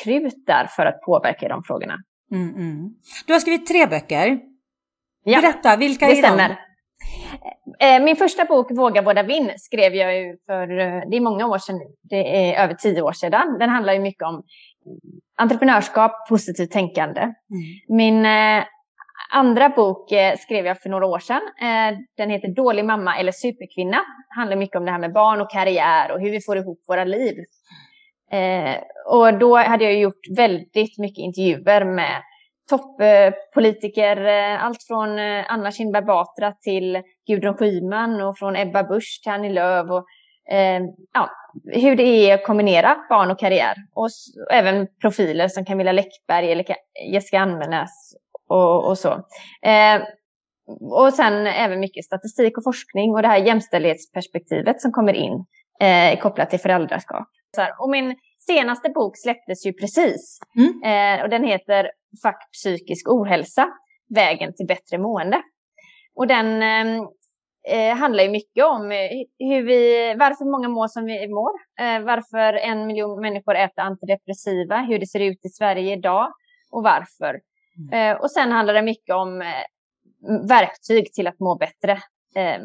krut 0.05 0.47
där 0.47 0.67
för 0.67 0.87
att 0.87 1.01
påverka 1.01 1.49
de 1.49 1.63
frågorna. 1.65 1.99
Mm, 2.33 2.55
mm. 2.55 2.95
Du 3.27 3.33
har 3.33 3.41
skrivit 3.41 3.67
tre 3.67 3.87
böcker. 3.87 4.39
Ja, 5.25 5.41
Berätta, 5.41 5.77
vilka 5.77 6.07
det 6.07 6.13
är 6.13 6.17
stämmer. 6.17 6.49
de? 6.49 6.57
Eh, 7.81 8.03
min 8.03 8.17
första 8.17 8.45
bok, 8.45 8.71
Våga 8.71 9.03
vårda 9.03 9.23
vinn, 9.23 9.53
skrev 9.57 9.95
jag 9.95 10.19
ju 10.19 10.37
för, 10.47 10.79
eh, 10.79 11.03
det 11.11 11.17
är 11.17 11.21
många 11.21 11.47
år 11.47 11.59
sedan, 11.59 11.81
det 12.03 12.51
är 12.51 12.65
över 12.65 12.75
tio 12.75 13.03
år 13.03 13.13
sedan. 13.13 13.59
Den 13.59 13.71
handlar 13.71 13.93
ju 13.93 14.01
mycket 14.01 14.23
om 14.23 14.43
entreprenörskap, 15.37 16.29
positivt 16.29 16.71
tänkande. 16.71 17.21
Mm. 17.21 17.35
Min 17.89 18.27
eh, 18.27 18.65
andra 19.31 19.69
bok 19.69 20.09
skrev 20.39 20.67
jag 20.67 20.81
för 20.81 20.91
några 20.91 21.07
år 21.07 21.19
sedan. 21.19 21.41
Den 22.17 22.31
heter 22.31 22.49
Dålig 22.49 22.85
mamma 22.85 23.19
eller 23.19 23.33
superkvinna. 23.33 23.99
Handlar 24.29 24.57
mycket 24.57 24.77
om 24.77 24.85
det 24.85 24.91
här 24.91 24.99
med 24.99 25.13
barn 25.13 25.41
och 25.41 25.51
karriär 25.51 26.13
och 26.13 26.21
hur 26.21 26.31
vi 26.31 26.41
får 26.41 26.57
ihop 26.59 26.79
våra 26.89 27.05
liv. 27.05 27.35
Eh, 28.33 28.77
och 29.07 29.39
då 29.39 29.57
hade 29.57 29.85
jag 29.85 29.95
gjort 29.95 30.37
väldigt 30.37 30.99
mycket 30.99 31.19
intervjuer 31.19 31.85
med 31.85 32.23
toppolitiker, 32.71 34.27
eh, 34.27 34.65
allt 34.65 34.83
från 34.83 35.19
eh, 35.19 35.45
Anna 35.49 35.71
Kinberg 35.71 36.05
Batra 36.05 36.53
till 36.53 37.03
Gudrun 37.27 37.55
Schyman 37.55 38.23
och 38.23 38.39
från 38.39 38.57
Ebba 38.57 38.83
Busch 38.83 39.21
till 39.23 39.33
Annie 39.33 39.53
Lööf. 39.53 39.91
Och, 39.91 40.07
eh, 40.55 40.83
ja, 41.15 41.31
hur 41.73 41.97
det 41.97 42.03
är 42.03 42.35
att 42.35 42.47
kombinera 42.47 42.97
barn 43.09 43.31
och 43.31 43.39
karriär. 43.39 43.75
Och, 43.95 44.05
och 44.47 44.53
även 44.53 44.87
profiler 45.01 45.49
som 45.49 45.65
Camilla 45.65 45.93
Läckberg 45.93 46.53
eller 46.53 46.65
Jessica 47.13 47.41
Almenäs 47.41 48.15
och, 48.49 48.89
och 48.89 48.99
så. 48.99 49.13
Eh, 49.63 50.03
och 50.81 51.15
sen 51.15 51.47
även 51.47 51.81
mycket 51.81 52.05
statistik 52.05 52.59
och 52.59 52.65
forskning 52.65 53.15
och 53.15 53.23
det 53.23 53.29
här 53.29 53.39
jämställdhetsperspektivet 53.39 54.81
som 54.81 54.93
kommer 54.93 55.13
in 55.13 55.45
eh, 55.81 56.19
kopplat 56.19 56.51
till 56.51 56.61
föräldraskap. 56.61 57.29
Och 57.79 57.91
min 57.91 58.17
senaste 58.47 58.91
bok 58.91 59.17
släpptes 59.17 59.67
ju 59.67 59.73
precis. 59.73 60.39
Mm. 60.57 61.19
Eh, 61.19 61.25
och 61.25 61.31
den 61.31 61.45
heter 61.45 61.91
Fack 62.23 62.53
psykisk 62.53 63.09
ohälsa, 63.09 63.69
vägen 64.15 64.55
till 64.55 64.67
bättre 64.67 64.99
mående. 64.99 65.43
Och 66.15 66.27
den 66.27 66.63
ehm, 66.63 67.09
eh, 67.69 67.97
handlar 67.97 68.25
ju 68.25 68.31
mycket 68.31 68.65
om 68.65 68.93
eh, 68.93 69.09
hur 69.39 69.63
vi, 69.63 70.15
varför 70.19 70.45
många 70.45 70.69
mår 70.69 70.89
som 70.89 71.05
vi 71.05 71.29
mår. 71.29 71.53
Eh, 71.81 72.01
varför 72.01 72.53
en 72.53 72.87
miljon 72.87 73.21
människor 73.21 73.55
äter 73.55 73.83
antidepressiva, 73.83 74.79
hur 74.79 74.99
det 74.99 75.07
ser 75.07 75.21
ut 75.21 75.45
i 75.45 75.49
Sverige 75.49 75.93
idag 75.93 76.33
och 76.71 76.83
varför. 76.83 77.41
Mm. 77.79 78.17
Eh, 78.17 78.21
och 78.23 78.31
sen 78.31 78.53
handlar 78.53 78.75
det 78.75 78.83
mycket 78.83 79.15
om 79.15 79.43
eh, 79.43 80.49
verktyg 80.49 81.13
till 81.13 81.27
att 81.27 81.41
må 81.41 81.57
bättre. 81.57 81.99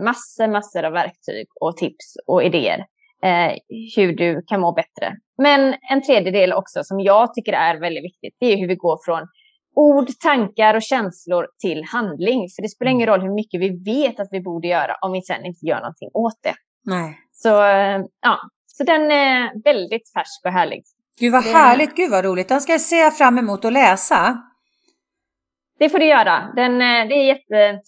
massor, 0.04 0.47
massor 0.47 0.84
av 0.84 0.93
verktyg 0.93 1.47
och 1.62 1.78
tips 1.78 2.15
och 2.28 2.43
idéer 2.43 2.86
eh, 3.23 3.53
hur 3.95 4.13
du 4.13 4.41
kan 4.47 4.62
må 4.62 4.71
bättre. 4.71 5.15
Men 5.38 5.75
en 5.91 6.01
tredje 6.01 6.32
del 6.32 6.53
också 6.53 6.84
som 6.84 6.99
jag 6.99 7.34
tycker 7.34 7.53
är 7.53 7.80
väldigt 7.80 8.03
viktigt, 8.03 8.36
det 8.39 8.53
är 8.53 8.58
hur 8.58 8.67
vi 8.67 8.75
går 8.75 8.99
från 9.06 9.27
ord, 9.75 10.08
tankar 10.23 10.73
och 10.73 10.82
känslor 10.82 11.47
till 11.62 11.84
handling. 11.84 12.49
För 12.56 12.62
det 12.62 12.69
spelar 12.69 12.91
ingen 12.91 13.08
roll 13.08 13.21
hur 13.21 13.34
mycket 13.34 13.62
vi 13.62 13.69
vet 13.86 14.19
att 14.19 14.27
vi 14.32 14.41
borde 14.41 14.67
göra 14.67 14.95
om 15.01 15.12
vi 15.12 15.21
sen 15.21 15.45
inte 15.45 15.65
gör 15.65 15.80
någonting 15.80 16.10
åt 16.13 16.39
det. 16.43 16.56
Nej. 16.86 17.17
Så, 17.32 17.63
eh, 17.63 17.99
ja. 18.21 18.38
Så 18.65 18.84
den 18.84 19.12
är 19.12 19.63
väldigt 19.63 20.13
färsk 20.13 20.45
och 20.45 20.51
härlig. 20.51 20.84
Gud 21.19 21.32
vad 21.32 21.43
härligt, 21.43 21.95
gud 21.95 22.12
vad 22.12 22.25
roligt. 22.25 22.49
Den 22.49 22.62
ska 22.62 22.71
jag 22.71 22.82
se 22.82 23.12
fram 23.12 23.38
emot 23.38 23.65
att 23.65 23.73
läsa. 23.73 24.38
Det 25.80 25.89
får 25.89 25.99
du 25.99 26.06
göra. 26.06 26.53
Den, 26.56 26.73
eh, 26.73 27.08
det 27.08 27.15
är 27.15 27.25
jätte 27.25 27.82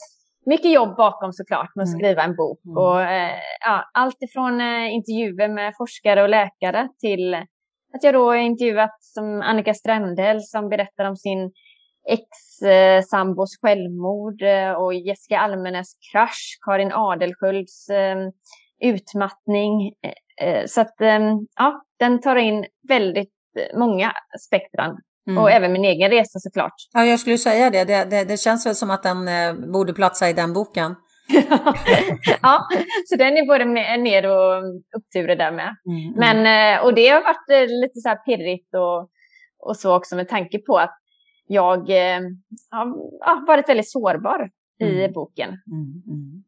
mycket 0.49 0.71
jobb 0.71 0.95
bakom 0.95 1.33
såklart 1.33 1.75
med 1.75 1.83
att 1.83 1.89
mm. 1.89 1.99
skriva 1.99 2.23
en 2.23 2.35
bok. 2.35 2.59
Mm. 2.65 2.77
Och, 2.77 3.01
eh, 3.01 3.39
ja, 3.65 3.89
allt 3.93 4.21
ifrån 4.21 4.61
eh, 4.61 4.93
intervjuer 4.93 5.49
med 5.49 5.73
forskare 5.77 6.23
och 6.23 6.29
läkare 6.29 6.89
till 6.99 7.33
att 7.93 8.03
jag 8.03 8.13
då 8.13 8.35
intervjuat 8.35 8.95
som 8.99 9.41
Annika 9.41 9.73
Strandell 9.73 10.41
som 10.41 10.69
berättar 10.69 11.05
om 11.05 11.15
sin 11.15 11.51
ex-sambos 12.09 13.49
självmord 13.61 14.41
eh, 14.41 14.71
och 14.71 14.93
Jessica 14.93 15.39
Almenäs 15.39 15.93
krasch, 16.11 16.59
Karin 16.65 16.91
Adelskölds 16.93 17.87
utmattning. 18.81 19.93
Så 20.65 20.81
att, 20.81 20.95
ja, 21.55 21.81
den 21.99 22.21
tar 22.21 22.35
in 22.35 22.65
väldigt 22.87 23.33
många 23.75 24.11
spektran. 24.47 24.97
Mm. 25.29 25.43
Och 25.43 25.51
även 25.51 25.71
min 25.71 25.85
egen 25.85 26.11
resa 26.11 26.39
såklart. 26.39 26.73
Ja, 26.93 27.05
jag 27.05 27.19
skulle 27.19 27.37
säga 27.37 27.69
det. 27.69 27.83
Det, 27.83 28.05
det, 28.05 28.23
det 28.23 28.37
känns 28.37 28.65
väl 28.65 28.75
som 28.75 28.89
att 28.89 29.03
den 29.03 29.27
eh, 29.27 29.53
borde 29.53 29.93
platsa 29.93 30.29
i 30.29 30.33
den 30.33 30.53
boken. 30.53 30.95
ja, 32.41 32.67
så 33.05 33.15
den 33.15 33.37
är 33.37 33.45
både 33.45 33.65
ner 33.97 34.25
och 34.25 34.63
uppturer 34.97 35.35
där 35.35 35.51
med. 35.51 35.75
Mm, 35.85 35.97
mm. 35.97 36.13
Men, 36.15 36.77
eh, 36.77 36.83
och 36.83 36.93
det 36.93 37.07
har 37.07 37.21
varit 37.21 37.49
eh, 37.49 37.75
lite 37.81 37.99
så 37.99 38.09
här 38.09 38.15
pirrigt 38.15 38.75
och, 38.75 39.09
och 39.59 39.77
så 39.77 39.95
också 39.95 40.15
med 40.15 40.29
tanke 40.29 40.59
på 40.59 40.77
att 40.77 40.95
jag 41.47 41.89
eh, 41.89 42.19
har 42.71 43.47
varit 43.47 43.69
väldigt 43.69 43.91
sårbar 43.91 44.49
mm. 44.81 44.97
i 44.97 45.09
boken. 45.09 45.49
Mm, 45.49 46.03
mm. 46.07 46.43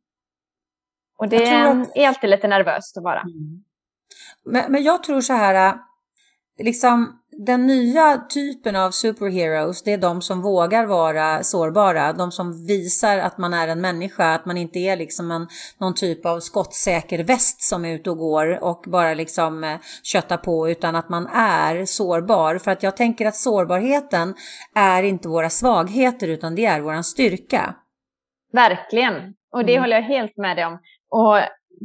Och 1.17 1.29
det 1.29 1.61
att... 1.61 1.97
är 1.97 2.07
alltid 2.07 2.29
lite 2.29 2.47
nervöst 2.47 2.97
att 2.97 3.03
vara. 3.03 3.21
Mm. 3.21 3.63
Men, 4.45 4.71
men 4.71 4.83
jag 4.83 5.03
tror 5.03 5.21
så 5.21 5.33
här, 5.33 5.75
liksom 6.59 7.20
den 7.37 7.67
nya 7.67 8.17
typen 8.17 8.75
av 8.75 8.91
superheroes, 8.91 9.83
det 9.83 9.93
är 9.93 9.97
de 9.97 10.21
som 10.21 10.41
vågar 10.41 10.85
vara 10.85 11.43
sårbara. 11.43 12.13
De 12.13 12.31
som 12.31 12.65
visar 12.67 13.17
att 13.17 13.37
man 13.37 13.53
är 13.53 13.67
en 13.67 13.81
människa, 13.81 14.33
att 14.33 14.45
man 14.45 14.57
inte 14.57 14.79
är 14.79 14.97
liksom 14.97 15.31
en, 15.31 15.47
någon 15.77 15.93
typ 15.93 16.25
av 16.25 16.39
skottsäker 16.39 17.23
väst 17.23 17.61
som 17.61 17.85
är 17.85 17.93
ute 17.93 18.09
och 18.09 18.17
går 18.17 18.63
och 18.63 18.83
bara 18.87 19.13
liksom 19.13 19.63
eh, 19.63 19.77
köttar 20.03 20.37
på, 20.37 20.69
utan 20.69 20.95
att 20.95 21.09
man 21.09 21.27
är 21.27 21.85
sårbar. 21.85 22.57
För 22.57 22.71
att 22.71 22.83
jag 22.83 22.97
tänker 22.97 23.25
att 23.25 23.35
sårbarheten 23.35 24.33
är 24.75 25.03
inte 25.03 25.29
våra 25.29 25.49
svagheter, 25.49 26.27
utan 26.27 26.55
det 26.55 26.65
är 26.65 26.81
våran 26.81 27.03
styrka. 27.03 27.75
Verkligen, 28.53 29.13
och 29.53 29.65
det 29.65 29.73
mm. 29.73 29.83
håller 29.83 29.95
jag 29.95 30.03
helt 30.03 30.37
med 30.37 30.57
dig 30.57 30.65
om. 30.65 30.79
Och 31.09 31.39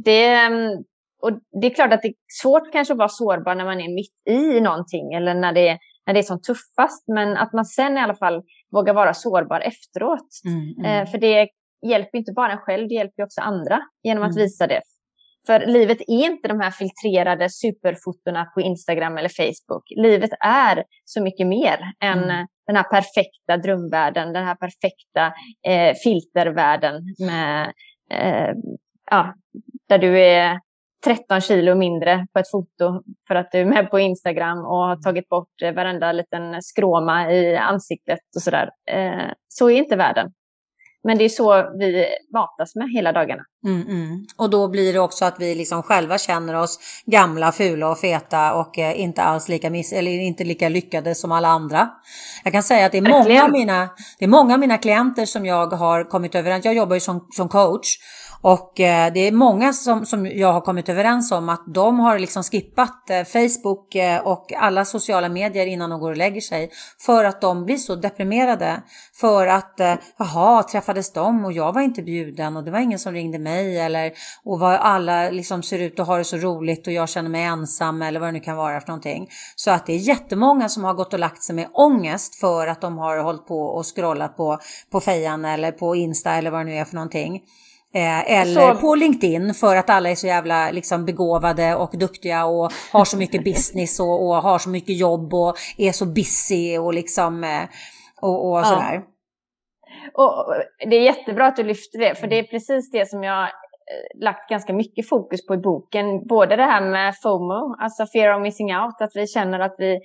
det, 0.05 0.25
mm, 0.25 0.83
och 1.21 1.31
det 1.61 1.67
är 1.67 1.73
klart 1.73 1.93
att 1.93 2.01
det 2.01 2.07
är 2.07 2.13
svårt 2.41 2.71
kanske 2.71 2.93
att 2.93 2.97
vara 2.97 3.09
sårbar 3.09 3.55
när 3.55 3.65
man 3.65 3.81
är 3.81 3.95
mitt 3.95 4.37
i 4.37 4.61
någonting 4.61 5.13
eller 5.13 5.33
när 5.33 5.53
det, 5.53 5.67
är, 5.67 5.77
när 6.05 6.13
det 6.13 6.19
är 6.19 6.23
som 6.23 6.41
tuffast. 6.41 7.03
Men 7.07 7.37
att 7.37 7.53
man 7.53 7.65
sen 7.65 7.97
i 7.97 8.01
alla 8.01 8.15
fall 8.15 8.43
vågar 8.71 8.93
vara 8.93 9.13
sårbar 9.13 9.59
efteråt. 9.59 10.29
Mm, 10.45 10.73
mm. 10.77 10.85
Eh, 10.85 11.11
för 11.11 11.17
det 11.17 11.49
hjälper 11.87 12.17
inte 12.17 12.31
bara 12.35 12.51
en 12.51 12.57
själv, 12.57 12.87
det 12.87 12.95
hjälper 12.95 13.23
också 13.23 13.41
andra 13.41 13.81
genom 14.03 14.23
att 14.23 14.35
mm. 14.35 14.43
visa 14.43 14.67
det. 14.67 14.81
För 15.47 15.65
livet 15.65 15.97
är 16.01 16.25
inte 16.25 16.47
de 16.47 16.59
här 16.59 16.71
filtrerade 16.71 17.49
superfotona 17.49 18.45
på 18.45 18.61
Instagram 18.61 19.17
eller 19.17 19.29
Facebook. 19.29 19.83
Livet 19.95 20.29
är 20.45 20.83
så 21.05 21.23
mycket 21.23 21.47
mer 21.47 21.79
än 22.03 22.23
mm. 22.23 22.47
den 22.67 22.75
här 22.75 22.83
perfekta 22.83 23.57
drömvärlden, 23.57 24.33
den 24.33 24.45
här 24.45 24.55
perfekta 24.55 25.33
eh, 25.67 25.95
filtervärlden 26.03 27.03
med, 27.19 27.73
eh, 28.11 28.53
ja, 29.11 29.33
där 29.89 29.97
du 29.97 30.19
är 30.19 30.59
13 31.07 31.41
kilo 31.41 31.75
mindre 31.75 32.27
på 32.33 32.39
ett 32.39 32.51
foto 32.51 33.01
för 33.27 33.35
att 33.35 33.51
du 33.51 33.59
är 33.59 33.65
med 33.65 33.91
på 33.91 33.99
Instagram 33.99 34.59
och 34.59 34.77
har 34.77 34.95
tagit 34.95 35.29
bort 35.29 35.61
eh, 35.63 35.71
varenda 35.71 36.11
liten 36.11 36.61
skråma 36.61 37.31
i 37.31 37.57
ansiktet 37.57 38.19
och 38.35 38.41
sådär. 38.41 38.69
Eh, 38.91 39.31
så 39.47 39.69
är 39.69 39.77
inte 39.77 39.95
världen. 39.95 40.31
Men 41.03 41.17
det 41.17 41.23
är 41.23 41.29
så 41.29 41.77
vi 41.79 42.05
matas 42.33 42.75
med 42.75 42.89
hela 42.91 43.11
dagarna. 43.11 43.43
Mm, 43.65 43.87
mm. 43.87 44.25
Och 44.37 44.49
då 44.49 44.67
blir 44.67 44.93
det 44.93 44.99
också 44.99 45.25
att 45.25 45.35
vi 45.39 45.55
liksom 45.55 45.83
själva 45.83 46.17
känner 46.17 46.53
oss 46.53 46.79
gamla, 47.05 47.51
fula 47.51 47.89
och 47.89 47.97
feta 47.97 48.53
och 48.53 48.79
eh, 48.79 49.01
inte 49.01 49.21
alls 49.21 49.49
lika, 49.49 49.69
miss 49.69 49.93
eller 49.93 50.11
inte 50.11 50.43
lika 50.43 50.69
lyckade 50.69 51.15
som 51.15 51.31
alla 51.31 51.47
andra. 51.47 51.89
Jag 52.43 52.53
kan 52.53 52.63
säga 52.63 52.85
att 52.85 52.91
det 52.91 52.97
är, 52.97 53.09
många 53.09 53.43
av 53.43 53.51
mina, 53.51 53.89
det 54.19 54.25
är 54.25 54.29
många 54.29 54.57
mina 54.57 54.77
klienter 54.77 55.25
som 55.25 55.45
jag 55.45 55.67
har 55.67 56.03
kommit 56.03 56.35
överens 56.35 56.65
Jag 56.65 56.73
jobbar 56.73 56.95
ju 56.95 56.99
som, 56.99 57.27
som 57.31 57.49
coach 57.49 57.87
och 58.41 58.79
eh, 58.79 59.13
det 59.13 59.19
är 59.19 59.31
många 59.31 59.73
som, 59.73 60.05
som 60.05 60.25
jag 60.25 60.53
har 60.53 60.61
kommit 60.61 60.89
överens 60.89 61.31
om 61.31 61.49
att 61.49 61.63
de 61.67 61.99
har 61.99 62.19
liksom 62.19 62.43
skippat 62.43 63.09
eh, 63.09 63.23
Facebook 63.23 63.95
eh, 63.95 64.27
och 64.27 64.53
alla 64.53 64.85
sociala 64.85 65.29
medier 65.29 65.65
innan 65.65 65.89
de 65.89 65.99
går 65.99 66.11
och 66.11 66.17
lägger 66.17 66.41
sig. 66.41 66.69
För 66.99 67.25
att 67.25 67.41
de 67.41 67.65
blir 67.65 67.77
så 67.77 67.95
deprimerade. 67.95 68.81
För 69.13 69.47
att, 69.47 69.79
eh, 69.79 69.93
jaha, 70.17 70.63
träffades 70.63 71.13
de 71.13 71.45
och 71.45 71.53
jag 71.53 71.73
var 71.73 71.81
inte 71.81 72.01
bjuden 72.01 72.57
och 72.57 72.63
det 72.63 72.71
var 72.71 72.79
ingen 72.79 72.99
som 72.99 73.13
ringde 73.13 73.39
mig. 73.39 73.79
Eller, 73.79 74.11
och 74.43 74.59
vad 74.59 74.73
alla 74.73 75.29
liksom 75.29 75.63
ser 75.63 75.79
ut 75.79 75.99
och 75.99 76.05
har 76.05 76.17
det 76.17 76.23
så 76.23 76.37
roligt 76.37 76.87
och 76.87 76.93
jag 76.93 77.09
känner 77.09 77.29
mig 77.29 77.43
ensam 77.43 78.01
eller 78.01 78.19
vad 78.19 78.27
det 78.29 78.33
nu 78.33 78.39
kan 78.39 78.57
vara 78.57 78.81
för 78.81 78.87
någonting. 78.87 79.27
Så 79.55 79.71
att 79.71 79.85
det 79.85 79.93
är 79.93 79.97
jättemånga 79.97 80.69
som 80.69 80.83
har 80.83 80.93
gått 80.93 81.13
och 81.13 81.19
lagt 81.19 81.43
sig 81.43 81.55
med 81.55 81.67
ångest 81.73 82.35
för 82.35 82.67
att 82.67 82.81
de 82.81 82.97
har 82.97 83.17
hållit 83.17 83.47
på 83.47 83.61
och 83.61 83.95
scrollat 83.95 84.37
på, 84.37 84.59
på 84.91 84.99
fejan 84.99 85.45
eller 85.45 85.71
på 85.71 85.95
Insta 85.95 86.31
eller 86.31 86.51
vad 86.51 86.59
det 86.59 86.65
nu 86.65 86.75
är 86.75 86.85
för 86.85 86.95
någonting. 86.95 87.41
Eh, 87.97 88.39
eller 88.41 88.73
så... 88.73 88.81
på 88.81 88.95
LinkedIn 88.95 89.53
för 89.53 89.75
att 89.75 89.89
alla 89.89 90.09
är 90.09 90.15
så 90.15 90.27
jävla 90.27 90.71
liksom, 90.71 91.05
begåvade 91.05 91.75
och 91.75 91.91
duktiga 91.93 92.45
och 92.45 92.71
har 92.91 93.05
så 93.05 93.17
mycket 93.17 93.43
business 93.51 93.99
och, 93.99 94.27
och 94.27 94.35
har 94.35 94.59
så 94.59 94.69
mycket 94.69 94.97
jobb 94.97 95.33
och 95.33 95.55
är 95.77 95.91
så 95.91 96.05
busy 96.05 96.77
och 96.77 96.93
liksom 96.93 97.43
eh, 97.43 97.63
och, 98.21 98.51
och 98.51 98.65
sådär. 98.65 98.93
Ja. 98.93 99.13
Och 100.13 100.53
det 100.89 100.95
är 100.95 101.01
jättebra 101.01 101.47
att 101.47 101.55
du 101.55 101.63
lyfter 101.63 101.99
det, 101.99 102.15
för 102.15 102.27
det 102.27 102.39
är 102.39 102.43
precis 102.43 102.91
det 102.91 103.09
som 103.09 103.23
jag 103.23 103.43
eh, 103.43 104.23
lagt 104.23 104.49
ganska 104.49 104.73
mycket 104.73 105.09
fokus 105.09 105.47
på 105.47 105.53
i 105.53 105.57
boken. 105.57 106.27
Både 106.27 106.55
det 106.55 106.63
här 106.63 106.81
med 106.81 107.15
FOMO, 107.23 107.75
alltså 107.79 108.05
fear 108.13 108.35
of 108.35 108.41
missing 108.41 108.75
out, 108.75 109.01
att 109.01 109.11
vi 109.15 109.27
känner 109.27 109.59
att 109.59 109.75
vi 109.77 109.99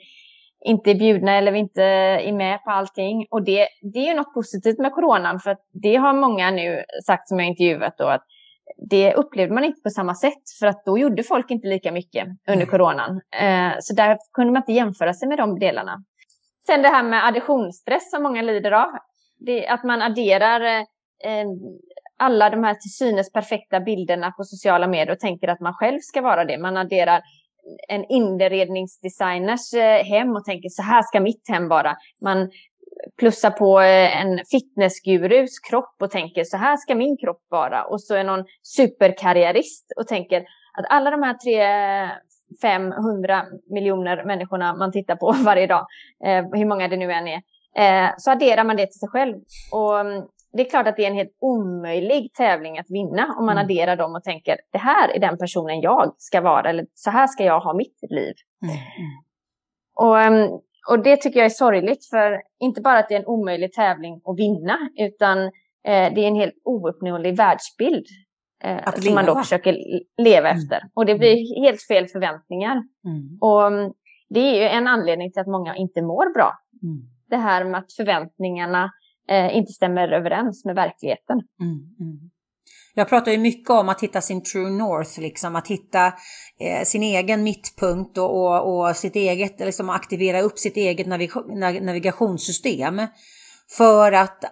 inte 0.64 0.90
är 0.90 0.94
bjudna 0.94 1.36
eller 1.36 1.52
vi 1.52 1.58
inte 1.58 1.82
är 1.82 2.32
med 2.32 2.64
på 2.64 2.70
allting. 2.70 3.26
Och 3.30 3.44
det, 3.44 3.68
det 3.92 3.98
är 3.98 4.06
ju 4.06 4.14
något 4.14 4.34
positivt 4.34 4.78
med 4.78 4.92
coronan 4.92 5.40
för 5.40 5.56
det 5.82 5.96
har 5.96 6.12
många 6.12 6.50
nu 6.50 6.84
sagt 7.06 7.28
som 7.28 7.38
jag 7.38 7.48
intervjuat 7.48 7.98
då 7.98 8.06
att 8.06 8.24
det 8.90 9.14
upplevde 9.14 9.54
man 9.54 9.64
inte 9.64 9.80
på 9.80 9.90
samma 9.90 10.14
sätt 10.14 10.42
för 10.60 10.66
att 10.66 10.84
då 10.84 10.98
gjorde 10.98 11.22
folk 11.22 11.50
inte 11.50 11.68
lika 11.68 11.92
mycket 11.92 12.28
under 12.48 12.66
coronan. 12.66 13.20
Eh, 13.40 13.72
så 13.80 13.94
där 13.94 14.18
kunde 14.32 14.52
man 14.52 14.62
inte 14.62 14.72
jämföra 14.72 15.14
sig 15.14 15.28
med 15.28 15.38
de 15.38 15.58
delarna. 15.58 16.04
Sen 16.66 16.82
det 16.82 16.88
här 16.88 17.02
med 17.02 17.26
additionsstress 17.26 18.10
som 18.10 18.22
många 18.22 18.42
lider 18.42 18.72
av. 18.72 18.90
Att 19.68 19.84
man 19.84 20.02
adderar 20.02 20.60
eh, 20.60 21.46
alla 22.18 22.50
de 22.50 22.64
här 22.64 22.74
till 22.74 22.90
synes 22.90 23.32
perfekta 23.32 23.80
bilderna 23.80 24.30
på 24.30 24.44
sociala 24.44 24.86
medier 24.86 25.10
och 25.10 25.20
tänker 25.20 25.48
att 25.48 25.60
man 25.60 25.74
själv 25.74 25.98
ska 26.00 26.20
vara 26.20 26.44
det. 26.44 26.58
Man 26.58 26.76
adderar 26.76 27.22
en 27.88 28.04
inredningsdesigners 28.04 29.74
eh, 29.74 30.04
hem 30.04 30.36
och 30.36 30.44
tänker 30.44 30.68
så 30.68 30.82
här 30.82 31.02
ska 31.02 31.20
mitt 31.20 31.48
hem 31.48 31.68
vara. 31.68 31.96
Man 32.20 32.50
plussar 33.18 33.50
på 33.50 33.80
eh, 33.80 34.22
en 34.22 34.40
fitnessgurus 34.50 35.58
kropp 35.58 35.96
och 36.00 36.10
tänker 36.10 36.44
så 36.44 36.56
här 36.56 36.76
ska 36.76 36.94
min 36.94 37.16
kropp 37.16 37.42
vara. 37.48 37.84
Och 37.84 38.02
så 38.02 38.14
är 38.14 38.24
någon 38.24 38.44
superkarriärist 38.62 39.92
och 39.96 40.08
tänker 40.08 40.40
att 40.78 40.86
alla 40.88 41.10
de 41.10 41.22
här 41.22 41.34
tre 41.34 41.62
500 42.62 43.44
miljoner 43.70 44.24
människorna 44.24 44.74
man 44.74 44.92
tittar 44.92 45.16
på 45.16 45.32
varje 45.44 45.66
dag, 45.66 45.86
eh, 46.24 46.44
hur 46.52 46.66
många 46.66 46.88
det 46.88 46.96
nu 46.96 47.12
än 47.12 47.28
är, 47.28 47.42
eh, 47.76 48.10
så 48.18 48.30
adderar 48.30 48.64
man 48.64 48.76
det 48.76 48.86
till 48.86 49.00
sig 49.00 49.08
själv. 49.08 49.36
Och 49.72 50.00
mm, 50.00 50.22
det 50.52 50.66
är 50.66 50.70
klart 50.70 50.86
att 50.86 50.96
det 50.96 51.04
är 51.04 51.10
en 51.10 51.16
helt 51.16 51.36
omöjlig 51.40 52.32
tävling 52.34 52.78
att 52.78 52.90
vinna 52.90 53.34
om 53.38 53.46
man 53.46 53.58
mm. 53.58 53.64
adderar 53.64 53.96
dem 53.96 54.14
och 54.14 54.22
tänker 54.22 54.56
det 54.72 54.78
här 54.78 55.08
är 55.08 55.18
den 55.18 55.38
personen 55.38 55.80
jag 55.80 56.14
ska 56.18 56.40
vara 56.40 56.70
eller 56.70 56.86
så 56.94 57.10
här 57.10 57.26
ska 57.26 57.44
jag 57.44 57.60
ha 57.60 57.74
mitt 57.74 57.98
liv. 58.10 58.34
Mm. 58.62 58.74
mm. 58.74 59.10
Och, 59.94 60.20
ehm, 60.20 60.48
och 60.88 61.02
det 61.04 61.16
tycker 61.16 61.38
jag 61.38 61.44
är 61.44 61.50
sorgligt 61.50 62.06
för 62.10 62.42
inte 62.60 62.80
bara 62.80 62.98
att 62.98 63.08
det 63.08 63.14
är 63.14 63.18
en 63.20 63.26
omöjlig 63.26 63.72
tävling 63.72 64.20
att 64.24 64.38
vinna 64.38 64.78
utan 64.98 65.38
eh, 65.84 66.14
det 66.14 66.24
är 66.24 66.28
en 66.28 66.36
helt 66.36 66.54
ouppnåelig 66.64 67.36
världsbild 67.36 68.06
eh, 68.64 68.92
som 68.94 69.14
man 69.14 69.26
då 69.26 69.34
försöker 69.34 69.76
leva 70.22 70.48
mm. 70.48 70.58
efter. 70.58 70.82
Och 70.94 71.06
det 71.06 71.14
blir 71.14 71.32
mm. 71.32 71.64
helt 71.64 71.82
fel 71.82 72.06
förväntningar. 72.06 72.82
Mm. 73.04 73.38
Och 73.40 73.62
um, 73.62 73.92
det 74.28 74.40
är 74.40 74.54
ju 74.54 74.68
en 74.68 74.86
anledning 74.86 75.32
till 75.32 75.40
att 75.40 75.46
många 75.46 75.76
inte 75.76 76.02
mår 76.02 76.34
bra. 76.34 76.52
Det 77.28 77.36
här 77.36 77.64
med 77.64 77.78
att 77.78 77.92
förväntningarna 77.92 78.90
eh, 79.30 79.56
inte 79.56 79.72
stämmer 79.72 80.12
överens 80.12 80.64
med 80.64 80.74
verkligheten. 80.74 81.40
Mm, 81.60 81.72
mm. 82.00 82.30
Jag 82.94 83.08
pratar 83.08 83.32
ju 83.32 83.38
mycket 83.38 83.70
om 83.70 83.88
att 83.88 84.02
hitta 84.02 84.20
sin 84.20 84.42
true 84.42 84.70
north, 84.70 85.20
liksom 85.20 85.56
att 85.56 85.68
hitta 85.68 86.06
eh, 86.60 86.84
sin 86.84 87.02
egen 87.02 87.42
mittpunkt 87.42 88.18
och, 88.18 88.42
och, 88.42 88.88
och, 88.88 88.96
sitt 88.96 89.16
eget, 89.16 89.60
liksom 89.60 89.90
aktivera 89.90 90.40
upp 90.40 90.58
sitt 90.58 90.76
eget 90.76 91.06
navig 91.06 91.30
navigationssystem. 91.82 93.06
För 93.76 94.12
att, 94.12 94.44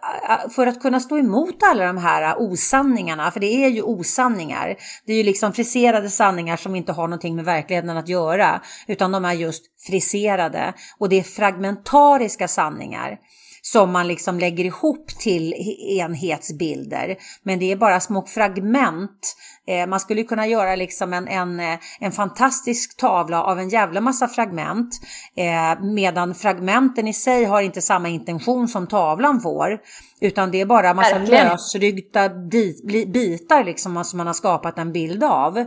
för 0.54 0.66
att 0.66 0.82
kunna 0.82 1.00
stå 1.00 1.18
emot 1.18 1.62
alla 1.62 1.86
de 1.86 1.96
här 1.96 2.34
osanningarna, 2.38 3.30
för 3.30 3.40
det 3.40 3.64
är 3.64 3.68
ju 3.68 3.82
osanningar. 3.82 4.76
Det 5.06 5.12
är 5.12 5.16
ju 5.16 5.22
liksom 5.22 5.52
friserade 5.52 6.10
sanningar 6.10 6.56
som 6.56 6.74
inte 6.74 6.92
har 6.92 7.08
någonting 7.08 7.36
med 7.36 7.44
verkligheten 7.44 7.96
att 7.96 8.08
göra, 8.08 8.62
utan 8.86 9.12
de 9.12 9.24
är 9.24 9.32
just 9.32 9.64
friserade. 9.86 10.74
Och 10.98 11.08
det 11.08 11.18
är 11.18 11.22
fragmentariska 11.22 12.48
sanningar 12.48 13.18
som 13.62 13.92
man 13.92 14.08
liksom 14.08 14.38
lägger 14.38 14.64
ihop 14.64 15.08
till 15.08 15.54
enhetsbilder. 15.98 17.16
Men 17.42 17.58
det 17.58 17.72
är 17.72 17.76
bara 17.76 18.00
små 18.00 18.26
fragment. 18.26 19.36
Eh, 19.66 19.86
man 19.86 20.00
skulle 20.00 20.22
kunna 20.22 20.46
göra 20.46 20.76
liksom 20.76 21.12
en, 21.12 21.28
en, 21.28 21.60
eh, 21.60 21.78
en 22.00 22.12
fantastisk 22.12 22.96
tavla 22.96 23.42
av 23.42 23.58
en 23.58 23.68
jävla 23.68 24.00
massa 24.00 24.28
fragment. 24.28 25.00
Eh, 25.36 25.82
medan 25.82 26.34
fragmenten 26.34 27.08
i 27.08 27.12
sig 27.12 27.44
har 27.44 27.62
inte 27.62 27.82
samma 27.82 28.08
intention 28.08 28.68
som 28.68 28.86
tavlan 28.86 29.40
får. 29.40 29.78
Utan 30.20 30.50
det 30.50 30.60
är 30.60 30.66
bara 30.66 30.94
massa 30.94 31.18
lösryckta 31.18 32.28
bitar 33.06 33.64
liksom 33.64 34.04
som 34.04 34.16
man 34.16 34.26
har 34.26 34.34
skapat 34.34 34.78
en 34.78 34.92
bild 34.92 35.24
av. 35.24 35.64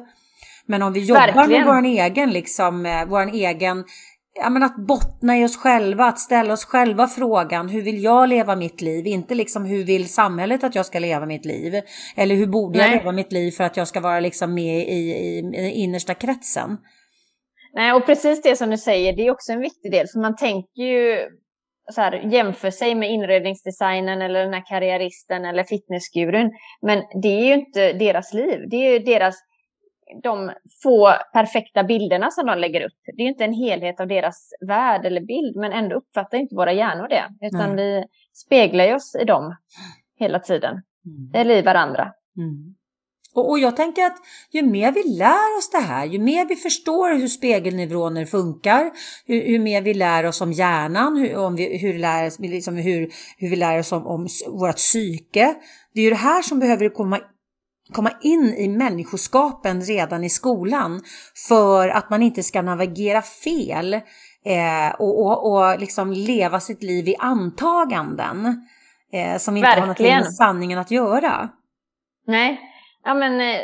Men 0.65 0.81
om 0.81 0.93
vi 0.93 0.99
jobbar 0.99 1.21
Verkligen. 1.21 1.65
med 1.65 1.75
vår 1.75 1.85
egen, 1.85 2.29
liksom, 2.29 3.03
vår 3.09 3.33
egen 3.33 3.83
ja, 4.33 4.49
men 4.49 4.63
att 4.63 4.75
bottna 4.75 5.37
i 5.37 5.45
oss 5.45 5.57
själva, 5.57 6.05
att 6.05 6.19
ställa 6.19 6.53
oss 6.53 6.65
själva 6.65 7.07
frågan 7.07 7.69
hur 7.69 7.81
vill 7.81 8.03
jag 8.03 8.29
leva 8.29 8.55
mitt 8.55 8.81
liv? 8.81 9.07
Inte 9.07 9.35
liksom 9.35 9.65
hur 9.65 9.83
vill 9.83 10.09
samhället 10.09 10.63
att 10.63 10.75
jag 10.75 10.85
ska 10.85 10.99
leva 10.99 11.25
mitt 11.25 11.45
liv? 11.45 11.81
Eller 12.15 12.35
hur 12.35 12.47
borde 12.47 12.79
Nej. 12.79 12.87
jag 12.87 12.97
leva 12.97 13.11
mitt 13.11 13.31
liv 13.31 13.51
för 13.51 13.63
att 13.63 13.77
jag 13.77 13.87
ska 13.87 13.99
vara 13.99 14.19
liksom 14.19 14.53
med 14.53 14.87
i, 14.87 15.11
i, 15.11 15.39
i 15.55 15.71
innersta 15.71 16.13
kretsen? 16.13 16.77
Nej, 17.73 17.93
och 17.93 18.05
precis 18.05 18.41
det 18.41 18.55
som 18.55 18.69
du 18.69 18.77
säger, 18.77 19.15
det 19.15 19.27
är 19.27 19.31
också 19.31 19.51
en 19.51 19.59
viktig 19.59 19.91
del. 19.91 20.07
För 20.13 20.19
man 20.19 20.35
tänker 20.35 20.81
ju 20.81 21.29
så 21.91 22.01
här, 22.01 22.13
jämför 22.31 22.71
sig 22.71 22.95
med 22.95 23.11
inredningsdesignen 23.11 24.21
eller 24.21 24.43
den 24.43 24.53
här 24.53 24.65
karriäristen 24.65 25.45
eller 25.45 25.63
fitnessgurun. 25.63 26.51
Men 26.81 27.03
det 27.21 27.27
är 27.27 27.45
ju 27.45 27.53
inte 27.53 27.93
deras 27.93 28.33
liv. 28.33 28.59
Det 28.69 28.75
är 28.75 28.91
ju 28.91 28.99
deras 28.99 29.35
de 30.23 30.51
få 30.83 31.13
perfekta 31.33 31.83
bilderna 31.83 32.31
som 32.31 32.45
de 32.45 32.59
lägger 32.59 32.81
upp. 32.81 32.99
Det 33.05 33.21
är 33.21 33.25
ju 33.25 33.29
inte 33.29 33.43
en 33.43 33.53
helhet 33.53 33.99
av 33.99 34.07
deras 34.07 34.49
värld 34.67 35.05
eller 35.05 35.21
bild, 35.21 35.55
men 35.55 35.71
ändå 35.71 35.95
uppfattar 35.95 36.37
inte 36.37 36.55
våra 36.55 36.73
hjärnor 36.73 37.07
det. 37.07 37.47
Utan 37.47 37.61
mm. 37.61 37.75
vi 37.75 38.03
speglar 38.33 38.95
oss 38.95 39.15
i 39.21 39.25
dem 39.25 39.55
hela 40.19 40.39
tiden, 40.39 40.81
mm. 41.05 41.31
eller 41.33 41.55
i 41.55 41.61
varandra. 41.61 42.13
Mm. 42.37 42.75
Och, 43.35 43.49
och, 43.49 43.59
jag 43.59 43.75
tänker 43.75 44.05
att 44.05 44.17
ju 44.51 44.61
mer 44.61 44.91
vi 44.91 45.03
lär 45.03 45.57
oss 45.57 45.69
det 45.71 45.77
här, 45.77 46.05
ju 46.05 46.19
mer 46.19 46.45
vi 46.45 46.55
förstår 46.55 47.19
hur 47.19 47.27
spegelneuroner 47.27 48.25
funkar, 48.25 48.91
hur, 49.25 49.41
hur 49.47 49.59
mer 49.59 49.81
vi 49.81 49.93
lär 49.93 50.25
oss 50.25 50.41
om 50.41 50.51
hjärnan, 50.51 51.17
hur, 51.17 51.37
om 51.37 51.55
vi, 51.55 51.77
hur, 51.77 51.99
lär, 51.99 52.41
liksom 52.41 52.75
hur, 52.75 53.11
hur 53.37 53.49
vi 53.49 53.55
lär 53.55 53.79
oss 53.79 53.91
om, 53.91 54.07
om 54.07 54.27
vårt 54.47 54.75
psyke. 54.75 55.55
Det 55.93 55.99
är 55.99 56.03
ju 56.03 56.09
det 56.09 56.15
här 56.15 56.41
som 56.41 56.59
behöver 56.59 56.89
komma 56.89 57.19
komma 57.93 58.11
in 58.21 58.53
i 58.57 58.67
människoskapen 58.67 59.81
redan 59.81 60.23
i 60.23 60.29
skolan 60.29 61.01
för 61.47 61.89
att 61.89 62.09
man 62.09 62.21
inte 62.21 62.43
ska 62.43 62.61
navigera 62.61 63.21
fel 63.21 63.93
eh, 63.93 64.95
och, 64.99 65.25
och, 65.25 65.51
och 65.51 65.79
liksom 65.79 66.11
leva 66.11 66.59
sitt 66.59 66.83
liv 66.83 67.07
i 67.07 67.15
antaganden 67.19 68.45
eh, 69.13 69.37
som 69.37 69.57
inte 69.57 69.67
Verkligen. 69.67 70.11
har 70.11 70.19
något 70.19 70.25
med 70.25 70.33
sanningen 70.33 70.79
att 70.79 70.91
göra. 70.91 71.49
Nej, 72.27 72.59
ja 73.03 73.13
men 73.13 73.41
eh, 73.41 73.61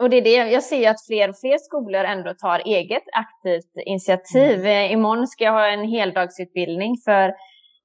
och 0.00 0.10
det 0.10 0.16
är 0.16 0.22
det, 0.22 0.50
jag 0.50 0.62
ser 0.62 0.90
att 0.90 1.06
fler 1.06 1.28
och 1.28 1.38
fler 1.40 1.58
skolor 1.58 2.04
ändå 2.04 2.34
tar 2.34 2.58
eget 2.58 3.02
aktivt 3.12 3.72
initiativ. 3.86 4.60
Mm. 4.60 4.66
Eh, 4.66 4.92
imorgon 4.92 5.26
ska 5.26 5.44
jag 5.44 5.52
ha 5.52 5.66
en 5.66 5.88
heldagsutbildning 5.88 6.96
för 7.04 7.28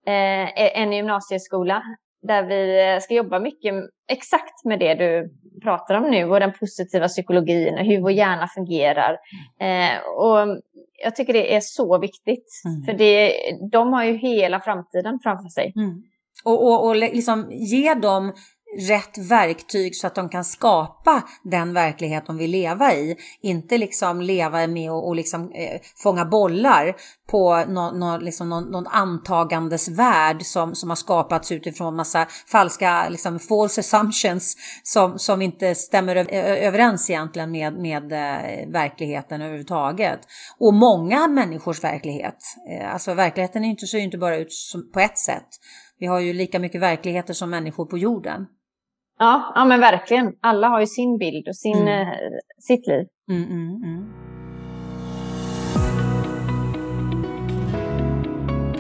eh, 0.07 0.81
en 0.81 0.93
gymnasieskola 0.93 1.83
där 2.27 2.43
vi 2.43 2.93
eh, 2.93 2.99
ska 2.99 3.13
jobba 3.13 3.39
mycket 3.39 3.73
exakt 4.07 4.65
med 4.65 4.79
det 4.79 4.93
du 4.93 5.29
pratar 5.63 5.95
om 5.95 6.11
nu 6.11 6.25
och 6.25 6.39
den 6.39 6.53
positiva 6.59 7.07
psykologin 7.07 7.73
och 7.73 7.85
hur 7.85 8.01
vår 8.01 8.11
hjärna 8.11 8.47
fungerar. 8.47 9.17
Eh, 9.59 9.99
och 10.07 10.61
jag 11.03 11.15
tycker 11.15 11.33
det 11.33 11.55
är 11.55 11.59
så 11.59 11.99
viktigt, 11.99 12.47
mm. 12.65 12.83
för 12.85 12.93
det, 12.93 13.33
de 13.71 13.93
har 13.93 14.03
ju 14.03 14.13
hela 14.13 14.59
framtiden 14.59 15.19
framför 15.23 15.49
sig. 15.49 15.73
Mm. 15.75 16.03
Och, 16.45 16.67
och, 16.67 16.87
och 16.87 16.95
liksom 16.95 17.51
ge 17.51 17.93
dem 17.93 18.33
rätt 18.79 19.17
verktyg 19.17 19.95
så 19.95 20.07
att 20.07 20.15
de 20.15 20.29
kan 20.29 20.45
skapa 20.45 21.23
den 21.43 21.73
verklighet 21.73 22.25
de 22.25 22.37
vill 22.37 22.51
leva 22.51 22.93
i. 22.93 23.15
Inte 23.41 23.77
liksom 23.77 24.21
leva 24.21 24.67
med 24.67 24.91
och, 24.91 25.07
och 25.07 25.15
liksom, 25.15 25.51
eh, 25.51 25.81
fånga 26.03 26.25
bollar 26.25 26.95
på 27.31 27.65
någon, 27.67 27.99
någon, 27.99 28.25
liksom 28.25 28.49
någon, 28.49 28.63
någon 28.63 28.87
antagandes 28.87 29.89
värld 29.89 30.41
som, 30.41 30.75
som 30.75 30.89
har 30.89 30.95
skapats 30.95 31.51
utifrån 31.51 31.95
massa 31.95 32.27
falska 32.47 33.09
liksom, 33.09 33.39
false 33.39 33.81
assumptions 33.81 34.55
som, 34.83 35.19
som 35.19 35.41
inte 35.41 35.75
stämmer 35.75 36.15
överens 36.35 37.09
egentligen 37.09 37.51
med, 37.51 37.73
med 37.73 38.11
eh, 38.11 38.71
verkligheten 38.71 39.41
överhuvudtaget. 39.41 40.19
Och 40.57 40.73
många 40.73 41.27
människors 41.27 41.83
verklighet. 41.83 42.37
Eh, 42.69 42.93
alltså 42.93 43.13
verkligheten 43.13 43.63
är 43.63 43.69
inte, 43.69 43.87
ser 43.87 43.97
inte 43.97 44.17
bara 44.17 44.37
ut 44.37 44.53
som, 44.53 44.91
på 44.91 44.99
ett 44.99 45.17
sätt. 45.17 45.47
Vi 45.99 46.05
har 46.05 46.19
ju 46.19 46.33
lika 46.33 46.59
mycket 46.59 46.81
verkligheter 46.81 47.33
som 47.33 47.49
människor 47.49 47.85
på 47.85 47.97
jorden. 47.97 48.45
Ja, 49.19 49.51
ja 49.55 49.65
men 49.65 49.79
verkligen. 49.79 50.33
Alla 50.41 50.67
har 50.67 50.79
ju 50.79 50.87
sin 50.87 51.17
bild 51.17 51.47
och 51.47 51.55
sin, 51.55 51.81
mm. 51.81 52.07
eh, 52.07 52.13
sitt 52.59 52.87
liv. 52.87 53.07
Mm, 53.29 53.43
mm, 53.43 53.83
mm. 53.83 54.25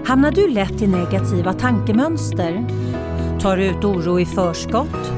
Hamnar 0.05 0.31
du 0.31 0.49
lätt 0.49 0.81
i 0.81 0.87
negativa 0.87 1.53
tankemönster? 1.53 2.65
Tar 3.41 3.57
du 3.57 3.65
ut 3.65 3.83
oro 3.83 4.19
i 4.19 4.25
förskott? 4.25 5.11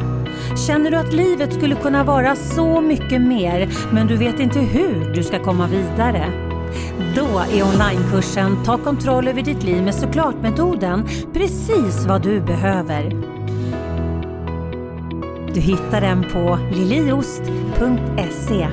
Känner 0.67 0.91
du 0.91 0.97
att 0.97 1.13
livet 1.13 1.53
skulle 1.53 1.75
kunna 1.75 2.03
vara 2.03 2.35
så 2.35 2.81
mycket 2.81 3.21
mer 3.21 3.69
men 3.93 4.07
du 4.07 4.17
vet 4.17 4.39
inte 4.39 4.59
hur 4.59 5.13
du 5.13 5.23
ska 5.23 5.43
komma 5.43 5.67
vidare? 5.67 6.25
Då 7.15 7.39
är 7.39 7.63
onlinekursen 7.63 8.63
Ta 8.65 8.77
kontroll 8.77 9.27
över 9.27 9.41
ditt 9.41 9.63
liv 9.63 9.83
med 9.83 9.95
såklart-metoden 9.95 11.07
precis 11.33 12.05
vad 12.05 12.23
du 12.23 12.41
behöver. 12.41 13.36
Du 15.57 15.61
hittar 15.61 16.01
den 16.01 16.23
på 16.23 16.59
liliost.se. 16.71 18.67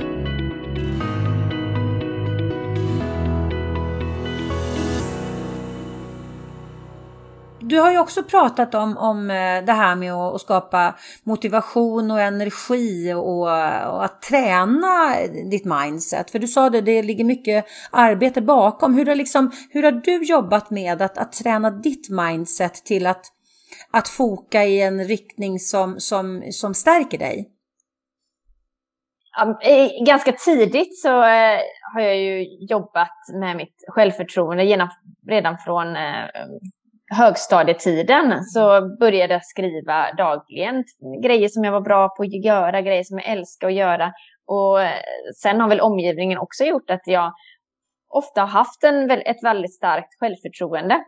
Du 7.59 7.79
har 7.79 7.91
ju 7.91 7.99
också 7.99 8.23
pratat 8.23 8.75
om, 8.75 8.97
om 8.97 9.29
eh, 9.29 9.35
det 9.65 9.71
här 9.71 9.95
med 9.95 10.13
att, 10.13 10.41
skapa 10.41 10.95
motivation 11.23 12.11
och 12.11 12.21
energi 12.21 13.13
och, 13.13 13.41
och, 13.41 14.05
att 14.05 14.21
träna 14.21 15.15
ditt 15.51 15.65
mindset. 15.65 16.31
För 16.31 16.39
du 16.39 16.47
sa 16.47 16.69
det, 16.69 16.81
det 16.81 17.03
ligger 17.03 17.23
mycket 17.23 17.65
arbete 17.91 18.41
bakom. 18.41 18.93
Hur 18.93 19.05
har, 19.05 19.15
liksom, 19.15 19.51
hur 19.69 19.83
har 19.83 19.91
du 19.91 20.23
jobbat 20.23 20.69
med 20.69 21.01
att, 21.01 21.17
att 21.17 21.31
träna 21.31 21.71
ditt 21.71 22.09
mindset 22.09 22.73
till 22.73 23.07
att 23.07 23.34
att 23.97 24.09
foka 24.09 24.63
i 24.63 24.81
en 24.81 25.03
riktning 25.03 25.59
som, 25.59 25.99
som, 25.99 26.43
som 26.51 26.73
stärker 26.73 27.17
dig? 27.17 27.51
Eh, 29.61 30.05
ganska 30.05 30.31
tidigt 30.31 30.99
så 30.99 31.09
eh, 31.09 31.59
har 31.93 32.01
jag 32.01 32.17
ju 32.17 32.45
jobbat 32.59 33.17
med 33.41 33.55
mitt 33.55 33.83
självförtroende 33.87 34.89
redan 35.27 35.57
från 35.57 35.95
eh, 35.95 36.25
högstadietiden 37.17 38.43
så 38.43 38.95
började 38.99 39.33
jag 39.33 39.45
skriva 39.45 40.13
dagligen 40.13 40.83
grejer 41.23 41.47
som 41.47 41.63
jag 41.63 41.71
var 41.71 41.81
bra 41.81 42.09
på 42.09 42.23
att 42.23 42.45
göra, 42.45 42.81
grejer 42.81 43.03
som 43.03 43.17
jag 43.17 43.27
älskar 43.27 43.67
att 43.67 43.73
göra. 43.73 44.13
Och 44.47 44.77
sen 45.35 45.59
har 45.59 45.69
väl 45.69 45.81
omgivningen 45.81 46.37
också 46.37 46.63
gjort 46.63 46.89
att 46.89 47.03
jag 47.05 47.33
ofta 48.09 48.41
har 48.41 48.47
haft 48.47 48.83
en, 48.83 49.11
ett 49.11 49.43
väldigt 49.43 49.73
starkt 49.73 50.19
självförtroende. 50.19 51.03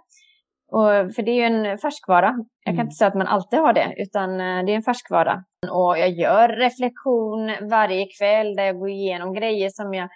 Och, 0.71 1.15
för 1.15 1.21
det 1.21 1.32
är 1.32 1.36
ju 1.36 1.69
en 1.69 1.77
färskvara. 1.77 2.36
Jag 2.63 2.65
kan 2.65 2.73
mm. 2.73 2.86
inte 2.86 2.95
säga 2.95 3.08
att 3.08 3.15
man 3.15 3.27
alltid 3.27 3.60
har 3.60 3.73
det, 3.73 3.93
utan 3.97 4.32
eh, 4.32 4.65
det 4.65 4.71
är 4.71 4.75
en 4.75 4.82
färskvara. 4.82 5.43
Och 5.71 5.97
jag 5.97 6.10
gör 6.10 6.49
reflektion 6.49 7.69
varje 7.69 8.06
kväll 8.19 8.56
där 8.56 8.63
jag 8.63 8.80
går 8.80 8.89
igenom 8.89 9.34
grejer 9.34 9.69
som 9.69 9.93
jag 9.93 10.10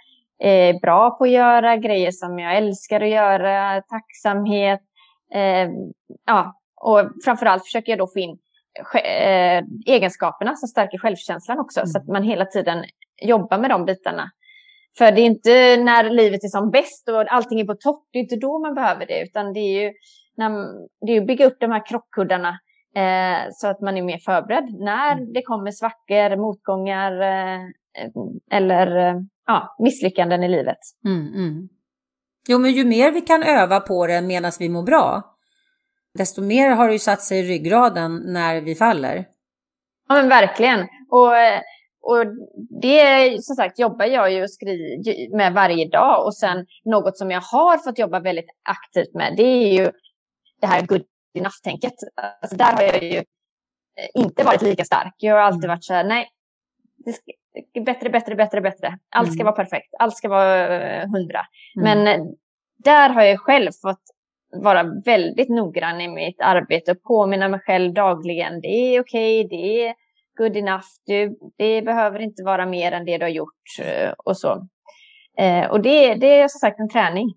är 0.43 0.79
bra 0.79 1.11
på 1.11 1.23
att 1.23 1.29
göra, 1.29 1.77
grejer 1.77 2.11
som 2.11 2.39
jag 2.39 2.57
älskar 2.57 3.01
att 3.01 3.09
göra, 3.09 3.81
tacksamhet. 3.81 4.81
Eh, 5.33 5.69
ja, 6.25 6.59
och 6.81 7.09
framförallt 7.25 7.63
försöker 7.63 7.91
jag 7.91 7.99
då 7.99 8.07
få 8.07 8.19
in 8.19 8.37
eh, 9.03 9.63
egenskaperna 9.85 10.55
som 10.55 10.67
stärker 10.67 10.97
självkänslan 10.97 11.59
också, 11.59 11.79
mm. 11.79 11.87
så 11.87 11.97
att 11.97 12.07
man 12.07 12.23
hela 12.23 12.45
tiden 12.45 12.83
jobbar 13.21 13.57
med 13.57 13.69
de 13.69 13.85
bitarna. 13.85 14.31
För 14.97 15.11
det 15.11 15.21
är 15.21 15.25
inte 15.25 15.77
när 15.77 16.09
livet 16.09 16.43
är 16.43 16.47
som 16.47 16.71
bäst 16.71 17.09
och 17.09 17.33
allting 17.33 17.59
är 17.59 17.65
på 17.65 17.75
topp, 17.75 18.07
det 18.11 18.19
är 18.19 18.23
inte 18.23 18.35
då 18.35 18.59
man 18.59 18.75
behöver 18.75 19.05
det, 19.05 19.21
utan 19.23 19.53
det 19.53 19.59
är 19.59 19.83
ju 19.83 19.93
det 21.06 21.12
är 21.12 21.22
att 21.22 21.28
bygga 21.28 21.46
upp 21.46 21.58
de 21.60 21.72
här 21.72 21.86
krockkuddarna 21.86 22.60
eh, 22.96 23.50
så 23.52 23.67
att 23.67 23.82
man 23.82 23.98
är 23.98 24.02
mer 24.02 24.17
förberedd 24.17 24.80
när 24.80 25.12
mm. 25.12 25.34
det 25.34 25.41
kommer 25.41 25.72
svackor, 25.72 26.38
motgångar 26.38 27.22
eh, 27.22 27.62
eller 28.52 28.96
eh, 28.96 29.15
ja, 29.48 29.76
misslyckanden 29.80 30.44
i 30.44 30.48
livet. 30.48 30.78
Mm, 31.06 31.34
mm. 31.34 31.70
Jo, 32.48 32.60
men 32.60 32.72
ju 32.72 32.86
mer 32.86 33.12
vi 33.12 33.22
kan 33.22 33.44
öva 33.44 33.80
på 33.80 34.08
det 34.08 34.22
medan 34.22 34.52
vi 34.60 34.70
mår 34.70 34.84
bra, 34.84 35.24
desto 36.17 36.41
mer 36.41 36.70
har 36.70 36.88
det 36.88 36.94
ju 36.94 37.00
satt 37.00 37.22
sig 37.22 37.39
i 37.39 37.44
ryggraden 37.44 38.22
när 38.26 38.62
vi 38.62 38.76
faller. 38.76 39.26
Ja, 40.08 40.15
men 40.15 40.30
verkligen. 40.30 40.80
Och, 41.10 41.32
och 42.02 42.26
det 42.82 43.44
som 43.44 43.56
sagt 43.56 43.80
jobbar 43.80 44.06
jag 44.06 44.32
ju 44.32 44.48
med 45.36 45.54
varje 45.54 45.89
dag 45.89 46.26
och 46.26 46.36
sen 46.36 46.65
något 46.86 47.17
som 47.17 47.32
jag 47.32 47.41
har 47.41 47.78
fått 47.78 48.00
jobba 48.00 48.20
väldigt 48.20 48.50
aktivt 48.63 49.13
med 49.13 49.34
det 49.38 49.44
är 49.44 49.74
ju 49.74 49.91
det 50.62 50.67
här 50.67 50.86
good 50.86 51.04
enough-tänket. 51.34 51.93
Alltså 52.41 52.58
där 52.58 52.74
har 52.74 52.84
jag 52.84 53.04
ju 53.04 53.17
eh, 53.17 53.24
inte 54.13 54.43
varit 54.43 54.62
lika 54.62 54.84
stark. 54.84 55.13
Jag 55.17 55.35
har 55.35 55.42
alltid 55.42 55.69
varit 55.69 55.83
så 55.83 55.94
här, 55.94 56.04
nej, 56.04 56.29
det 57.06 57.13
ska, 57.13 57.31
bättre, 57.85 58.10
bättre, 58.10 58.35
bättre, 58.35 58.62
bättre. 58.62 58.98
Allt 59.10 59.27
ska 59.27 59.42
mm. 59.42 59.46
vara 59.46 59.56
perfekt, 59.56 59.94
allt 60.00 60.17
ska 60.17 60.29
vara 60.29 60.81
eh, 60.81 61.10
hundra. 61.10 61.40
Mm. 61.75 62.04
Men 62.04 62.08
eh, 62.08 62.25
där 62.77 63.10
har 63.10 63.23
jag 63.23 63.40
själv 63.40 63.71
fått 63.81 64.02
vara 64.54 64.83
väldigt 65.06 65.50
noggrann 65.50 66.02
i 66.02 66.08
mitt 66.08 66.42
arbete 66.42 66.92
och 66.92 67.04
påminna 67.04 67.48
mig 67.48 67.60
själv 67.60 67.94
dagligen. 67.94 68.62
Det 68.62 68.67
är 68.67 69.02
okej, 69.02 69.46
okay, 69.46 69.58
det 69.58 69.88
är 69.88 69.96
good 70.38 70.58
enough, 70.58 70.85
du, 71.06 71.38
det 71.58 71.81
behöver 71.81 72.19
inte 72.19 72.44
vara 72.44 72.65
mer 72.65 72.92
än 72.92 73.06
det 73.06 73.17
du 73.17 73.25
har 73.25 73.29
gjort 73.29 73.63
och 74.17 74.38
så. 74.38 74.67
Och 75.69 75.81
det, 75.81 76.15
det 76.15 76.40
är 76.40 76.48
som 76.48 76.60
sagt 76.60 76.79
en 76.79 76.90
träning. 76.90 77.33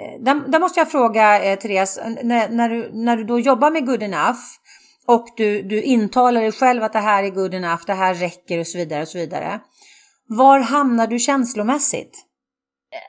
Eh, 0.00 0.20
där, 0.20 0.34
där 0.48 0.60
måste 0.60 0.80
jag 0.80 0.90
fråga 0.90 1.44
eh, 1.44 1.58
Therese, 1.58 2.00
när, 2.22 2.48
när, 2.48 2.68
du, 2.68 2.90
när 2.92 3.16
du 3.16 3.24
då 3.24 3.40
jobbar 3.40 3.70
med 3.70 3.86
good 3.86 4.02
enough 4.02 4.40
och 5.06 5.26
du, 5.36 5.62
du 5.62 5.82
intalar 5.82 6.40
dig 6.40 6.52
själv 6.52 6.82
att 6.82 6.92
det 6.92 6.98
här 6.98 7.24
är 7.24 7.30
good 7.30 7.54
enough, 7.54 7.82
det 7.86 7.94
här 7.94 8.14
räcker 8.14 8.60
och 8.60 8.66
så 8.66 8.78
vidare 8.78 9.02
och 9.02 9.08
så 9.08 9.18
vidare. 9.18 9.60
Var 10.28 10.60
hamnar 10.60 11.06
du 11.06 11.18
känslomässigt? 11.18 12.24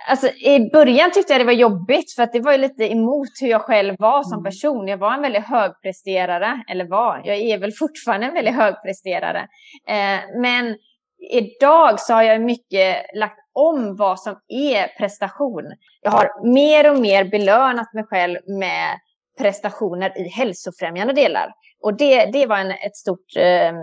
Alltså, 0.09 0.27
I 0.27 0.69
början 0.73 1.11
tyckte 1.11 1.33
jag 1.33 1.41
det 1.41 1.45
var 1.45 1.53
jobbigt 1.53 2.13
för 2.15 2.23
att 2.23 2.33
det 2.33 2.39
var 2.39 2.57
lite 2.57 2.83
emot 2.83 3.29
hur 3.41 3.47
jag 3.47 3.61
själv 3.61 3.95
var 3.99 4.23
som 4.23 4.39
mm. 4.39 4.43
person. 4.43 4.87
Jag 4.87 4.97
var 4.97 5.13
en 5.13 5.21
väldigt 5.21 5.45
högpresterare, 5.45 6.63
eller 6.69 6.85
var, 6.87 7.21
jag 7.25 7.37
är 7.37 7.57
väl 7.57 7.71
fortfarande 7.71 8.27
en 8.27 8.33
väldigt 8.33 8.55
högpresterare. 8.55 9.47
Eh, 9.87 10.19
men 10.41 10.75
idag 11.19 11.99
så 11.99 12.13
har 12.13 12.23
jag 12.23 12.41
mycket 12.41 12.97
lagt 13.15 13.39
om 13.53 13.95
vad 13.95 14.19
som 14.19 14.35
är 14.47 14.97
prestation. 14.97 15.63
Jag 16.01 16.11
har 16.11 16.51
mer 16.51 16.91
och 16.91 17.01
mer 17.01 17.23
belönat 17.23 17.93
mig 17.93 18.03
själv 18.03 18.37
med 18.47 18.99
prestationer 19.39 20.17
i 20.17 20.29
hälsofrämjande 20.29 21.13
delar. 21.13 21.53
Och 21.83 21.97
det, 21.97 22.25
det 22.25 22.45
var 22.45 22.57
en, 22.57 22.71
ett 22.71 22.95
stort, 22.95 23.35
eh, 23.37 23.73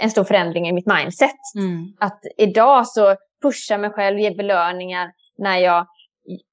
en 0.00 0.10
stor 0.10 0.24
förändring 0.24 0.68
i 0.68 0.72
mitt 0.72 0.86
mindset. 0.86 1.36
Mm. 1.58 1.92
Att 2.00 2.20
idag 2.36 2.86
så 2.86 3.16
pushar 3.42 3.78
mig 3.78 3.90
själv, 3.90 4.18
ger 4.18 4.34
belöningar 4.34 5.12
när 5.38 5.58
jag 5.58 5.86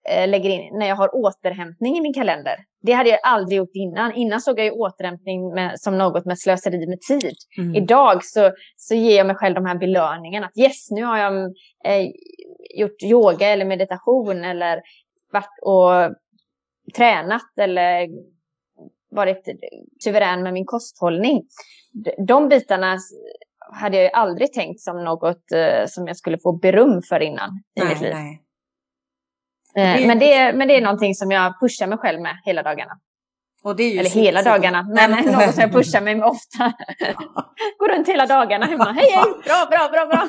eh, 0.10 0.28
lägger 0.28 0.50
in, 0.50 0.80
när 0.80 0.88
jag 0.88 0.96
har 0.96 1.16
återhämtning 1.16 1.98
i 1.98 2.02
min 2.02 2.14
kalender. 2.14 2.56
Det 2.88 2.94
hade 2.94 3.10
jag 3.10 3.20
aldrig 3.24 3.58
gjort 3.58 3.70
innan. 3.74 4.14
Innan 4.14 4.42
såg 4.42 4.60
jag 4.60 4.66
ju 4.66 4.72
återhämtning 4.72 5.54
med, 5.54 5.80
som 5.80 5.98
något 5.98 6.26
med 6.26 6.40
slöseri 6.40 6.88
med 6.88 7.02
tid. 7.02 7.36
Mm. 7.58 7.76
Idag 7.76 8.26
så, 8.26 8.52
så 8.76 8.96
ger 8.96 9.18
jag 9.18 9.28
mig 9.28 9.36
själv 9.36 9.56
de 9.56 9.66
här 9.66 9.78
belöningarna. 9.78 10.46
Att 10.46 10.58
yes, 10.58 10.92
nu 10.92 11.04
har 11.04 11.18
jag 11.18 11.34
eh, 11.86 12.08
gjort 12.78 13.04
yoga 13.04 13.48
eller 13.48 13.66
meditation 13.66 14.44
eller 14.44 14.82
varit 15.32 15.60
och 15.62 16.16
tränat 16.96 17.60
eller 17.62 18.08
varit 19.12 19.46
suverän 20.04 20.44
med 20.44 20.54
min 20.54 20.66
kosthållning. 20.66 21.44
De 22.28 22.50
bitarna 22.50 22.98
hade 23.72 23.98
jag 23.98 24.04
ju 24.04 24.12
aldrig 24.12 24.54
tänkt 24.54 24.80
som 24.80 25.04
något 25.04 25.52
eh, 25.52 25.86
som 25.88 26.08
jag 26.08 26.18
skulle 26.18 26.38
få 26.44 26.58
beröm 26.58 27.02
för 27.02 27.20
innan 27.20 27.50
i 27.76 27.80
nej, 27.80 27.90
mitt 27.90 28.02
liv. 28.02 28.14
Nej. 28.14 28.42
Eh, 29.78 30.08
men, 30.08 30.20
det, 30.20 30.54
men 30.54 30.68
det 30.68 30.78
är 30.78 30.82
någonting 30.82 31.16
som 31.16 31.32
jag 31.32 31.60
pushar 31.60 31.88
mig 31.88 31.98
själv 31.98 32.22
med 32.22 32.38
hela 32.46 32.64
dagarna. 32.64 32.92
Eller 33.66 34.10
hela 34.10 34.42
dagarna, 34.42 34.84
men 34.84 35.12
något 35.12 35.54
som 35.54 35.62
jag 35.62 35.72
pushar 35.72 36.02
mig 36.02 36.16
med 36.16 36.28
ofta. 36.28 36.58
Går 37.80 37.88
runt 37.88 38.08
hela 38.08 38.26
dagarna 38.26 38.66
hemma. 38.66 38.92
Hej, 38.92 39.12
hej, 39.12 39.24
bra, 39.46 39.68
bra, 39.72 39.90
bra, 39.92 40.06
bra. 40.06 40.28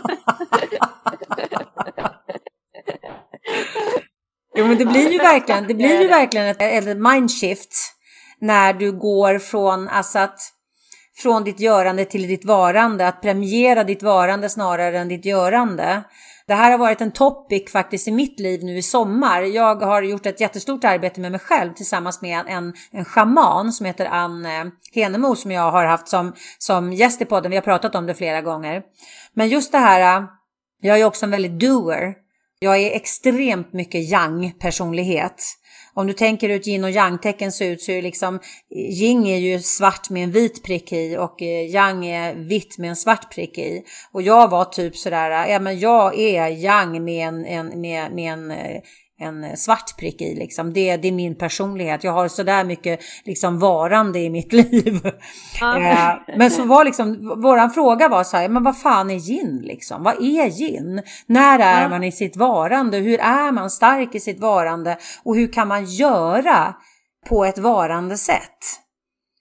jo, 4.56 4.66
men 4.66 4.78
det 4.78 4.84
blir 4.84 5.12
ju 5.12 5.18
verkligen, 5.18 5.66
det 5.66 5.74
blir 5.74 6.02
ju 6.02 6.08
verkligen 6.08 6.46
ett, 6.46 6.62
ett 6.62 6.96
mindshift 6.96 7.72
när 8.40 8.72
du 8.72 8.92
går 8.92 9.38
från, 9.38 9.88
alltså 9.88 10.18
att, 10.18 10.38
från 11.22 11.44
ditt 11.44 11.60
görande 11.60 12.04
till 12.04 12.28
ditt 12.28 12.44
varande, 12.44 13.08
att 13.08 13.22
premiera 13.22 13.84
ditt 13.84 14.02
varande 14.02 14.48
snarare 14.48 14.98
än 14.98 15.08
ditt 15.08 15.24
görande. 15.24 16.02
Det 16.48 16.54
här 16.54 16.70
har 16.70 16.78
varit 16.78 17.00
en 17.00 17.10
topic 17.10 17.72
faktiskt 17.72 18.08
i 18.08 18.12
mitt 18.12 18.40
liv 18.40 18.64
nu 18.64 18.76
i 18.76 18.82
sommar. 18.82 19.42
Jag 19.42 19.82
har 19.82 20.02
gjort 20.02 20.26
ett 20.26 20.40
jättestort 20.40 20.84
arbete 20.84 21.20
med 21.20 21.30
mig 21.30 21.40
själv 21.40 21.72
tillsammans 21.72 22.22
med 22.22 22.44
en, 22.48 22.74
en 22.90 23.04
schaman 23.04 23.72
som 23.72 23.86
heter 23.86 24.06
Ann 24.06 24.46
Henemo 24.92 25.36
som 25.36 25.50
jag 25.50 25.70
har 25.70 25.84
haft 25.84 26.08
som, 26.08 26.32
som 26.58 26.92
gäst 26.92 27.22
i 27.22 27.24
podden. 27.24 27.50
Vi 27.50 27.56
har 27.56 27.62
pratat 27.62 27.94
om 27.94 28.06
det 28.06 28.14
flera 28.14 28.42
gånger. 28.42 28.82
Men 29.32 29.48
just 29.48 29.72
det 29.72 29.78
här, 29.78 30.26
jag 30.80 31.00
är 31.00 31.04
också 31.04 31.26
en 31.26 31.30
väldigt 31.30 31.60
doer. 31.60 32.14
Jag 32.58 32.78
är 32.78 32.96
extremt 32.96 33.72
mycket 33.72 34.10
yang 34.10 34.52
personlighet. 34.60 35.42
Om 35.98 36.06
du 36.06 36.12
tänker 36.12 36.48
hur 36.48 36.56
ett 36.56 36.66
yin 36.66 36.84
och 36.84 36.90
yang-tecken 36.90 37.52
ser 37.52 37.70
ut 37.70 37.82
så 37.82 37.92
är 37.92 38.02
liksom 38.02 38.40
yin 38.70 39.26
är 39.26 39.36
ju 39.36 39.58
svart 39.58 40.10
med 40.10 40.24
en 40.24 40.32
vit 40.32 40.62
prick 40.64 40.92
i 40.92 41.16
och 41.16 41.42
eh, 41.42 41.70
yang 41.70 42.06
är 42.06 42.34
vitt 42.34 42.78
med 42.78 42.90
en 42.90 42.96
svart 42.96 43.34
prick 43.34 43.58
i. 43.58 43.84
Och 44.12 44.22
jag 44.22 44.50
var 44.50 44.64
typ 44.64 44.96
sådär, 44.96 45.46
ja 45.46 45.60
men 45.60 45.78
jag 45.78 46.18
är 46.18 46.48
yang 46.48 47.04
med 47.04 47.28
en, 47.28 47.44
en 47.44 47.80
med, 47.80 48.12
med 48.12 48.32
en 48.32 48.50
eh, 48.50 48.80
en 49.20 49.56
svart 49.56 49.96
prick 49.98 50.20
i. 50.20 50.34
Liksom. 50.34 50.72
Det, 50.72 50.96
det 50.96 51.08
är 51.08 51.12
min 51.12 51.34
personlighet. 51.34 52.04
Jag 52.04 52.12
har 52.12 52.28
sådär 52.28 52.64
mycket 52.64 53.00
liksom, 53.24 53.58
varande 53.58 54.18
i 54.18 54.30
mitt 54.30 54.52
liv. 54.72 55.10
Ja. 55.60 55.78
Eh, 55.78 56.36
men 56.36 56.50
så 56.50 56.64
var 56.64 56.84
liksom, 56.84 57.34
våran 57.42 57.70
fråga 57.70 58.08
var 58.08 58.24
så 58.24 58.36
här, 58.36 58.48
men 58.48 58.62
vad 58.62 58.78
fan 58.78 59.10
är 59.10 59.18
gin 59.18 59.60
liksom? 59.64 60.02
Vad 60.02 60.14
är 60.14 60.50
gin? 60.50 61.02
När 61.26 61.58
är 61.58 61.82
ja. 61.82 61.88
man 61.88 62.04
i 62.04 62.12
sitt 62.12 62.36
varande? 62.36 62.98
Hur 62.98 63.20
är 63.20 63.52
man 63.52 63.70
stark 63.70 64.14
i 64.14 64.20
sitt 64.20 64.40
varande? 64.40 64.98
Och 65.22 65.36
hur 65.36 65.52
kan 65.52 65.68
man 65.68 65.84
göra 65.84 66.74
på 67.28 67.44
ett 67.44 67.58
varande 67.58 68.16
sätt? 68.16 68.58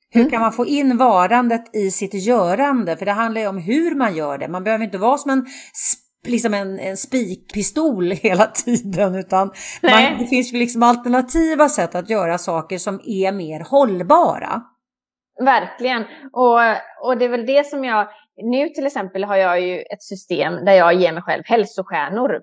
Hur 0.09 0.21
mm. 0.21 0.31
kan 0.31 0.41
man 0.41 0.53
få 0.53 0.65
in 0.65 0.97
varandet 0.97 1.75
i 1.75 1.91
sitt 1.91 2.13
görande? 2.13 2.97
För 2.97 3.05
det 3.05 3.11
handlar 3.11 3.41
ju 3.41 3.47
om 3.47 3.57
hur 3.57 3.95
man 3.95 4.15
gör 4.15 4.37
det. 4.37 4.47
Man 4.47 4.63
behöver 4.63 4.85
inte 4.85 4.97
vara 4.97 5.17
som 5.17 5.31
en 5.31 5.45
liksom 6.27 6.53
en, 6.53 6.79
en 6.79 6.97
spikpistol 6.97 8.11
hela 8.11 8.45
tiden 8.45 9.15
utan 9.15 9.51
man, 9.83 10.17
det 10.19 10.27
finns 10.27 10.53
ju 10.53 10.57
liksom 10.57 10.83
alternativa 10.83 11.69
sätt 11.69 11.95
att 11.95 12.09
göra 12.09 12.37
saker 12.37 12.77
som 12.77 13.01
är 13.05 13.31
mer 13.31 13.59
hållbara. 13.59 14.61
Verkligen. 15.39 16.05
Och, 16.33 16.59
och 17.03 17.17
det 17.17 17.25
är 17.25 17.29
väl 17.29 17.45
det 17.45 17.65
som 17.65 17.83
jag, 17.83 18.07
nu 18.43 18.69
till 18.69 18.85
exempel 18.85 19.23
har 19.23 19.35
jag 19.35 19.61
ju 19.61 19.79
ett 19.79 20.03
system 20.03 20.65
där 20.65 20.73
jag 20.73 20.93
ger 20.93 21.13
mig 21.13 21.23
själv 21.23 21.43
hälsostjärnor 21.45 22.41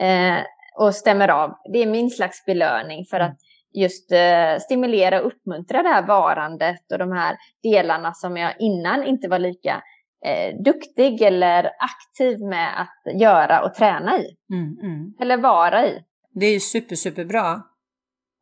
eh, 0.00 0.36
och 0.78 0.94
stämmer 0.94 1.28
av. 1.28 1.54
Det 1.72 1.78
är 1.78 1.86
min 1.86 2.10
slags 2.10 2.44
belöning 2.44 3.04
för 3.04 3.20
att 3.20 3.36
just 3.74 4.12
eh, 4.12 4.58
stimulera 4.60 5.20
och 5.20 5.26
uppmuntra 5.26 5.82
det 5.82 5.88
här 5.88 6.06
varandet 6.06 6.92
och 6.92 6.98
de 6.98 7.12
här 7.12 7.36
delarna 7.62 8.12
som 8.14 8.36
jag 8.36 8.54
innan 8.58 9.04
inte 9.04 9.28
var 9.28 9.38
lika 9.38 9.82
eh, 10.24 10.62
duktig 10.64 11.22
eller 11.22 11.70
aktiv 11.78 12.38
med 12.40 12.80
att 12.80 13.20
göra 13.20 13.64
och 13.64 13.74
träna 13.74 14.18
i. 14.18 14.36
Mm, 14.52 14.78
mm. 14.82 15.14
Eller 15.20 15.36
vara 15.36 15.86
i. 15.86 16.04
Det 16.34 16.46
är 16.46 16.52
ju 16.52 16.60
super, 16.60 16.96
superbra. 16.96 17.62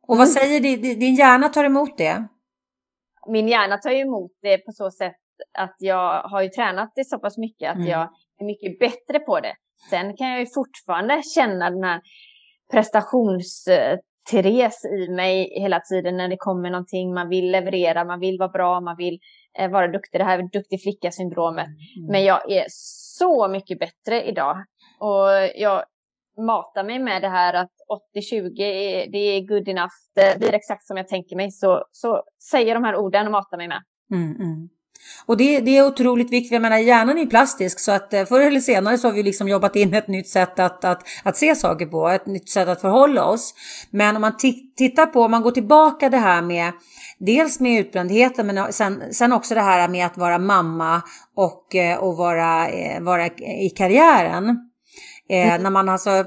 Och 0.07 0.17
vad 0.17 0.27
mm. 0.27 0.33
säger 0.33 0.59
din, 0.59 0.99
din 0.99 1.15
hjärna 1.15 1.49
tar 1.49 1.63
emot 1.63 1.97
det? 1.97 2.27
Min 3.27 3.47
hjärna 3.47 3.77
tar 3.77 3.91
emot 3.91 4.31
det 4.41 4.57
på 4.57 4.71
så 4.71 4.91
sätt 4.91 5.15
att 5.57 5.75
jag 5.79 6.21
har 6.23 6.41
ju 6.41 6.49
tränat 6.49 6.91
det 6.95 7.05
så 7.05 7.19
pass 7.19 7.37
mycket 7.37 7.69
att 7.69 7.75
mm. 7.75 7.87
jag 7.87 8.09
är 8.39 8.45
mycket 8.45 8.79
bättre 8.79 9.19
på 9.19 9.39
det. 9.39 9.53
Sen 9.89 10.17
kan 10.17 10.29
jag 10.29 10.39
ju 10.39 10.45
fortfarande 10.45 11.21
känna 11.35 11.69
den 11.69 11.83
här 11.83 12.01
prestations 12.71 13.67
Therese 14.31 14.85
i 14.85 15.09
mig 15.09 15.59
hela 15.61 15.79
tiden 15.79 16.17
när 16.17 16.27
det 16.27 16.37
kommer 16.37 16.69
någonting. 16.69 17.13
Man 17.13 17.29
vill 17.29 17.51
leverera, 17.51 18.05
man 18.05 18.19
vill 18.19 18.37
vara 18.39 18.49
bra, 18.49 18.81
man 18.81 18.95
vill 18.97 19.19
vara 19.71 19.87
duktig. 19.87 20.21
Det 20.21 20.25
här 20.25 20.49
duktig 20.53 20.81
flicka-syndromet. 20.83 21.67
Mm. 21.67 22.11
Men 22.11 22.23
jag 22.23 22.51
är 22.51 22.65
så 22.69 23.47
mycket 23.47 23.79
bättre 23.79 24.23
idag. 24.23 24.57
Och 24.99 25.29
jag 25.55 25.83
matar 26.37 26.83
mig 26.83 26.99
med 26.99 27.21
det 27.21 27.29
här 27.29 27.53
att 27.53 27.71
80-20 28.15 28.49
det 29.11 29.17
är 29.17 29.47
good 29.47 29.67
enough. 29.67 29.93
Det 30.15 30.39
blir 30.39 30.53
exakt 30.53 30.83
som 30.83 30.97
jag 30.97 31.07
tänker 31.07 31.35
mig. 31.35 31.51
Så, 31.51 31.85
så 31.91 32.23
säger 32.51 32.73
de 32.73 32.83
här 32.83 32.95
orden 32.95 33.25
och 33.25 33.31
matar 33.31 33.57
mig 33.57 33.67
med. 33.67 33.81
Mm, 34.13 34.35
mm. 34.35 34.69
Och 35.25 35.37
det, 35.37 35.59
det, 35.59 35.77
är 35.77 35.87
otroligt 35.87 36.31
viktigt. 36.31 36.51
Jag 36.51 36.61
menar, 36.61 36.77
hjärnan 36.77 37.17
är 37.17 37.25
plastisk 37.25 37.79
så 37.79 37.91
att 37.91 38.13
eh, 38.13 38.25
förr 38.25 38.41
eller 38.41 38.59
senare 38.59 38.97
så 38.97 39.07
har 39.07 39.13
vi 39.13 39.23
liksom 39.23 39.47
jobbat 39.47 39.75
in 39.75 39.93
ett 39.93 40.07
nytt 40.07 40.29
sätt 40.29 40.59
att, 40.59 40.85
att, 40.85 41.03
att 41.23 41.37
se 41.37 41.55
saker 41.55 41.85
på, 41.85 42.09
ett 42.09 42.25
nytt 42.25 42.49
sätt 42.49 42.67
att 42.67 42.81
förhålla 42.81 43.25
oss. 43.25 43.53
Men 43.89 44.15
om 44.15 44.21
man 44.21 44.37
tittar 44.77 45.05
på, 45.05 45.21
om 45.21 45.31
man 45.31 45.41
går 45.41 45.51
tillbaka 45.51 46.09
det 46.09 46.17
här 46.17 46.41
med 46.41 46.73
dels 47.17 47.59
med 47.59 47.79
utbrändheten 47.79 48.47
men 48.47 48.73
sen, 48.73 49.13
sen 49.13 49.33
också 49.33 49.55
det 49.55 49.61
här 49.61 49.87
med 49.87 50.05
att 50.05 50.17
vara 50.17 50.37
mamma 50.37 51.01
och, 51.35 51.75
eh, 51.75 51.97
och 51.97 52.17
vara, 52.17 52.69
eh, 52.69 53.01
vara 53.01 53.25
i 53.25 53.73
karriären. 53.77 54.57
Eh, 55.29 55.47
mm. 55.47 55.63
när 55.63 55.69
man 55.69 55.89
alltså, 55.89 56.25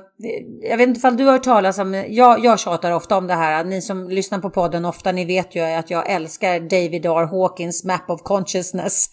jag 0.62 0.76
vet 0.76 0.88
inte 0.88 1.08
om 1.08 1.16
du 1.16 1.24
har 1.24 1.32
hört 1.32 1.42
talas 1.42 1.78
om, 1.78 2.04
jag, 2.08 2.44
jag 2.44 2.58
tjatar 2.58 2.92
ofta 2.92 3.16
om 3.16 3.26
det 3.26 3.34
här, 3.34 3.64
ni 3.64 3.82
som 3.82 4.08
lyssnar 4.08 4.38
på 4.38 4.50
podden 4.50 4.84
ofta, 4.84 5.12
ni 5.12 5.24
vet 5.24 5.54
ju 5.54 5.60
att 5.60 5.90
jag 5.90 6.10
älskar 6.10 6.60
David 6.60 7.06
R. 7.06 7.26
Hawkins 7.26 7.84
Map 7.84 8.10
of 8.10 8.22
Consciousness. 8.22 9.06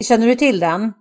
Känner 0.00 0.26
du 0.26 0.34
till 0.34 0.60
den? 0.60 0.92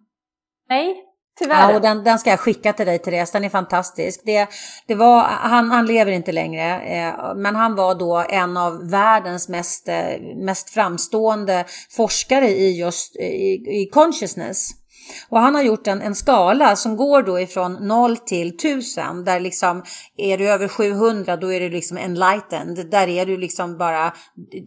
Nej, 0.70 0.96
tyvärr. 1.40 1.70
Ja, 1.70 1.76
och 1.76 1.82
den, 1.82 2.04
den 2.04 2.20
ska 2.20 2.30
jag 2.30 2.40
skicka 2.40 2.74
till 2.74 2.86
dig 2.86 3.00
Therese, 3.00 3.32
den 3.32 3.44
är 3.44 3.50
fantastisk. 3.50 4.22
Det, 4.26 4.48
det 4.88 4.96
var, 4.96 5.22
han, 5.24 5.72
han 5.72 5.86
lever 5.86 6.12
inte 6.12 6.32
längre, 6.32 6.82
eh, 6.82 7.36
men 7.36 7.56
han 7.56 7.76
var 7.76 7.96
då 7.96 8.26
en 8.30 8.58
av 8.58 8.90
världens 8.90 9.50
mest, 9.50 9.88
eh, 9.88 10.22
mest 10.36 10.70
framstående 10.70 11.66
forskare 11.90 12.50
i 12.50 12.80
just 12.80 13.16
i, 13.16 13.64
i 13.82 13.90
consciousness. 13.94 14.83
Och 15.30 15.40
han 15.40 15.56
har 15.56 15.62
gjort 15.62 15.88
en, 15.88 16.02
en 16.02 16.16
skala 16.16 16.76
som 16.76 16.98
går 16.98 17.24
då 17.24 17.40
ifrån 17.40 17.74
0 17.88 18.18
till 18.18 18.48
1000 18.48 19.24
där 19.26 19.40
liksom 19.40 19.84
är 20.18 20.38
du 20.38 20.50
över 20.50 20.68
700 20.68 21.38
då 21.38 21.54
är 21.54 21.60
du 21.60 21.70
liksom 21.70 21.98
enlightened. 21.98 22.90
Där 22.92 23.08
är 23.08 23.26
du 23.26 23.38
liksom 23.38 23.78
bara, 23.78 24.14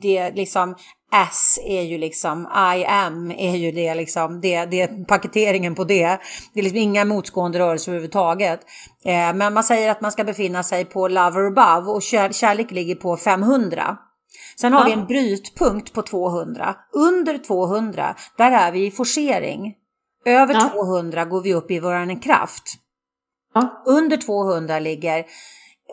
det 0.01 0.31
liksom 0.31 0.75
S 1.15 1.59
är 1.65 1.83
ju 1.83 1.99
liksom, 1.99 2.47
I 2.77 2.85
am 2.85 3.31
är 3.31 3.57
ju 3.57 3.73
det 3.73 3.95
liksom, 3.95 4.41
det, 4.41 4.65
det 4.65 5.09
paketeringen 5.09 5.75
på 5.75 5.85
det. 5.85 6.19
Det 6.55 6.61
är 6.61 6.63
liksom 6.63 6.79
inga 6.79 7.05
motgående 7.05 7.59
rörelser 7.59 7.93
överhuvudtaget. 7.93 8.61
Eh, 9.05 9.35
men 9.35 9.55
man 9.55 9.65
säger 9.65 9.91
att 9.91 10.01
man 10.01 10.13
ska 10.13 10.25
befinna 10.25 10.63
sig 10.63 10.85
på 10.85 11.09
lover 11.09 11.47
above 11.47 11.91
och 11.91 12.03
kär, 12.03 12.33
kärlek 12.33 12.71
ligger 12.71 12.95
på 12.95 13.17
500. 13.17 13.97
Sen 14.61 14.73
har 14.73 14.81
ja. 14.81 14.87
vi 14.87 14.93
en 14.93 15.07
brytpunkt 15.07 15.93
på 15.93 16.03
200. 16.03 16.75
Under 16.93 17.39
200, 17.39 18.15
där 18.39 18.53
är 18.53 18.73
vi 18.73 18.87
i 18.87 18.91
forcering. 18.91 19.75
Över 20.27 20.55
ja. 20.55 20.71
200 20.75 21.25
går 21.25 21.43
vi 21.43 21.55
upp 21.55 21.71
i 21.71 21.81
vår 21.81 22.23
kraft. 22.23 22.63
Ja. 23.55 23.83
Under 23.87 24.17
200 24.17 24.79
ligger 24.79 25.25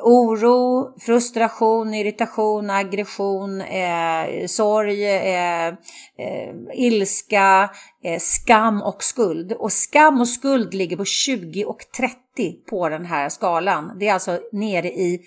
oro, 0.01 0.93
frustration, 0.99 1.93
irritation, 1.93 2.69
aggression, 2.69 3.61
eh, 3.61 4.47
sorg, 4.47 5.05
eh, 5.05 5.67
eh, 5.67 6.53
ilska, 6.73 7.69
eh, 8.03 8.19
skam 8.19 8.81
och 8.81 9.03
skuld. 9.03 9.51
Och 9.51 9.71
skam 9.71 10.21
och 10.21 10.27
skuld 10.27 10.73
ligger 10.73 10.97
på 10.97 11.05
20 11.05 11.65
och 11.65 11.79
30 11.97 12.53
på 12.69 12.89
den 12.89 13.05
här 13.05 13.29
skalan. 13.29 13.97
Det 13.99 14.07
är 14.07 14.13
alltså 14.13 14.39
nere 14.51 14.88
i 14.88 15.21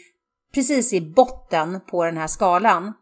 precis 0.56 0.92
i 0.92 1.00
botten 1.00 1.80
på 1.90 2.04
den 2.04 2.16
här 2.16 2.26
skalan. 2.26 2.92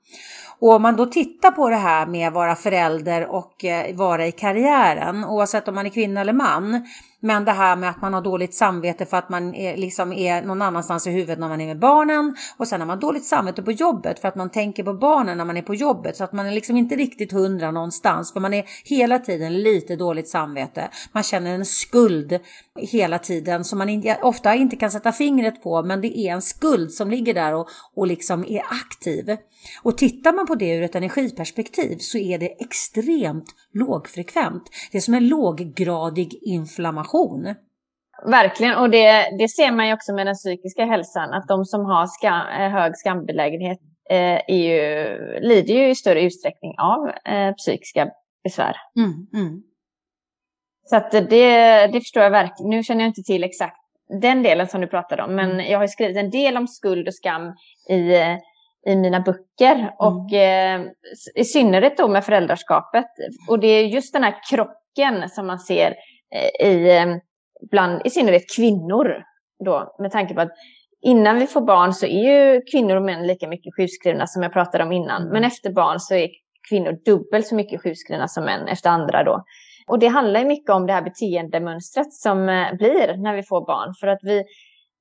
Och 0.59 0.73
om 0.73 0.83
man 0.83 0.97
då 0.97 1.07
tittar 1.07 1.51
på 1.51 1.69
det 1.69 1.77
här 1.77 2.07
med 2.07 2.29
att 2.29 2.35
vara 2.35 2.57
förälder 2.57 3.27
och 3.27 3.65
eh, 3.65 3.97
vara 3.97 4.27
i 4.27 4.33
karriären, 4.33 5.25
oavsett 5.25 5.69
om 5.69 5.75
man 5.75 5.87
är 5.87 5.91
kvinna 5.91 6.21
eller 6.21 6.33
man, 6.33 6.87
men 7.25 7.45
det 7.45 7.53
här 7.53 7.77
med 7.77 7.91
att 7.91 8.03
man 8.03 8.15
har 8.15 8.21
dåligt 8.21 8.55
samvete 8.55 9.07
för 9.07 9.17
att 9.17 9.29
man 9.29 9.55
är, 9.55 9.77
liksom 9.77 10.13
är 10.13 10.43
någon 10.43 10.63
annanstans 10.63 11.07
i 11.07 11.11
huvudet 11.11 11.39
när 11.39 11.49
man 11.49 11.61
är 11.61 11.67
med 11.67 11.79
barnen 11.79 12.37
och 12.57 12.69
sen 12.69 12.81
har 12.81 12.87
man 12.87 13.01
dåligt 13.01 13.25
samvete 13.25 13.63
på 13.63 13.73
jobbet 13.73 14.19
för 14.19 14.29
att 14.29 14.35
man 14.37 14.51
tänker 14.51 14.83
på 14.83 14.95
barnen 14.95 15.39
när 15.39 15.45
man 15.45 15.57
är 15.57 15.63
på 15.63 15.75
jobbet 15.75 16.17
så 16.17 16.25
att 16.25 16.33
man 16.33 16.47
är 16.47 16.53
liksom 16.53 16.77
inte 16.77 16.97
riktigt 16.97 17.33
hundra 17.33 17.71
någonstans 17.71 18.33
för 18.33 18.41
man 18.41 18.55
är 18.55 18.65
hela 18.85 19.19
tiden 19.19 19.63
lite 19.63 19.97
dåligt 19.97 20.29
samvete. 20.29 20.89
Man 21.13 21.23
känner 21.23 21.55
en 21.55 21.65
skuld 21.65 22.39
hela 22.79 23.19
tiden 23.19 23.65
som 23.65 23.79
man 23.79 23.89
inte, 23.89 24.19
ofta 24.23 24.55
inte 24.55 24.77
kan 24.77 24.91
sätta 24.91 25.13
fingret 25.13 25.63
på 25.63 25.83
men 25.83 26.01
det 26.01 26.19
är 26.19 26.33
en 26.33 26.43
skuld 26.43 26.93
som 26.93 27.11
ligger 27.11 27.35
där 27.35 27.55
och, 27.55 27.69
och 27.97 28.07
liksom 28.07 28.45
är 28.45 28.63
aktiv. 28.71 29.37
Och 29.83 29.99
tittar 29.99 30.33
man 30.33 30.47
på 30.47 30.55
det 30.55 30.77
ur 30.77 30.83
ett 30.83 30.95
energiperspektiv 30.95 31.97
så 31.99 32.19
är 32.19 32.39
det 32.39 32.47
extremt 32.47 33.45
lågfrekvent. 33.73 34.63
Det 34.93 34.99
är 34.99 35.03
som 35.03 35.15
en 35.15 35.29
låggradig 35.29 36.39
inflammation. 36.43 37.55
Verkligen, 38.27 38.79
och 38.79 38.91
det, 38.91 39.37
det 39.39 39.49
ser 39.49 39.73
man 39.73 39.87
ju 39.87 39.95
också 39.95 40.13
med 40.13 40.27
den 40.27 40.35
psykiska 40.35 40.85
hälsan, 40.85 41.33
att 41.33 41.49
de 41.49 41.65
som 41.65 41.85
har 41.85 42.07
skam, 42.07 42.49
eh, 42.49 42.71
hög 42.71 42.97
skambelägenhet 42.97 43.79
eh, 44.11 44.57
ju, 44.57 44.79
lider 45.41 45.75
ju 45.75 45.91
i 45.91 45.95
större 45.95 46.23
utsträckning 46.23 46.75
av 46.79 47.09
eh, 47.35 47.55
psykiska 47.55 48.11
besvär. 48.45 48.77
Mm, 48.97 49.13
mm. 49.35 49.63
Så 50.85 50.97
att 50.97 51.11
det, 51.11 51.87
det 51.87 52.01
förstår 52.01 52.23
jag 52.23 52.31
verkligen. 52.31 52.71
Nu 52.71 52.83
känner 52.83 53.01
jag 53.01 53.09
inte 53.09 53.23
till 53.23 53.45
exakt 53.45 53.77
den 54.21 54.43
delen 54.43 54.67
som 54.67 54.81
du 54.81 54.87
pratade 54.87 55.23
om, 55.23 55.35
men 55.35 55.51
mm. 55.51 55.71
jag 55.71 55.79
har 55.79 55.87
skrivit 55.87 56.17
en 56.17 56.31
del 56.31 56.57
om 56.57 56.69
skuld 56.69 57.09
och 57.09 57.15
skam 57.15 57.53
i 57.89 58.15
eh, 58.15 58.37
i 58.87 58.97
mina 58.97 59.21
böcker. 59.21 59.75
Mm. 59.75 59.91
Och 59.99 60.33
eh, 60.33 60.81
i 61.35 61.45
synnerhet 61.45 61.97
då 61.97 62.09
med 62.09 62.25
föräldraskapet. 62.25 63.07
Och 63.49 63.59
det 63.59 63.67
är 63.67 63.87
just 63.87 64.13
den 64.13 64.25
här 64.25 64.35
krocken 64.51 65.29
som 65.29 65.47
man 65.47 65.59
ser 65.59 65.95
eh, 66.35 66.69
i, 66.69 66.97
eh, 66.97 67.17
bland, 67.71 68.03
i 68.05 68.11
synnerhet 68.11 68.57
kvinnor. 68.57 69.23
Då, 69.65 69.95
med 69.99 70.11
tanke 70.11 70.35
på 70.35 70.41
att 70.41 70.53
innan 71.03 71.39
vi 71.39 71.47
får 71.47 71.61
barn 71.61 71.93
så 71.93 72.07
är 72.07 72.55
ju 72.55 72.63
kvinnor 72.73 72.97
och 72.97 73.03
män 73.03 73.27
lika 73.27 73.49
mycket 73.49 73.77
sjukskrivna 73.77 74.27
som 74.27 74.43
jag 74.43 74.53
pratade 74.53 74.85
om 74.85 74.93
innan. 74.93 75.23
Mm. 75.23 75.33
Men 75.33 75.45
efter 75.45 75.71
barn 75.71 76.01
så 76.01 76.15
är 76.15 76.29
kvinnor 76.69 76.99
dubbelt 77.05 77.47
så 77.47 77.55
mycket 77.55 77.83
sjukskrivna 77.83 78.29
som 78.29 78.45
män 78.45 78.69
efter 78.69 78.91
andra 78.91 79.25
då. 79.25 79.45
Och 79.87 79.99
det 79.99 80.07
handlar 80.07 80.41
ju 80.41 80.47
mycket 80.47 80.71
om 80.71 80.87
det 80.87 80.93
här 80.93 81.03
beteendemönstret 81.03 82.13
som 82.13 82.49
eh, 82.49 82.75
blir 82.75 83.17
när 83.17 83.35
vi 83.35 83.43
får 83.43 83.67
barn. 83.67 83.95
För 84.01 84.07
att 84.07 84.21
vi, 84.23 84.45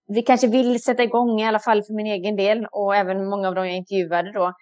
vi 0.08 0.22
kanske 0.22 0.48
vill 0.48 0.84
sätta 0.84 1.04
igång, 1.04 1.42
i 1.42 1.46
alla 1.46 1.60
fall 1.60 1.84
för 1.84 1.94
min 1.94 2.08
egen 2.08 2.36
del 2.36 2.68
och 2.72 2.96
även 2.96 3.30
många 3.30 3.48
av 3.48 3.56
dem 3.56 3.68
jag 3.68 3.76
intervjuade 3.76 4.32
då, 4.32 4.54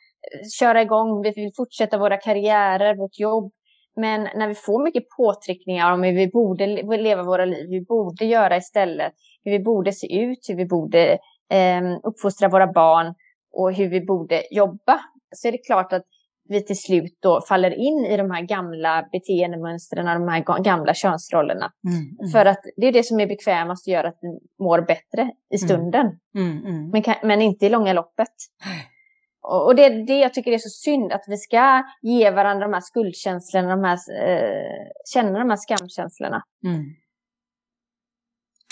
köra 0.60 0.82
igång, 0.82 1.22
vi 1.22 1.32
vill 1.32 1.52
fortsätta 1.56 1.98
våra 1.98 2.18
karriärer, 2.18 2.96
vårt 2.96 3.20
jobb. 3.20 3.52
Men 3.96 4.22
när 4.22 4.48
vi 4.48 4.56
får 4.56 4.84
mycket 4.84 5.04
påtryckningar 5.18 5.94
om 5.94 6.04
hur 6.04 6.14
vi 6.14 6.28
borde 6.28 6.68
leva 6.98 7.24
våra 7.24 7.46
liv, 7.46 7.68
hur 7.70 7.80
vi 7.80 7.86
borde 7.86 8.26
göra 8.26 8.58
istället, 8.58 9.14
hur 9.44 9.52
vi 9.52 9.60
borde 9.60 9.92
se 9.92 10.22
ut, 10.22 10.40
hur 10.50 10.56
vi 10.56 10.66
borde 10.66 11.12
eh, 11.54 11.82
uppfostra 12.04 12.50
våra 12.50 12.68
barn 12.68 13.14
och 13.54 13.74
hur 13.74 13.90
vi 13.90 14.02
borde 14.02 14.44
jobba, 14.52 15.00
så 15.36 15.48
är 15.48 15.52
det 15.52 15.58
klart 15.58 15.94
att 15.94 16.04
vi 16.52 16.66
till 16.66 16.82
slut 16.82 17.18
då 17.22 17.42
faller 17.42 17.72
in 17.72 18.06
i 18.06 18.18
de 18.18 18.32
här 18.32 18.42
gamla 18.42 19.08
beteendemönstren, 19.12 20.06
de 20.06 20.28
här 20.28 20.64
gamla 20.64 20.94
könsrollerna. 20.94 21.72
Mm, 21.88 22.18
mm. 22.20 22.32
För 22.32 22.46
att 22.46 22.64
det 22.78 22.88
är 22.88 22.92
det 22.92 23.04
som 23.04 23.20
är 23.20 23.28
bekvämast 23.28 23.88
och 23.88 23.92
gör 23.92 24.04
att 24.04 24.18
vi 24.22 24.64
mår 24.64 24.82
bättre 24.82 25.22
i 25.50 25.56
mm. 25.56 25.68
stunden. 25.68 26.20
Mm, 26.36 26.66
mm, 26.66 26.90
men, 26.90 27.04
men, 27.24 27.42
inte 27.42 27.66
i 27.66 27.70
långa 27.70 27.94
loppet. 27.94 28.34
Och, 29.42 29.66
och 29.66 29.76
det 29.76 29.86
är 29.86 30.06
det 30.08 30.20
jag 30.20 30.34
tycker 30.34 30.52
är 30.52 30.58
så 30.58 30.70
synd, 30.70 31.12
att 31.12 31.24
vi 31.28 31.38
ska 31.38 31.84
ge 32.02 32.32
varandra 32.32 32.68
de 32.68 32.74
här 32.74 32.82
skuldkänslorna, 32.82 33.70
de 33.70 33.84
här, 33.84 33.98
eh, 34.24 34.88
känna 35.14 35.40
de 35.40 35.50
här 35.50 35.58
skamkänslorna. 35.58 36.44
Mm. 36.66 36.84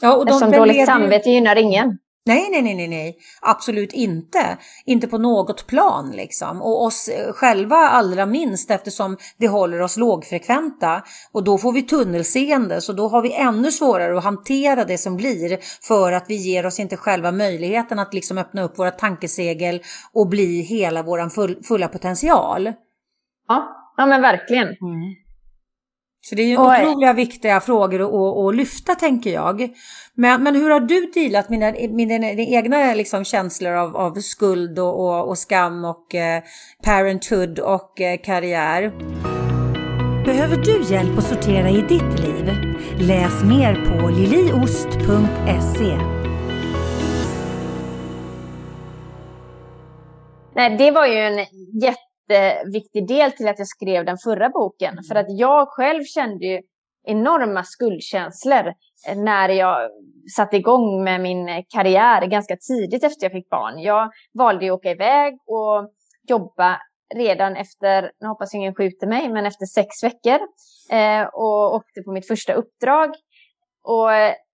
Ja, 0.01 0.17
och 0.17 0.25
de 0.25 0.31
Eftersom 0.31 0.51
dåligt 0.51 0.85
samvete 0.85 1.29
gynnar 1.29 1.55
ingen. 1.55 1.99
Nej, 2.25 2.49
nej, 2.51 2.61
nej, 2.61 2.75
nej, 2.75 2.87
nej, 2.87 3.17
absolut 3.41 3.93
inte. 3.93 4.57
Inte 4.85 5.07
på 5.07 5.17
något 5.17 5.67
plan 5.67 6.11
liksom. 6.11 6.61
Och 6.61 6.83
oss 6.83 7.07
eh, 7.07 7.33
själva 7.33 7.75
allra 7.75 8.25
minst 8.25 8.71
eftersom 8.71 9.17
det 9.37 9.47
håller 9.47 9.81
oss 9.81 9.97
lågfrekventa. 9.97 11.03
Och 11.31 11.43
då 11.43 11.57
får 11.57 11.71
vi 11.71 11.81
tunnelseende, 11.81 12.81
så 12.81 12.93
då 12.93 13.07
har 13.07 13.21
vi 13.21 13.33
ännu 13.33 13.71
svårare 13.71 14.17
att 14.17 14.23
hantera 14.23 14.85
det 14.85 14.97
som 14.97 15.17
blir 15.17 15.59
för 15.87 16.11
att 16.11 16.25
vi 16.27 16.35
ger 16.35 16.65
oss 16.65 16.79
inte 16.79 16.97
själva 16.97 17.31
möjligheten 17.31 17.99
att 17.99 18.13
liksom 18.13 18.37
öppna 18.37 18.61
upp 18.63 18.79
våra 18.79 18.91
tankesegel 18.91 19.81
och 20.13 20.27
bli 20.27 20.61
hela 20.61 21.03
vår 21.03 21.29
full, 21.29 21.63
fulla 21.63 21.87
potential. 21.87 22.73
Ja, 23.47 23.93
ja 23.97 24.05
men 24.05 24.21
verkligen. 24.21 24.67
Mm. 24.67 25.28
Så 26.21 26.35
det 26.35 26.41
är 26.41 26.47
ju 26.47 26.57
otroliga 26.57 27.13
viktiga 27.13 27.59
frågor 27.59 28.01
att, 28.01 28.37
att, 28.37 28.55
lyfta 28.55 28.95
tänker 28.95 29.29
jag. 29.29 29.69
Men, 30.13 30.43
men 30.43 30.55
hur 30.55 30.69
har 30.69 30.79
du 30.79 31.11
dealat 31.13 31.49
med, 31.49 31.59
med 31.59 32.07
dina, 32.07 32.27
dina 32.27 32.41
egna 32.41 32.93
liksom, 32.93 33.25
känslor 33.25 33.73
av, 33.73 33.97
av 33.97 34.13
skuld 34.13 34.79
och, 34.79 34.99
och, 34.99 35.29
och 35.29 35.37
skam 35.37 35.85
och 35.85 36.15
eh, 36.15 36.43
parenthood 36.83 37.59
och 37.59 38.01
eh, 38.01 38.19
karriär? 38.23 38.91
Behöver 40.25 40.57
du 40.57 40.93
hjälp 40.93 41.17
att 41.17 41.23
sortera 41.23 41.69
i 41.69 41.81
ditt 41.81 42.19
liv? 42.19 42.51
Läs 42.99 43.43
mer 43.43 43.73
på 43.75 44.07
liliost.se. 44.09 45.97
Nej, 50.55 50.77
det 50.77 50.91
var 50.91 51.05
ju 51.05 51.17
en 51.17 51.37
jätte 51.81 52.08
jätteviktig 52.33 53.07
del 53.07 53.31
till 53.31 53.47
att 53.47 53.59
jag 53.59 53.67
skrev 53.67 54.05
den 54.05 54.17
förra 54.17 54.49
boken. 54.49 54.91
Mm. 54.91 55.03
För 55.03 55.15
att 55.15 55.25
jag 55.29 55.67
själv 55.67 56.03
kände 56.03 56.45
ju 56.45 56.61
enorma 57.03 57.63
skuldkänslor 57.63 58.73
när 59.15 59.49
jag 59.49 59.89
satte 60.35 60.57
igång 60.57 61.03
med 61.03 61.21
min 61.21 61.63
karriär 61.69 62.25
ganska 62.25 62.57
tidigt 62.67 63.03
efter 63.03 63.25
jag 63.25 63.31
fick 63.31 63.49
barn. 63.49 63.79
Jag 63.79 64.11
valde 64.33 64.65
att 64.65 64.71
åka 64.71 64.91
iväg 64.91 65.33
och 65.33 65.89
jobba 66.27 66.81
redan 67.15 67.55
efter, 67.55 68.11
nu 68.19 68.27
hoppas 68.27 68.53
ingen 68.53 68.75
skjuter 68.75 69.07
mig, 69.07 69.29
men 69.29 69.45
efter 69.45 69.65
sex 69.65 70.03
veckor. 70.03 70.39
Eh, 70.91 71.23
och 71.33 71.75
åkte 71.75 72.01
på 72.05 72.11
mitt 72.11 72.27
första 72.27 72.53
uppdrag. 72.53 73.09
Och 73.83 74.09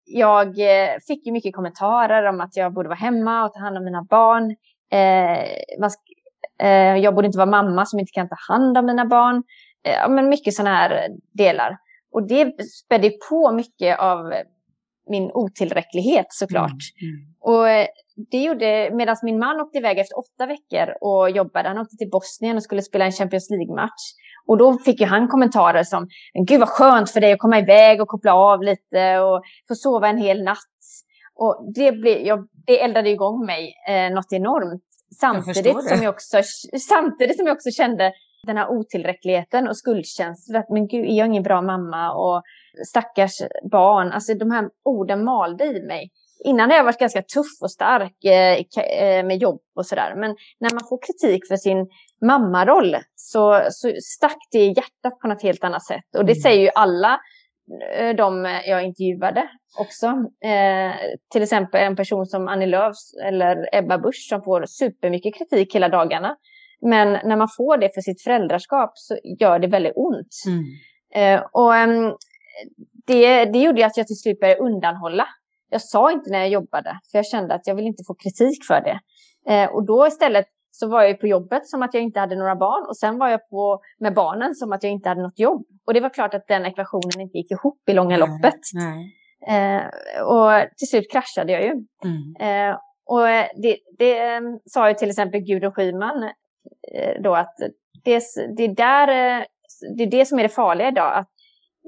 jag 0.05 0.47
eh, 0.47 0.89
fick 1.07 1.25
ju 1.25 1.31
mycket 1.31 1.55
kommentarer 1.55 2.25
om 2.25 2.41
att 2.41 2.55
jag 2.55 2.73
borde 2.73 2.89
vara 2.89 2.99
hemma 2.99 3.45
och 3.45 3.53
ta 3.53 3.59
hand 3.59 3.77
om 3.77 3.85
mina 3.85 4.03
barn. 4.09 4.55
Eh, 4.91 5.35
Eh, 5.77 6.14
jag 7.03 7.15
borde 7.15 7.25
inte 7.25 7.37
vara 7.37 7.49
mamma 7.49 7.85
som 7.85 7.99
inte 7.99 8.11
kan 8.11 8.29
ta 8.29 8.35
hand 8.49 8.77
om 8.77 8.85
mina 8.85 9.05
barn. 9.05 9.43
Eh, 9.85 10.09
men 10.09 10.29
mycket 10.29 10.53
sådana 10.53 10.75
här 10.75 11.09
delar. 11.33 11.77
Och 12.11 12.27
det 12.27 12.53
spädde 12.85 13.11
på 13.29 13.51
mycket 13.51 13.99
av 13.99 14.33
min 15.09 15.31
otillräcklighet 15.33 16.25
såklart. 16.29 16.71
Mm, 17.01 17.15
mm. 17.15 17.35
Och 17.39 17.69
eh, 17.69 17.87
det 18.31 18.37
gjorde, 18.37 18.89
medan 18.93 19.15
min 19.23 19.39
man 19.39 19.61
åkte 19.61 19.77
iväg 19.77 19.99
efter 19.99 20.17
åtta 20.19 20.45
veckor 20.45 20.93
och 21.01 21.29
jobbade, 21.29 21.67
han 21.69 21.77
åkte 21.77 21.95
till 21.95 22.09
Bosnien 22.09 22.57
och 22.57 22.63
skulle 22.63 22.81
spela 22.81 23.05
en 23.05 23.11
Champions 23.11 23.49
League-match. 23.49 24.03
Och 24.47 24.57
då 24.57 24.77
fick 24.77 24.99
ju 24.99 25.05
han 25.05 25.27
kommentarer 25.27 25.83
som, 25.83 26.07
gud 26.47 26.59
vad 26.59 26.69
skönt 26.69 27.11
för 27.11 27.21
dig 27.21 27.33
att 27.33 27.39
komma 27.39 27.59
iväg 27.59 28.01
och 28.01 28.07
koppla 28.07 28.33
av 28.33 28.63
lite 28.63 29.19
och 29.19 29.41
få 29.67 29.75
sova 29.75 30.07
en 30.07 30.17
hel 30.17 30.43
natt. 30.43 30.57
Och 31.35 31.71
det, 31.75 31.91
blev, 31.91 32.17
jag, 32.17 32.47
det 32.67 32.81
eldade 32.81 33.09
igång 33.09 33.45
mig 33.45 33.73
eh, 33.89 34.13
något 34.13 34.33
enormt. 34.33 34.83
Samtidigt 35.19 35.83
som, 35.89 36.03
jag 36.03 36.13
också, 36.13 36.41
samtidigt 36.87 37.37
som 37.37 37.47
jag 37.47 37.55
också 37.55 37.71
kände 37.71 38.13
den 38.45 38.57
här 38.57 38.69
otillräckligheten 38.69 39.67
och 39.67 39.77
skuldkänslan. 39.77 40.63
Men 40.69 40.87
gud, 40.87 41.05
är 41.05 41.13
jag 41.13 41.27
ingen 41.27 41.43
bra 41.43 41.61
mamma? 41.61 42.11
Och 42.13 42.43
stackars 42.87 43.41
barn. 43.71 44.11
Alltså 44.11 44.33
de 44.33 44.51
här 44.51 44.69
orden 44.83 45.23
malde 45.23 45.65
i 45.65 45.81
mig. 45.81 46.11
innan 46.45 46.69
har 46.69 46.77
jag 46.77 46.83
varit 46.83 46.99
ganska 46.99 47.21
tuff 47.21 47.61
och 47.61 47.71
stark 47.71 48.23
eh, 48.23 48.83
eh, 48.83 49.25
med 49.25 49.37
jobb 49.37 49.61
och 49.75 49.85
sådär. 49.85 50.13
Men 50.15 50.35
när 50.59 50.73
man 50.73 50.87
får 50.89 50.99
kritik 51.01 51.47
för 51.47 51.55
sin 51.55 51.87
mammaroll 52.21 52.97
så, 53.15 53.61
så 53.71 53.91
stack 54.03 54.37
det 54.51 54.59
i 54.59 54.67
hjärtat 54.67 55.19
på 55.21 55.27
något 55.27 55.43
helt 55.43 55.63
annat 55.63 55.85
sätt. 55.85 56.15
Och 56.17 56.25
det 56.25 56.31
mm. 56.31 56.41
säger 56.41 56.61
ju 56.61 56.69
alla 56.75 57.19
de 58.17 58.59
jag 58.65 58.85
intervjuade 58.85 59.49
också. 59.79 60.07
Eh, 60.49 60.95
till 61.31 61.43
exempel 61.43 61.81
en 61.81 61.95
person 61.95 62.25
som 62.25 62.47
Annie 62.47 62.65
Lööf 62.65 62.95
eller 63.23 63.69
Ebba 63.71 63.97
Busch 63.97 64.27
som 64.29 64.41
får 64.41 64.65
supermycket 64.67 65.35
kritik 65.37 65.75
hela 65.75 65.89
dagarna. 65.89 66.35
Men 66.81 67.11
när 67.11 67.35
man 67.35 67.47
får 67.57 67.77
det 67.77 67.89
för 67.93 68.01
sitt 68.01 68.23
föräldraskap 68.23 68.91
så 68.93 69.17
gör 69.39 69.59
det 69.59 69.67
väldigt 69.67 69.93
ont. 69.95 70.35
Mm. 70.47 70.63
Eh, 71.15 71.45
och 71.51 71.73
um, 71.73 72.17
det, 73.07 73.45
det 73.45 73.59
gjorde 73.59 73.85
att 73.85 73.97
jag 73.97 74.07
till 74.07 74.19
slut 74.19 74.39
började 74.39 74.61
undanhålla. 74.61 75.27
Jag 75.69 75.81
sa 75.81 76.11
inte 76.11 76.29
när 76.29 76.39
jag 76.39 76.49
jobbade, 76.49 76.99
för 77.11 77.17
jag 77.17 77.25
kände 77.25 77.53
att 77.53 77.67
jag 77.67 77.75
vill 77.75 77.85
inte 77.85 78.03
få 78.07 78.13
kritik 78.13 78.65
för 78.67 78.81
det. 78.81 78.99
Eh, 79.53 79.69
och 79.69 79.85
då 79.85 80.07
istället 80.07 80.45
så 80.79 80.87
var 80.87 81.03
jag 81.03 81.19
på 81.19 81.27
jobbet 81.27 81.67
som 81.67 81.81
att 81.81 81.93
jag 81.93 82.03
inte 82.03 82.19
hade 82.19 82.35
några 82.35 82.55
barn 82.55 82.85
och 82.87 82.97
sen 82.97 83.17
var 83.17 83.29
jag 83.29 83.49
på 83.49 83.81
med 83.99 84.13
barnen 84.13 84.55
som 84.55 84.71
att 84.73 84.83
jag 84.83 84.91
inte 84.91 85.09
hade 85.09 85.21
något 85.21 85.39
jobb. 85.39 85.65
Och 85.85 85.93
det 85.93 85.99
var 85.99 86.09
klart 86.09 86.33
att 86.33 86.47
den 86.47 86.65
ekvationen 86.65 87.21
inte 87.21 87.37
gick 87.37 87.51
ihop 87.51 87.89
i 87.89 87.93
långa 87.93 88.17
nej, 88.17 88.19
loppet. 88.19 88.59
Nej. 88.73 89.15
Eh, 89.47 89.83
och 90.21 90.77
till 90.77 90.87
slut 90.87 91.11
kraschade 91.11 91.51
jag 91.51 91.63
ju. 91.63 91.71
Mm. 92.03 92.69
Eh, 92.71 92.77
och 93.05 93.27
det, 93.61 93.77
det 93.97 94.19
eh, 94.19 94.41
sa 94.65 94.89
ju 94.89 94.95
till 94.95 95.09
exempel 95.09 95.41
Gudrun 95.41 95.71
Schyman 95.71 96.23
eh, 96.93 97.21
då 97.21 97.35
att 97.35 97.55
det, 98.03 98.23
det, 98.57 98.67
där, 98.67 99.07
eh, 99.07 99.43
det 99.97 100.03
är 100.03 100.11
det 100.11 100.25
som 100.25 100.39
är 100.39 100.43
det 100.43 100.49
farliga 100.49 100.87
idag. 100.87 101.17
Att 101.17 101.29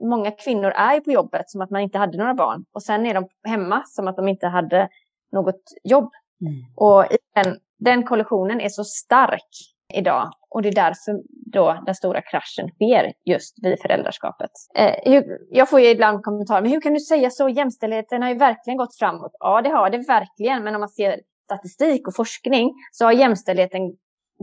många 0.01 0.31
kvinnor 0.31 0.71
är 0.71 0.99
på 0.99 1.11
jobbet 1.11 1.49
som 1.49 1.61
att 1.61 1.69
man 1.69 1.81
inte 1.81 1.97
hade 1.97 2.17
några 2.17 2.33
barn 2.33 2.65
och 2.71 2.83
sen 2.83 3.05
är 3.05 3.13
de 3.13 3.27
hemma 3.43 3.83
som 3.85 4.07
att 4.07 4.15
de 4.15 4.27
inte 4.27 4.47
hade 4.47 4.89
något 5.31 5.61
jobb. 5.83 6.11
Mm. 6.41 6.53
Och 6.75 7.05
den, 7.35 7.57
den 7.80 8.03
kollektionen 8.03 8.61
är 8.61 8.69
så 8.69 8.84
stark 8.84 9.49
idag 9.93 10.32
och 10.49 10.61
det 10.61 10.69
är 10.69 10.75
därför 10.75 11.21
då 11.51 11.84
den 11.86 11.95
stora 11.95 12.21
kraschen 12.21 12.69
sker 12.69 13.13
just 13.25 13.55
vid 13.63 13.82
föräldraskapet. 13.82 14.51
Eh, 14.75 15.23
jag 15.49 15.69
får 15.69 15.80
ju 15.80 15.88
ibland 15.88 16.23
kommentarer, 16.23 16.61
men 16.61 16.71
hur 16.71 16.82
kan 16.82 16.93
du 16.93 16.99
säga 16.99 17.30
så? 17.30 17.49
Jämställdheten 17.49 18.21
har 18.21 18.30
ju 18.30 18.36
verkligen 18.36 18.78
gått 18.78 18.95
framåt. 18.95 19.32
Ja, 19.39 19.61
det 19.61 19.69
har 19.69 19.89
det 19.89 19.97
verkligen, 19.97 20.63
men 20.63 20.75
om 20.75 20.80
man 20.80 20.89
ser 20.89 21.19
statistik 21.45 22.07
och 22.07 22.15
forskning 22.15 22.73
så 22.91 23.05
har 23.05 23.11
jämställdheten 23.11 23.82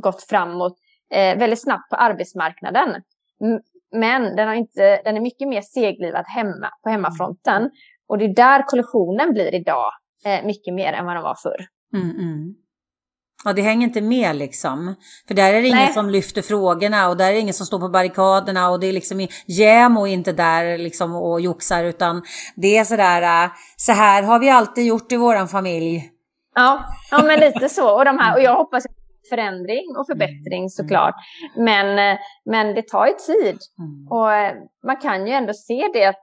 gått 0.02 0.22
framåt 0.22 0.76
eh, 1.10 1.38
väldigt 1.38 1.62
snabbt 1.62 1.90
på 1.90 1.96
arbetsmarknaden. 1.96 3.02
Men 3.92 4.36
den, 4.36 4.48
har 4.48 4.54
inte, 4.54 5.02
den 5.04 5.16
är 5.16 5.20
mycket 5.20 5.48
mer 5.48 5.62
seglivad 5.62 6.24
hemma, 6.26 6.70
på 6.82 6.90
hemmafronten. 6.90 7.70
Och 8.08 8.18
det 8.18 8.24
är 8.24 8.34
där 8.34 8.62
kollektionen 8.62 9.32
blir 9.32 9.54
idag, 9.54 9.90
eh, 10.24 10.46
mycket 10.46 10.74
mer 10.74 10.92
än 10.92 11.06
vad 11.06 11.16
den 11.16 11.22
var 11.22 11.36
förr. 11.42 11.66
Mm, 11.94 12.10
mm. 12.10 12.54
Ja, 13.44 13.52
det 13.52 13.62
hänger 13.62 13.86
inte 13.86 14.00
med 14.00 14.36
liksom. 14.36 14.94
För 15.28 15.34
där 15.34 15.54
är 15.54 15.62
det 15.62 15.68
ingen 15.68 15.78
Nej. 15.78 15.92
som 15.92 16.10
lyfter 16.10 16.42
frågorna 16.42 17.08
och 17.08 17.16
där 17.16 17.28
är 17.28 17.32
det 17.32 17.40
ingen 17.40 17.54
som 17.54 17.66
står 17.66 17.78
på 17.78 17.88
barrikaderna 17.88 18.70
och 18.70 18.80
det 18.80 18.86
är 18.86 18.92
liksom 18.92 19.28
JämO 19.46 20.06
inte 20.06 20.32
där 20.32 20.78
liksom 20.78 21.14
och 21.14 21.40
joxar 21.40 21.84
utan 21.84 22.22
det 22.56 22.78
är 22.78 22.84
sådär, 22.84 23.44
äh, 23.44 23.50
så 23.76 23.92
här 23.92 24.22
har 24.22 24.38
vi 24.38 24.50
alltid 24.50 24.86
gjort 24.86 25.12
i 25.12 25.16
våran 25.16 25.48
familj. 25.48 26.10
Ja, 26.54 26.84
ja 27.10 27.22
men 27.22 27.40
lite 27.40 27.68
så. 27.68 27.96
Och, 27.96 28.04
de 28.04 28.18
här, 28.18 28.36
och 28.36 28.42
jag 28.42 28.56
hoppas 28.56 28.84
förändring 29.28 29.96
och 29.98 30.06
förbättring 30.06 30.58
mm. 30.58 30.68
såklart. 30.68 31.14
Men, 31.56 31.98
eh, 31.98 32.18
men 32.44 32.74
det 32.74 32.82
tar 32.82 33.06
ju 33.06 33.12
tid. 33.12 33.58
Mm. 33.78 34.08
Och 34.10 34.32
eh, 34.32 34.54
man 34.86 34.96
kan 34.96 35.26
ju 35.26 35.32
ändå 35.32 35.52
se 35.52 35.90
det 35.92 36.04
att 36.04 36.20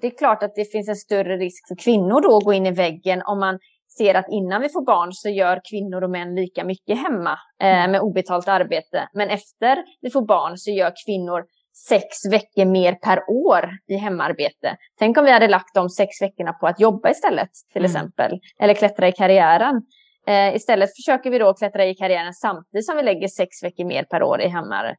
det 0.00 0.06
är 0.06 0.18
klart 0.18 0.42
att 0.42 0.54
det 0.54 0.72
finns 0.72 0.88
en 0.88 0.96
större 0.96 1.36
risk 1.36 1.68
för 1.68 1.76
kvinnor 1.76 2.20
då 2.20 2.36
att 2.36 2.44
gå 2.44 2.52
in 2.52 2.66
i 2.66 2.70
väggen 2.70 3.22
om 3.24 3.40
man 3.40 3.58
ser 3.96 4.14
att 4.14 4.26
innan 4.28 4.62
vi 4.62 4.68
får 4.68 4.84
barn 4.84 5.12
så 5.12 5.28
gör 5.28 5.60
kvinnor 5.70 6.02
och 6.02 6.10
män 6.10 6.34
lika 6.34 6.64
mycket 6.64 6.98
hemma 6.98 7.38
eh, 7.60 7.78
mm. 7.78 7.90
med 7.90 8.00
obetalt 8.00 8.48
arbete. 8.48 9.08
Men 9.12 9.28
efter 9.28 9.84
vi 10.00 10.10
får 10.10 10.22
barn 10.22 10.58
så 10.58 10.70
gör 10.70 10.92
kvinnor 11.06 11.44
sex 11.88 12.06
veckor 12.30 12.64
mer 12.64 12.94
per 12.94 13.30
år 13.30 13.70
i 13.86 13.96
hemarbete. 13.96 14.76
Tänk 14.98 15.18
om 15.18 15.24
vi 15.24 15.30
hade 15.30 15.48
lagt 15.48 15.74
de 15.74 15.88
sex 15.88 16.22
veckorna 16.22 16.52
på 16.52 16.66
att 16.66 16.80
jobba 16.80 17.10
istället, 17.10 17.50
till 17.72 17.84
mm. 17.84 17.90
exempel. 17.90 18.40
Eller 18.58 18.74
klättra 18.74 19.08
i 19.08 19.12
karriären. 19.12 19.82
Eh, 20.26 20.56
istället 20.56 20.90
försöker 20.96 21.30
vi 21.30 21.38
då 21.38 21.54
klättra 21.54 21.86
i 21.86 21.94
karriären 21.94 22.32
samtidigt 22.32 22.86
som 22.86 22.96
vi 22.96 23.02
lägger 23.02 23.28
sex 23.28 23.62
veckor 23.62 23.84
mer 23.84 24.02
per 24.04 24.22
år 24.22 24.40
i 24.40 24.48
hemarbete. 24.48 24.98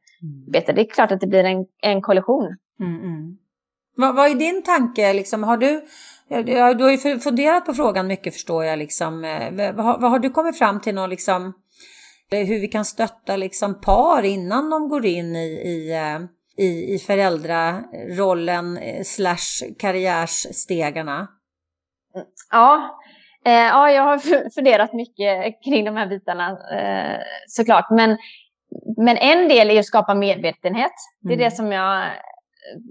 Mm. 0.72 0.74
Det 0.74 0.80
är 0.80 0.90
klart 0.90 1.12
att 1.12 1.20
det 1.20 1.26
blir 1.26 1.44
en, 1.44 1.66
en 1.82 2.02
kollision. 2.02 2.56
Mm, 2.80 3.00
mm. 3.00 3.38
Vad, 3.96 4.14
vad 4.14 4.30
är 4.30 4.34
din 4.34 4.62
tanke? 4.62 5.12
Liksom, 5.12 5.42
har 5.42 5.56
du, 5.56 5.84
du 6.74 6.84
har 6.84 6.90
ju 6.90 7.18
funderat 7.18 7.66
på 7.66 7.74
frågan 7.74 8.06
mycket 8.06 8.34
förstår 8.34 8.64
jag. 8.64 8.78
Liksom. 8.78 9.24
Eh, 9.24 9.74
vad, 9.74 10.00
vad 10.00 10.10
har 10.10 10.18
du 10.18 10.30
kommit 10.30 10.58
fram 10.58 10.80
till 10.80 10.94
någon, 10.94 11.10
liksom, 11.10 11.52
eh, 12.32 12.46
hur 12.46 12.60
vi 12.60 12.68
kan 12.68 12.84
stötta 12.84 13.36
liksom, 13.36 13.80
par 13.80 14.22
innan 14.22 14.70
de 14.70 14.88
går 14.88 15.06
in 15.06 15.36
i, 15.36 15.46
i, 15.46 15.92
eh, 15.92 16.20
i, 16.64 16.94
i 16.94 16.98
föräldrarollen 16.98 18.78
slash 19.04 19.74
karriärsstegarna? 19.78 21.28
Ja, 22.50 23.00
ja, 23.44 23.90
jag 23.90 24.02
har 24.02 24.50
funderat 24.54 24.92
mycket 24.92 25.64
kring 25.64 25.84
de 25.84 25.96
här 25.96 26.06
bitarna 26.06 26.58
såklart. 27.48 27.90
Men, 27.90 28.16
men 28.96 29.16
en 29.16 29.48
del 29.48 29.70
är 29.70 29.78
att 29.78 29.86
skapa 29.86 30.14
medvetenhet. 30.14 30.92
Det 31.20 31.28
är 31.28 31.36
mm. 31.36 31.44
det 31.44 31.56
som 31.56 31.72
jag 31.72 32.10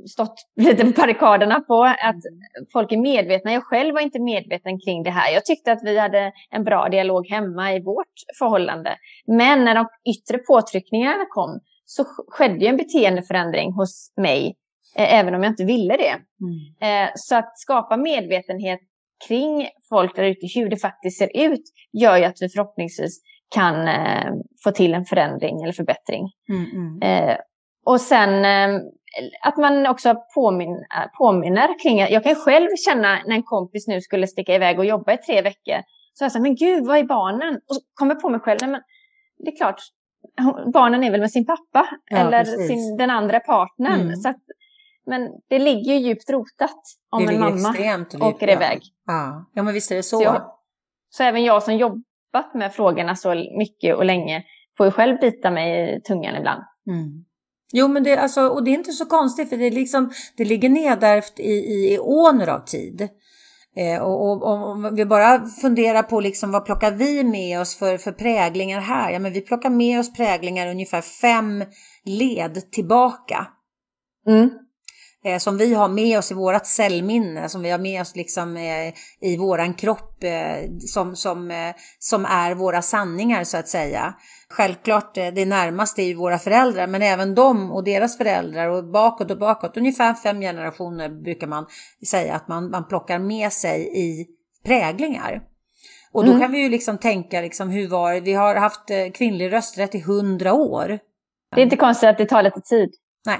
stått 0.09 0.35
lite 0.55 0.85
på 0.85 0.91
barrikaderna 1.01 1.59
på. 1.59 1.83
Att 1.83 2.15
folk 2.73 2.91
är 2.91 2.97
medvetna. 2.97 3.53
Jag 3.53 3.63
själv 3.63 3.93
var 3.93 4.01
inte 4.01 4.19
medveten 4.19 4.79
kring 4.79 5.03
det 5.03 5.09
här. 5.09 5.33
Jag 5.33 5.45
tyckte 5.45 5.71
att 5.71 5.83
vi 5.83 5.99
hade 5.99 6.31
en 6.49 6.63
bra 6.63 6.89
dialog 6.89 7.27
hemma 7.27 7.73
i 7.73 7.83
vårt 7.83 8.15
förhållande. 8.39 8.97
Men 9.27 9.65
när 9.65 9.75
de 9.75 9.87
yttre 10.09 10.37
påtryckningarna 10.37 11.25
kom 11.29 11.59
så 11.85 12.03
skedde 12.27 12.65
en 12.65 12.77
beteendeförändring 12.77 13.71
hos 13.71 14.13
mig. 14.17 14.55
Eh, 14.95 15.13
även 15.13 15.35
om 15.35 15.43
jag 15.43 15.51
inte 15.51 15.65
ville 15.65 15.97
det. 15.97 16.15
Mm. 16.41 17.05
Eh, 17.05 17.11
så 17.15 17.35
att 17.35 17.59
skapa 17.59 17.97
medvetenhet 17.97 18.79
kring 19.27 19.67
folk 19.89 20.15
där 20.15 20.23
ute, 20.23 20.47
hur 20.55 20.69
det 20.69 20.77
faktiskt 20.77 21.17
ser 21.17 21.29
ut, 21.33 21.61
gör 21.93 22.17
ju 22.17 22.23
att 22.23 22.41
vi 22.41 22.49
förhoppningsvis 22.49 23.21
kan 23.55 23.87
eh, 23.87 24.33
få 24.63 24.71
till 24.71 24.93
en 24.93 25.05
förändring 25.05 25.61
eller 25.63 25.73
förbättring. 25.73 26.31
Mm, 26.49 26.65
mm. 26.71 27.01
Eh, 27.01 27.37
och 27.85 28.01
sen 28.01 28.45
eh, 28.45 28.81
att 29.41 29.57
man 29.57 29.87
också 29.87 30.15
påminner, 30.35 31.17
påminner 31.17 31.79
kring, 31.83 31.99
jag 31.99 32.23
kan 32.23 32.35
själv 32.35 32.67
känna 32.85 33.19
när 33.25 33.35
en 33.35 33.43
kompis 33.43 33.87
nu 33.87 34.01
skulle 34.01 34.27
sticka 34.27 34.55
iväg 34.55 34.79
och 34.79 34.85
jobba 34.85 35.13
i 35.13 35.17
tre 35.17 35.41
veckor, 35.41 35.77
så 36.13 36.23
jag 36.23 36.31
sa, 36.31 36.39
men 36.39 36.55
gud, 36.55 36.85
vad 36.85 36.97
är 36.97 37.03
barnen? 37.03 37.55
Och 37.55 37.75
så 37.75 37.81
kommer 37.93 38.15
på 38.15 38.29
mig 38.29 38.39
själv, 38.39 38.59
men 38.61 38.81
det 39.37 39.51
är 39.51 39.55
klart, 39.57 39.81
barnen 40.73 41.03
är 41.03 41.11
väl 41.11 41.19
med 41.19 41.31
sin 41.31 41.45
pappa 41.45 41.89
ja, 42.05 42.17
eller 42.17 42.43
sin, 42.43 42.97
den 42.97 43.09
andra 43.09 43.39
partnern. 43.39 44.01
Mm. 44.01 44.15
Så 44.15 44.29
att, 44.29 44.41
men 45.05 45.29
det 45.49 45.59
ligger 45.59 45.93
ju 45.93 45.99
djupt 45.99 46.29
rotat 46.29 46.81
om 47.09 47.29
en 47.29 47.39
mamma 47.39 47.75
åker 48.21 48.49
iväg. 48.49 48.81
Ja. 49.05 49.45
ja, 49.53 49.63
men 49.63 49.73
visst 49.73 49.91
är 49.91 49.95
det 49.95 50.03
så. 50.03 50.17
Så, 50.17 50.23
jag, 50.23 50.51
så 51.09 51.23
även 51.23 51.43
jag 51.43 51.63
som 51.63 51.77
jobbat 51.77 52.53
med 52.53 52.73
frågorna 52.73 53.15
så 53.15 53.33
mycket 53.57 53.95
och 53.95 54.05
länge 54.05 54.43
får 54.77 54.85
ju 54.85 54.91
själv 54.91 55.19
bita 55.19 55.51
mig 55.51 55.95
i 55.95 56.01
tungan 56.01 56.35
ibland. 56.35 56.63
Mm. 56.87 57.25
Jo, 57.77 57.87
men 57.87 58.03
det, 58.03 58.17
alltså, 58.17 58.47
och 58.47 58.63
det 58.63 58.71
är 58.71 58.73
inte 58.73 58.91
så 58.91 59.05
konstigt 59.05 59.49
för 59.49 59.57
det, 59.57 59.65
är 59.65 59.71
liksom, 59.71 60.13
det 60.37 60.45
ligger 60.45 60.69
nedärvt 60.69 61.39
i, 61.39 61.51
i, 61.51 61.93
i 61.93 61.99
åner 61.99 62.47
av 62.47 62.59
tid. 62.59 63.09
Eh, 63.77 64.01
och, 64.01 64.43
och, 64.43 64.53
om 64.53 64.95
vi 64.95 65.05
bara 65.05 65.47
funderar 65.47 66.03
på 66.03 66.19
liksom, 66.19 66.51
vad 66.51 66.65
plockar 66.65 66.91
vi 66.91 67.23
med 67.23 67.61
oss 67.61 67.75
för, 67.75 67.97
för 67.97 68.11
präglingar 68.11 68.79
här? 68.79 69.11
Ja, 69.11 69.19
men 69.19 69.33
vi 69.33 69.41
plockar 69.41 69.69
med 69.69 69.99
oss 69.99 70.13
präglingar 70.13 70.67
ungefär 70.67 71.01
fem 71.01 71.63
led 72.05 72.71
tillbaka. 72.71 73.47
Mm 74.27 74.49
eh, 75.25 75.37
som 75.37 75.57
vi 75.57 75.73
har 75.73 75.87
med 75.87 76.17
oss 76.17 76.31
i 76.31 76.33
vårat 76.33 76.67
cellminne, 76.67 77.49
som 77.49 77.61
vi 77.61 77.69
har 77.69 77.79
med 77.79 78.01
oss 78.01 78.15
liksom 78.15 78.57
eh, 78.57 78.93
i 79.21 79.37
våran 79.37 79.73
kropp, 79.73 80.23
eh, 80.23 80.69
som, 80.79 81.15
som, 81.15 81.51
eh, 81.51 81.75
som 81.99 82.25
är 82.25 82.55
våra 82.55 82.81
sanningar 82.81 83.43
så 83.43 83.57
att 83.57 83.67
säga. 83.67 84.13
Självklart 84.49 85.17
eh, 85.17 85.27
det 85.27 85.45
närmaste 85.45 86.01
är 86.01 86.05
ju 86.05 86.15
våra 86.15 86.37
föräldrar, 86.37 86.87
men 86.87 87.01
även 87.01 87.35
de 87.35 87.71
och 87.71 87.83
deras 87.83 88.17
föräldrar 88.17 88.69
och 88.69 88.83
bakåt 88.83 89.31
och 89.31 89.37
bakåt, 89.37 89.77
ungefär 89.77 90.13
fem 90.13 90.41
generationer 90.41 91.09
brukar 91.09 91.47
man 91.47 91.65
säga 92.09 92.35
att 92.35 92.47
man, 92.47 92.69
man 92.69 92.87
plockar 92.87 93.19
med 93.19 93.51
sig 93.51 93.91
i 93.95 94.27
präglingar. 94.65 95.41
Och 96.11 96.25
då 96.25 96.29
mm. 96.29 96.41
kan 96.41 96.51
vi 96.51 96.59
ju 96.63 96.69
liksom 96.69 96.97
tänka, 96.97 97.41
liksom, 97.41 97.69
hur 97.69 97.87
var 97.87 98.13
det? 98.13 98.19
Vi 98.19 98.33
har 98.33 98.55
haft 98.55 98.89
eh, 98.89 99.11
kvinnlig 99.13 99.53
rösträtt 99.53 99.95
i 99.95 99.99
hundra 99.99 100.53
år. 100.53 100.99
Det 101.55 101.61
är 101.61 101.63
inte 101.63 101.77
konstigt 101.77 102.09
att 102.09 102.17
det 102.17 102.25
tar 102.25 102.43
lite 102.43 102.61
tid. 102.61 102.89
Nej, 103.25 103.39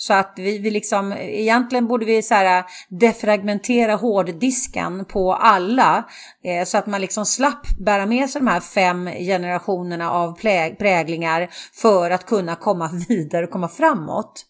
så 0.00 0.14
att 0.14 0.32
vi, 0.36 0.58
vi 0.58 0.70
liksom, 0.70 1.12
egentligen 1.12 1.86
borde 1.86 2.04
vi 2.04 2.22
så 2.22 2.34
här 2.34 2.58
äh, 2.58 2.64
defragmentera 2.88 3.94
hårddisken 3.94 5.04
på 5.04 5.32
alla 5.32 6.04
eh, 6.44 6.64
så 6.64 6.78
att 6.78 6.86
man 6.86 7.00
liksom 7.00 7.24
slapp 7.26 7.66
bära 7.78 8.06
med 8.06 8.30
sig 8.30 8.40
de 8.40 8.48
här 8.48 8.60
fem 8.60 9.06
generationerna 9.06 10.10
av 10.10 10.38
präglingar 10.78 11.48
för 11.72 12.10
att 12.10 12.26
kunna 12.26 12.56
komma 12.56 12.90
vidare 13.08 13.44
och 13.44 13.50
komma 13.50 13.68
framåt. 13.68 14.44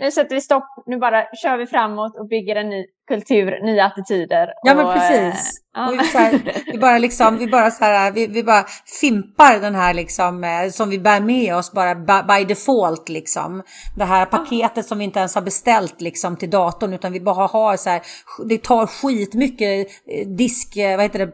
nu 0.00 0.10
sätter 0.10 0.34
vi 0.34 0.40
stopp, 0.40 0.64
nu 0.86 0.98
bara 0.98 1.26
kör 1.42 1.56
vi 1.56 1.66
framåt 1.66 2.18
och 2.18 2.28
bygger 2.28 2.56
en 2.56 2.68
ny 2.68 2.86
kultur, 3.08 3.64
nya 3.64 3.84
attityder. 3.84 4.48
Ja 4.62 4.74
men 4.74 4.98
precis. 4.98 5.58
Ja. 5.74 5.88
Vi, 5.90 6.18
här, 6.18 6.40
vi, 6.72 6.78
bara 6.78 6.98
liksom, 6.98 7.38
vi 7.38 7.46
bara 7.46 7.70
så 7.70 7.84
här, 7.84 8.12
vi, 8.12 8.26
vi, 8.26 8.44
bara 8.44 8.64
fimpar 9.00 9.60
den 9.60 9.74
här 9.74 9.94
liksom 9.94 10.44
eh, 10.44 10.70
som 10.70 10.90
vi 10.90 10.98
bär 10.98 11.20
med 11.20 11.56
oss 11.56 11.72
bara 11.72 11.94
by 12.22 12.44
default 12.44 13.08
liksom. 13.08 13.62
Det 13.96 14.04
här 14.04 14.26
paketet 14.26 14.86
som 14.86 14.98
vi 14.98 15.04
inte 15.04 15.18
ens 15.18 15.34
har 15.34 15.42
beställt 15.42 16.00
liksom 16.00 16.36
till 16.36 16.50
datorn 16.50 16.92
utan 16.92 17.12
vi 17.12 17.20
bara 17.20 17.46
har 17.46 17.76
så 17.76 17.90
här, 17.90 18.02
det 18.48 18.62
tar 18.62 18.86
skitmycket 18.86 19.88
eh, 20.08 20.28
disk, 20.28 20.76
eh, 20.76 20.96
vad 20.96 21.04
heter 21.04 21.18
det, 21.18 21.32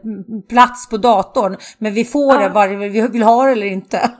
plats 0.49 0.89
på 0.89 0.97
datorn. 0.97 1.57
Men 1.77 1.93
vi 1.93 2.05
får 2.05 2.35
ja. 2.35 2.41
det 2.41 2.49
bara 2.49 2.67
vi 2.67 3.07
vill 3.07 3.23
ha 3.23 3.45
det 3.45 3.51
eller 3.51 3.67
inte. 3.67 4.11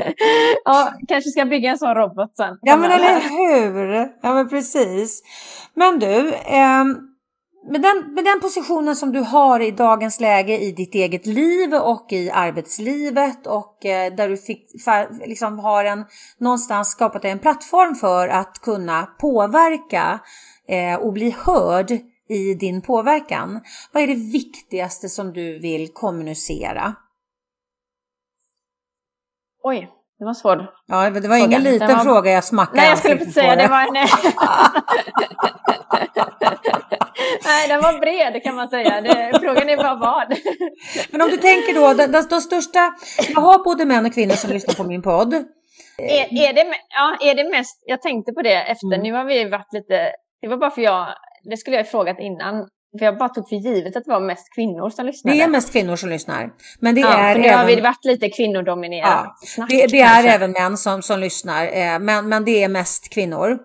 ja, 0.64 0.92
kanske 1.08 1.30
ska 1.30 1.44
bygga 1.44 1.70
en 1.70 1.78
sån 1.78 1.94
robot 1.94 2.36
sen. 2.36 2.58
Ja 2.62 2.76
men 2.76 2.90
eller 2.90 3.20
hur. 3.20 4.08
Ja 4.22 4.34
men 4.34 4.48
precis. 4.48 4.69
Men 5.74 5.98
du, 5.98 6.28
eh, 6.34 6.84
med, 7.70 7.82
den, 7.82 8.14
med 8.14 8.24
den 8.24 8.40
positionen 8.40 8.96
som 8.96 9.12
du 9.12 9.20
har 9.20 9.60
i 9.60 9.70
dagens 9.70 10.20
läge 10.20 10.58
i 10.58 10.72
ditt 10.72 10.94
eget 10.94 11.26
liv 11.26 11.74
och 11.74 12.06
i 12.12 12.30
arbetslivet 12.30 13.46
och 13.46 13.86
eh, 13.86 14.14
där 14.14 14.28
du 14.28 14.36
fick, 14.36 14.66
liksom 15.26 15.58
har 15.58 15.84
en, 15.84 16.04
någonstans 16.38 16.90
skapat 16.90 17.24
en 17.24 17.38
plattform 17.38 17.94
för 17.94 18.28
att 18.28 18.58
kunna 18.58 19.02
påverka 19.02 20.20
eh, 20.68 20.94
och 20.94 21.12
bli 21.12 21.36
hörd 21.38 21.90
i 22.28 22.54
din 22.54 22.82
påverkan. 22.82 23.60
Vad 23.92 24.02
är 24.02 24.06
det 24.06 24.32
viktigaste 24.32 25.08
som 25.08 25.32
du 25.32 25.58
vill 25.58 25.92
kommunicera? 25.92 26.94
Oj, 29.62 29.90
det 30.20 30.24
var 30.24 30.34
svårt. 30.34 30.58
Ja, 30.86 31.10
det 31.10 31.10
var 31.10 31.20
fråga. 31.20 31.36
ingen 31.36 31.62
liten 31.62 31.96
var... 31.96 32.04
fråga 32.04 32.30
jag 32.30 32.44
smackade 32.44 32.76
Nej, 32.76 32.88
jag 32.88 32.98
skulle 32.98 33.14
inte 33.14 33.30
säga 33.32 33.56
det. 33.56 33.68
var 33.68 33.82
en... 33.82 33.92
Nej, 37.44 37.68
den 37.68 37.80
var 37.80 38.00
bred 38.00 38.42
kan 38.42 38.54
man 38.54 38.68
säga. 38.68 39.00
Det, 39.00 39.38
frågan 39.40 39.68
är 39.68 39.76
bara 39.76 39.94
vad. 39.94 40.28
Men 41.10 41.22
om 41.22 41.30
du 41.30 41.36
tänker 41.36 41.74
då, 41.74 41.94
de, 41.94 42.06
de, 42.06 42.22
de 42.30 42.40
största, 42.40 42.92
jag 43.34 43.40
har 43.40 43.64
både 43.64 43.84
män 43.84 44.06
och 44.06 44.14
kvinnor 44.14 44.34
som 44.34 44.50
lyssnar 44.50 44.74
på 44.74 44.84
min 44.84 45.02
podd. 45.02 45.34
Är, 45.98 46.48
är, 46.48 46.52
det, 46.52 46.74
ja, 46.88 47.16
är 47.30 47.34
det 47.34 47.50
mest, 47.50 47.82
jag 47.86 48.02
tänkte 48.02 48.32
på 48.32 48.42
det 48.42 48.62
efter, 48.62 48.86
mm. 48.86 49.00
nu 49.02 49.12
har 49.12 49.24
vi 49.24 49.44
varit 49.44 49.72
lite, 49.72 50.12
det 50.40 50.48
var 50.48 50.56
bara 50.56 50.70
för 50.70 50.82
jag, 50.82 51.06
det 51.50 51.56
skulle 51.56 51.76
jag 51.76 51.84
ha 51.84 51.90
frågat 51.90 52.18
innan, 52.18 52.68
för 52.98 53.04
jag 53.04 53.18
bara 53.18 53.28
tog 53.28 53.48
för 53.48 53.56
givet 53.56 53.96
att 53.96 54.04
det 54.04 54.10
var 54.10 54.20
mest 54.20 54.54
kvinnor 54.54 54.90
som 54.90 55.06
lyssnade. 55.06 55.36
Det 55.36 55.42
är 55.42 55.48
mest 55.48 55.72
kvinnor 55.72 55.96
som 55.96 56.08
lyssnar. 56.08 56.50
Men 56.80 56.94
det 56.94 57.00
ja, 57.00 57.18
är 57.18 57.34
för 57.34 57.40
nu 57.40 57.46
även... 57.46 57.58
har 57.58 57.66
vi 57.66 57.80
varit 57.80 58.04
lite 58.04 58.28
kvinnodominerat. 58.28 59.08
Ja, 59.08 59.36
Snack, 59.46 59.70
det, 59.70 59.86
det 59.86 60.00
är 60.00 60.24
även 60.24 60.52
män 60.52 60.76
som, 60.76 61.02
som 61.02 61.20
lyssnar, 61.20 61.64
eh, 61.66 61.98
men, 61.98 62.28
men 62.28 62.44
det 62.44 62.62
är 62.64 62.68
mest 62.68 63.10
kvinnor. 63.10 63.58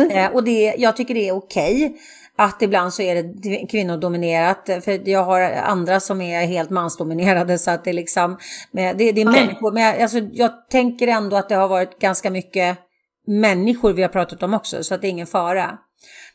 Mm. 0.00 0.16
Eh, 0.16 0.34
och 0.34 0.44
det, 0.44 0.74
jag 0.78 0.96
tycker 0.96 1.14
det 1.14 1.28
är 1.28 1.32
okej. 1.32 1.86
Okay 1.86 1.98
att 2.38 2.62
ibland 2.62 2.94
så 2.94 3.02
är 3.02 3.22
det 3.22 3.66
kvinnodominerat. 3.66 4.70
För 4.84 5.08
jag 5.08 5.24
har 5.24 5.40
andra 5.40 6.00
som 6.00 6.20
är 6.20 6.46
helt 6.46 6.70
mansdominerade 6.70 7.58
så 7.58 7.70
att 7.70 7.84
det 7.84 7.90
är 7.90 7.94
liksom, 7.94 8.38
det, 8.72 8.92
det 8.92 9.20
är 9.20 9.24
människor. 9.24 9.72
Men 9.72 10.02
alltså, 10.02 10.18
jag 10.18 10.68
tänker 10.70 11.08
ändå 11.08 11.36
att 11.36 11.48
det 11.48 11.54
har 11.54 11.68
varit 11.68 11.98
ganska 11.98 12.30
mycket 12.30 12.78
människor 13.26 13.92
vi 13.92 14.02
har 14.02 14.08
pratat 14.08 14.42
om 14.42 14.54
också 14.54 14.84
så 14.84 14.94
att 14.94 15.00
det 15.00 15.08
är 15.08 15.10
ingen 15.10 15.26
fara. 15.26 15.78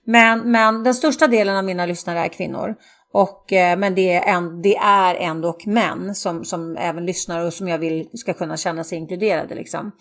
Men, 0.06 0.52
men 0.52 0.84
den 0.84 0.96
största 0.96 1.28
delen 1.28 1.58
av 1.58 1.64
mina 1.64 1.86
lyssnare 1.86 2.20
är 2.20 2.28
kvinnor. 2.28 2.76
Och, 3.14 3.54
eh, 3.54 3.78
men 3.78 3.96
det 3.96 4.14
är, 4.14 4.36
en, 4.36 4.62
det 4.62 4.78
är 4.78 5.16
ändå 5.16 5.58
män 5.66 6.16
som, 6.16 6.46
som 6.46 6.78
även 6.78 7.06
lyssnar 7.06 7.46
och 7.46 7.54
som 7.54 7.68
jag 7.68 7.78
vill 7.78 8.10
ska 8.14 8.34
kunna 8.34 8.58
känna 8.58 8.84
sig 8.84 8.98
inkluderade. 8.98 9.56
Liksom. 9.56 9.92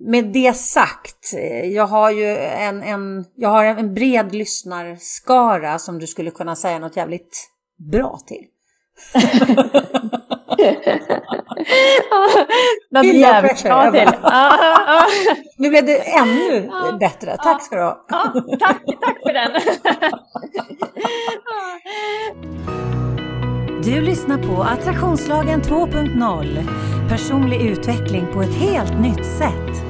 Med 0.00 0.24
det 0.24 0.56
sagt, 0.56 1.34
eh, 1.36 1.64
jag 1.64 1.86
har 1.86 2.10
ju 2.10 2.36
en, 2.36 2.82
en, 2.82 3.24
jag 3.34 3.48
har 3.48 3.64
en 3.64 3.94
bred 3.94 4.34
lyssnarskara 4.34 5.78
som 5.78 5.98
du 5.98 6.06
skulle 6.06 6.30
kunna 6.30 6.56
säga 6.56 6.78
något 6.78 6.96
jävligt 6.96 7.50
bra 7.92 8.18
till. 8.26 8.44
Något 12.90 13.06
jävligt 13.06 13.64
bra 13.64 13.90
till. 13.90 14.10
nu 15.58 15.70
blev 15.70 15.86
det 15.86 15.98
ännu 15.98 16.70
bättre. 17.00 17.36
Tack 17.36 17.62
ska 17.62 17.76
du 17.76 17.82
ha. 17.82 18.04
tack, 18.60 18.82
tack 19.00 19.18
för 19.22 19.32
den. 19.32 19.50
du 23.84 24.00
lyssnar 24.00 24.38
på 24.38 24.62
Attraktionslagen 24.62 25.62
2.0. 25.62 26.68
Personlig 27.08 27.62
utveckling 27.62 28.26
på 28.32 28.42
ett 28.42 28.54
helt 28.54 29.00
nytt 29.00 29.26
sätt. 29.26 29.87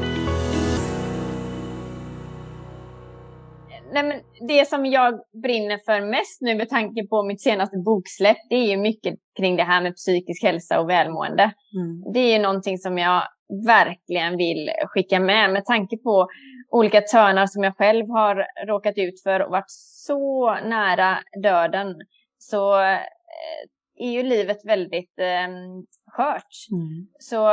Nej 3.93 4.03
men 4.03 4.49
det 4.49 4.69
som 4.69 4.87
jag 4.87 5.21
brinner 5.43 5.81
för 5.85 6.01
mest 6.01 6.41
nu 6.41 6.55
med 6.55 6.69
tanke 6.69 7.07
på 7.07 7.23
mitt 7.23 7.43
senaste 7.43 7.77
boksläpp, 7.85 8.37
det 8.51 8.57
är 8.57 8.67
ju 8.71 8.77
mycket 8.77 9.15
kring 9.37 9.57
det 9.57 9.63
här 9.63 9.83
med 9.83 9.95
psykisk 9.95 10.43
hälsa 10.43 10.81
och 10.81 10.91
välmående. 10.91 11.43
Mm. 11.43 12.13
Det 12.13 12.21
är 12.21 12.33
ju 12.33 12.43
någonting 12.43 12.79
som 12.79 12.99
jag 12.99 13.23
verkligen 13.67 14.37
vill 14.37 14.71
skicka 14.87 15.21
med 15.21 15.53
med 15.53 15.65
tanke 15.65 15.97
på 15.97 16.29
olika 16.71 17.01
törnar 17.01 17.47
som 17.47 17.65
jag 17.65 17.77
själv 17.77 18.09
har 18.09 18.47
råkat 18.67 18.99
ut 18.99 19.23
för 19.23 19.41
och 19.41 19.51
varit 19.51 19.71
så 20.07 20.55
nära 20.55 21.19
döden. 21.43 21.95
Så 22.39 22.81
eh, 22.81 22.99
är 23.99 24.11
ju 24.11 24.23
livet 24.23 24.59
väldigt 24.65 25.19
eh, 25.19 25.49
skört. 26.11 26.53
Mm. 26.73 27.09
Så 27.19 27.49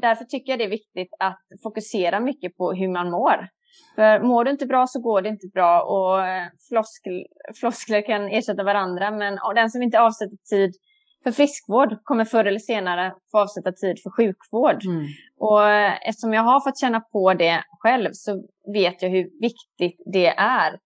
därför 0.00 0.24
tycker 0.24 0.52
jag 0.52 0.58
det 0.58 0.64
är 0.64 0.70
viktigt 0.70 1.14
att 1.18 1.40
fokusera 1.62 2.20
mycket 2.20 2.56
på 2.56 2.72
hur 2.72 2.88
man 2.88 3.10
mår. 3.10 3.48
För 3.94 4.20
mår 4.20 4.44
du 4.44 4.50
inte 4.50 4.66
bra 4.66 4.86
så 4.86 5.00
går 5.00 5.22
det 5.22 5.28
inte 5.28 5.46
bra 5.54 5.82
och 5.82 6.26
eh, 6.26 6.46
floskel, 6.68 7.26
floskler 7.60 8.06
kan 8.06 8.28
ersätta 8.28 8.62
varandra. 8.62 9.10
Men 9.10 9.38
den 9.54 9.70
som 9.70 9.82
inte 9.82 10.00
avsätter 10.00 10.36
tid 10.50 10.74
för 11.22 11.32
friskvård 11.32 12.04
kommer 12.04 12.24
förr 12.24 12.44
eller 12.44 12.58
senare 12.58 13.14
få 13.30 13.38
avsätta 13.38 13.72
tid 13.72 14.02
för 14.02 14.10
sjukvård. 14.10 14.84
Mm. 14.84 15.06
Och 15.38 15.68
eh, 15.68 16.08
eftersom 16.08 16.32
jag 16.32 16.42
har 16.42 16.60
fått 16.60 16.80
känna 16.80 17.00
på 17.00 17.34
det 17.34 17.64
själv 17.70 18.10
så 18.12 18.42
vet 18.72 19.02
jag 19.02 19.10
hur 19.10 19.40
viktigt 19.40 20.02
det 20.12 20.26
är. 20.36 20.78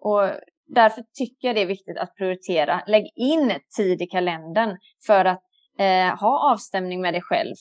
Och 0.00 0.30
därför 0.66 1.04
tycker 1.18 1.48
jag 1.48 1.56
det 1.56 1.62
är 1.62 1.66
viktigt 1.66 1.98
att 1.98 2.14
prioritera. 2.14 2.82
Lägg 2.86 3.04
in 3.16 3.52
tid 3.76 4.02
i 4.02 4.06
kalendern 4.06 4.76
för 5.06 5.24
att 5.24 5.42
eh, 5.78 6.20
ha 6.20 6.52
avstämning 6.52 7.00
med 7.00 7.14
dig 7.14 7.22
själv 7.22 7.54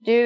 du, 0.00 0.24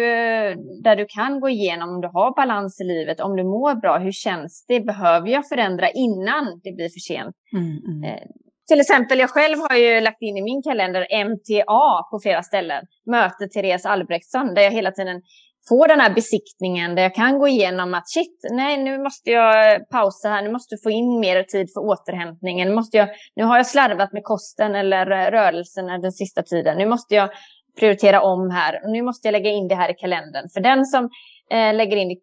där 0.83 0.97
du 0.97 1.07
kan 1.09 1.41
gå 1.41 1.49
igenom 1.49 1.89
om 1.89 2.01
du 2.01 2.09
har 2.09 2.37
balans 2.37 2.81
i 2.81 2.85
livet, 2.85 3.21
om 3.21 3.37
du 3.37 3.45
mår 3.45 3.75
bra, 3.75 3.99
hur 3.99 4.13
känns 4.13 4.65
det? 4.69 4.81
Behöver 4.81 5.29
jag 5.29 5.49
förändra 5.49 5.91
innan 5.91 6.61
det 6.65 6.73
blir 6.73 6.89
för 6.89 7.01
sent? 7.01 7.37
Mm, 7.53 7.67
mm. 7.67 8.05
Eh, 8.05 8.27
till 8.69 8.81
exempel, 8.81 9.19
jag 9.19 9.31
själv 9.31 9.59
har 9.69 9.77
ju 9.77 10.01
lagt 10.01 10.23
in 10.23 10.37
i 10.37 10.43
min 10.43 10.63
kalender 10.63 11.25
MTA 11.25 12.09
på 12.11 12.21
flera 12.23 12.43
ställen. 12.43 12.85
Möte 13.07 13.49
Therese 13.49 13.87
Albrektsson, 13.87 14.55
där 14.55 14.63
jag 14.63 14.71
hela 14.71 14.93
tiden 14.93 15.23
får 15.69 15.89
den 15.89 16.01
här 16.01 16.15
besiktningen 16.15 16.95
där 16.95 17.03
jag 17.03 17.15
kan 17.15 17.39
gå 17.39 17.49
igenom 17.49 17.95
att 17.95 18.09
shit, 18.09 18.41
nej 18.51 18.83
nu 18.83 18.99
måste 18.99 19.31
jag 19.31 19.89
pausa 19.89 20.29
här, 20.29 20.43
nu 20.43 20.53
måste 20.53 20.75
jag 20.75 20.83
få 20.83 20.91
in 20.91 21.21
mer 21.21 21.43
tid 21.43 21.69
för 21.75 21.81
återhämtningen, 21.81 22.69
nu, 22.69 22.75
måste 22.75 22.97
jag, 22.97 23.09
nu 23.37 23.45
har 23.45 23.57
jag 23.57 23.67
slarvat 23.67 24.13
med 24.13 24.25
kosten 24.25 24.75
eller 24.75 25.31
rörelsen 25.31 25.87
den 25.87 26.13
sista 26.13 26.43
tiden, 26.43 26.79
nu 26.79 26.87
måste 26.87 27.15
jag 27.15 27.31
prioritera 27.79 28.23
om 28.23 28.51
här. 28.51 28.81
Nu 28.93 29.03
måste 29.03 29.29
jag 29.29 29.33
lägga 29.33 29.51
in 29.51 29.69
det 29.69 29.75
här 29.75 29.91
i 29.91 29.95
kalendern. 29.95 30.49
För 30.55 30.61
den 30.61 30.85
som 30.85 31.05
eh, 31.51 31.75
lägger, 31.75 31.97
in 31.97 32.21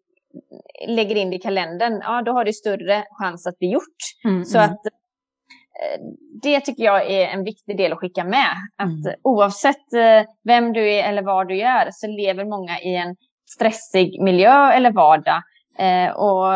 lägger 0.86 1.16
in 1.16 1.30
det 1.30 1.36
i 1.36 1.38
kalendern, 1.38 2.00
ja 2.02 2.22
då 2.22 2.32
har 2.32 2.44
det 2.44 2.52
större 2.52 3.04
chans 3.20 3.46
att 3.46 3.58
bli 3.58 3.68
gjort. 3.68 3.96
Mm, 4.24 4.44
så 4.44 4.58
mm. 4.58 4.70
att 4.70 4.86
eh, 4.86 6.00
det 6.42 6.60
tycker 6.60 6.84
jag 6.84 7.10
är 7.10 7.26
en 7.26 7.44
viktig 7.44 7.76
del 7.76 7.92
att 7.92 7.98
skicka 7.98 8.24
med. 8.24 8.56
Att 8.76 9.06
mm. 9.06 9.20
oavsett 9.22 9.92
eh, 9.92 10.28
vem 10.44 10.72
du 10.72 10.92
är 10.92 11.08
eller 11.08 11.22
var 11.22 11.44
du 11.44 11.60
är 11.60 11.88
så 11.92 12.06
lever 12.06 12.44
många 12.44 12.80
i 12.80 12.96
en 12.96 13.16
stressig 13.54 14.22
miljö 14.22 14.72
eller 14.72 14.92
vardag. 14.92 15.42
Eh, 15.78 16.10
och, 16.10 16.54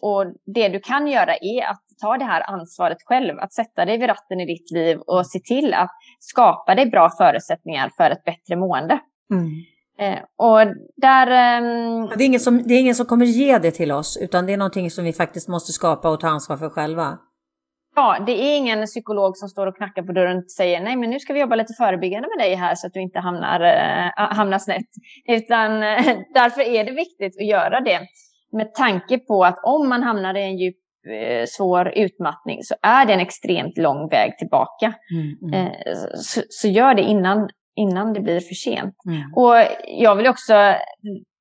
och 0.00 0.34
det 0.54 0.68
du 0.68 0.80
kan 0.80 1.06
göra 1.06 1.36
är 1.36 1.70
att 1.70 1.87
ta 1.98 2.18
det 2.18 2.24
här 2.24 2.50
ansvaret 2.50 2.98
själv, 3.04 3.38
att 3.38 3.52
sätta 3.52 3.84
dig 3.84 3.98
vid 3.98 4.08
ratten 4.08 4.40
i 4.40 4.46
ditt 4.46 4.70
liv 4.70 4.98
och 4.98 5.26
se 5.26 5.40
till 5.40 5.74
att 5.74 5.90
skapa 6.20 6.74
dig 6.74 6.86
bra 6.86 7.10
förutsättningar 7.18 7.90
för 7.96 8.10
ett 8.10 8.24
bättre 8.24 8.56
mående. 8.56 9.00
Mm. 9.30 9.50
Eh, 10.00 10.18
och 10.36 10.74
där, 10.96 11.58
um... 11.60 12.08
det, 12.16 12.24
är 12.24 12.26
ingen 12.26 12.40
som, 12.40 12.62
det 12.62 12.74
är 12.74 12.80
ingen 12.80 12.94
som 12.94 13.06
kommer 13.06 13.26
ge 13.26 13.58
det 13.58 13.70
till 13.70 13.92
oss, 13.92 14.18
utan 14.20 14.46
det 14.46 14.52
är 14.52 14.56
någonting 14.56 14.90
som 14.90 15.04
vi 15.04 15.12
faktiskt 15.12 15.48
måste 15.48 15.72
skapa 15.72 16.10
och 16.10 16.20
ta 16.20 16.28
ansvar 16.28 16.56
för 16.56 16.68
själva. 16.68 17.18
Ja, 17.96 18.18
det 18.26 18.32
är 18.32 18.56
ingen 18.56 18.86
psykolog 18.86 19.36
som 19.36 19.48
står 19.48 19.66
och 19.66 19.76
knackar 19.76 20.02
på 20.02 20.12
dörren 20.12 20.38
och 20.38 20.50
säger 20.50 20.80
nej, 20.80 20.96
men 20.96 21.10
nu 21.10 21.20
ska 21.20 21.32
vi 21.32 21.40
jobba 21.40 21.56
lite 21.56 21.72
förebyggande 21.78 22.28
med 22.36 22.46
dig 22.46 22.54
här 22.54 22.74
så 22.74 22.86
att 22.86 22.92
du 22.92 23.00
inte 23.00 23.18
hamnar, 23.18 23.60
äh, 23.60 24.36
hamnar 24.36 24.58
snett. 24.58 24.86
Utan 25.28 25.82
äh, 25.82 26.18
därför 26.34 26.60
är 26.60 26.84
det 26.84 26.92
viktigt 26.92 27.36
att 27.36 27.46
göra 27.46 27.80
det 27.80 28.00
med 28.52 28.74
tanke 28.74 29.18
på 29.18 29.44
att 29.44 29.58
om 29.62 29.88
man 29.88 30.02
hamnar 30.02 30.34
i 30.34 30.42
en 30.42 30.58
djup 30.58 30.76
Eh, 30.76 30.87
svår 31.48 31.92
utmattning 31.96 32.62
så 32.62 32.74
är 32.82 33.06
det 33.06 33.12
en 33.12 33.20
extremt 33.20 33.78
lång 33.78 34.08
väg 34.08 34.38
tillbaka. 34.38 34.94
Mm, 35.14 35.54
mm. 35.54 35.66
Eh, 35.66 35.72
så, 36.14 36.42
så, 36.48 36.68
gör 36.68 36.94
det 36.94 37.02
innan, 37.02 37.48
innan 37.76 38.12
det 38.12 38.20
blir 38.20 38.40
för 38.40 38.54
sent. 38.54 38.94
Mm. 39.06 39.34
Och 39.34 39.54
jag 39.86 40.16
vill 40.16 40.26
också 40.26 40.74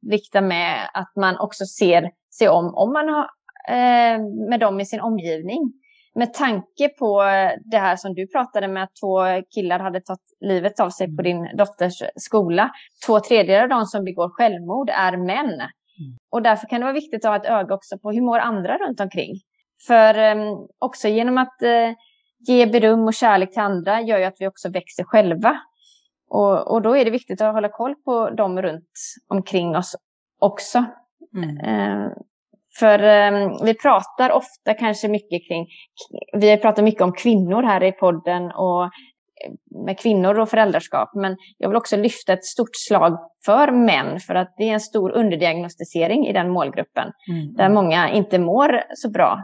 viktar 0.02 0.42
med 0.42 0.90
att 0.94 1.12
man 1.16 1.38
också 1.38 1.66
ser 1.66 2.12
sig 2.38 2.50
om, 2.50 2.76
om 2.76 2.94
man 2.94 3.10
har 3.10 3.28
eh, 3.70 4.20
med 4.50 4.60
dem 4.60 4.80
i 4.80 4.86
sin 4.86 5.02
omgivning. 5.02 5.74
Med 6.16 6.34
tanke 6.34 6.90
på 7.00 7.24
det 7.72 7.78
här 7.78 7.96
som 7.96 8.14
du 8.14 8.28
pratade 8.28 8.68
med, 8.68 8.84
att 8.84 8.96
två 9.02 9.20
killar 9.56 9.80
hade 9.80 10.02
tagit 10.02 10.38
livet 10.40 10.80
av 10.80 10.90
sig 10.90 11.16
på 11.16 11.22
din 11.22 11.50
dotters 11.58 12.04
skola. 12.16 12.72
Två 13.06 13.20
tredjedelar 13.20 13.64
av 13.64 13.70
de 13.70 13.86
som 13.86 14.04
begår 14.04 14.30
självmord 14.30 14.90
är 14.90 15.18
män. 15.18 15.62
Mm. 16.00 16.18
Och 16.30 16.42
därför 16.42 16.68
kan 16.68 16.80
det 16.80 16.86
vara 16.86 16.94
viktigt 16.94 17.26
att 17.26 17.30
ha 17.30 17.36
ett 17.36 17.52
öga 17.52 17.76
också 17.76 17.98
på 17.98 18.12
hur 18.12 18.22
mår 18.22 18.40
andra 18.40 18.78
runt 18.78 19.00
omkring. 19.00 19.36
För 19.88 20.18
eh, 20.18 20.58
också 20.80 21.08
genom 21.08 21.38
att 21.38 21.62
eh, 21.62 21.92
ge 22.48 22.66
beröm 22.66 23.04
och 23.04 23.14
kärlek 23.14 23.52
till 23.52 23.62
andra 23.62 24.02
gör 24.02 24.18
ju 24.18 24.24
att 24.24 24.38
vi 24.40 24.48
också 24.48 24.70
växer 24.70 25.04
själva. 25.04 25.60
Och, 26.30 26.72
och 26.72 26.82
då 26.82 26.98
är 26.98 27.06
det 27.06 27.12
viktigt 27.12 27.42
att 27.42 27.54
hålla 27.54 27.70
koll 27.70 27.96
på 27.96 28.30
dem 28.30 28.62
runt 28.62 28.92
omkring 29.28 29.76
oss 29.76 29.96
också. 30.40 30.86
Mm. 31.36 31.58
Eh, 31.58 32.12
för 32.80 33.04
eh, 33.04 33.52
vi 33.64 33.74
pratar 33.74 34.32
ofta 34.32 34.74
kanske 34.74 35.08
mycket 35.08 35.48
kring, 35.48 35.68
vi 36.34 36.58
pratar 36.58 36.84
mycket 36.84 37.02
om 37.02 37.14
kvinnor 37.14 37.64
här 37.64 37.84
i 37.84 37.92
podden 37.92 38.52
och 38.52 38.90
med 39.86 40.00
kvinnor 40.00 40.40
och 40.40 40.50
föräldraskap. 40.50 41.10
Men 41.16 41.38
jag 41.58 41.70
vill 41.70 41.78
också 41.78 41.98
lyfta 41.98 42.34
ett 42.34 42.46
stort 42.46 42.76
slag 42.88 43.18
för 43.46 43.72
män 43.72 44.20
för 44.20 44.36
att 44.36 44.54
det 44.58 44.70
är 44.70 44.74
en 44.74 44.80
stor 44.80 45.12
underdiagnostisering 45.12 46.28
i 46.28 46.34
den 46.34 46.50
målgruppen. 46.50 47.12
Mm. 47.30 47.54
Där 47.54 47.70
många 47.70 48.10
inte 48.10 48.40
mår 48.40 48.82
så 48.96 49.10
bra. 49.10 49.44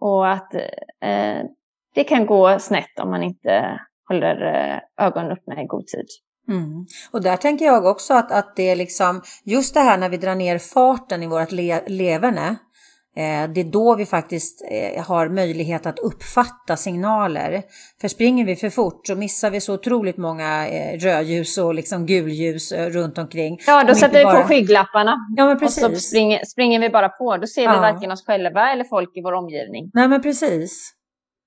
Och 0.00 0.30
att 0.30 0.54
eh, 0.54 1.42
det 1.94 2.04
kan 2.04 2.26
gå 2.26 2.58
snett 2.58 2.98
om 3.02 3.10
man 3.10 3.22
inte 3.22 3.80
håller 4.08 4.54
eh, 4.54 5.06
ögonen 5.06 5.32
öppna 5.32 5.62
i 5.62 5.66
god 5.66 5.86
tid. 5.86 6.06
Mm. 6.48 6.86
Och 7.12 7.22
där 7.22 7.36
tänker 7.36 7.64
jag 7.64 7.84
också 7.84 8.14
att, 8.14 8.32
att 8.32 8.56
det 8.56 8.70
är 8.70 8.76
liksom 8.76 9.22
just 9.44 9.74
det 9.74 9.80
här 9.80 9.98
när 9.98 10.08
vi 10.08 10.16
drar 10.16 10.34
ner 10.34 10.58
farten 10.58 11.22
i 11.22 11.26
vårt 11.26 11.52
le 11.52 11.80
leverne. 11.86 12.56
Eh, 13.16 13.50
det 13.54 13.60
är 13.60 13.72
då 13.72 13.96
vi 13.96 14.06
faktiskt 14.06 14.64
eh, 14.70 15.04
har 15.04 15.28
möjlighet 15.28 15.86
att 15.86 15.98
uppfatta 15.98 16.76
signaler. 16.76 17.62
För 18.00 18.08
springer 18.08 18.44
vi 18.44 18.56
för 18.56 18.70
fort 18.70 19.06
så 19.06 19.14
missar 19.14 19.50
vi 19.50 19.60
så 19.60 19.74
otroligt 19.74 20.16
många 20.16 20.68
eh, 20.68 20.98
rödljus 20.98 21.58
och 21.58 21.74
liksom 21.74 22.06
gulljus 22.06 22.72
runt 22.72 23.18
omkring. 23.18 23.58
Ja, 23.66 23.84
då 23.84 23.94
sätter 23.94 24.18
vi 24.18 24.24
bara... 24.24 24.42
på 24.42 24.48
skygglapparna. 24.48 25.16
Ja, 25.36 25.46
men 25.46 25.58
precis. 25.58 25.84
Och 25.84 25.90
så 25.90 26.00
springer, 26.00 26.44
springer 26.44 26.80
vi 26.80 26.90
bara 26.90 27.08
på. 27.08 27.36
Då 27.36 27.46
ser 27.46 27.60
vi 27.60 27.74
ja. 27.74 27.80
varken 27.80 28.12
oss 28.12 28.26
själva 28.26 28.72
eller 28.72 28.84
folk 28.84 29.16
i 29.16 29.22
vår 29.22 29.32
omgivning. 29.32 29.90
Nej, 29.94 30.08
men 30.08 30.22
precis. 30.22 30.92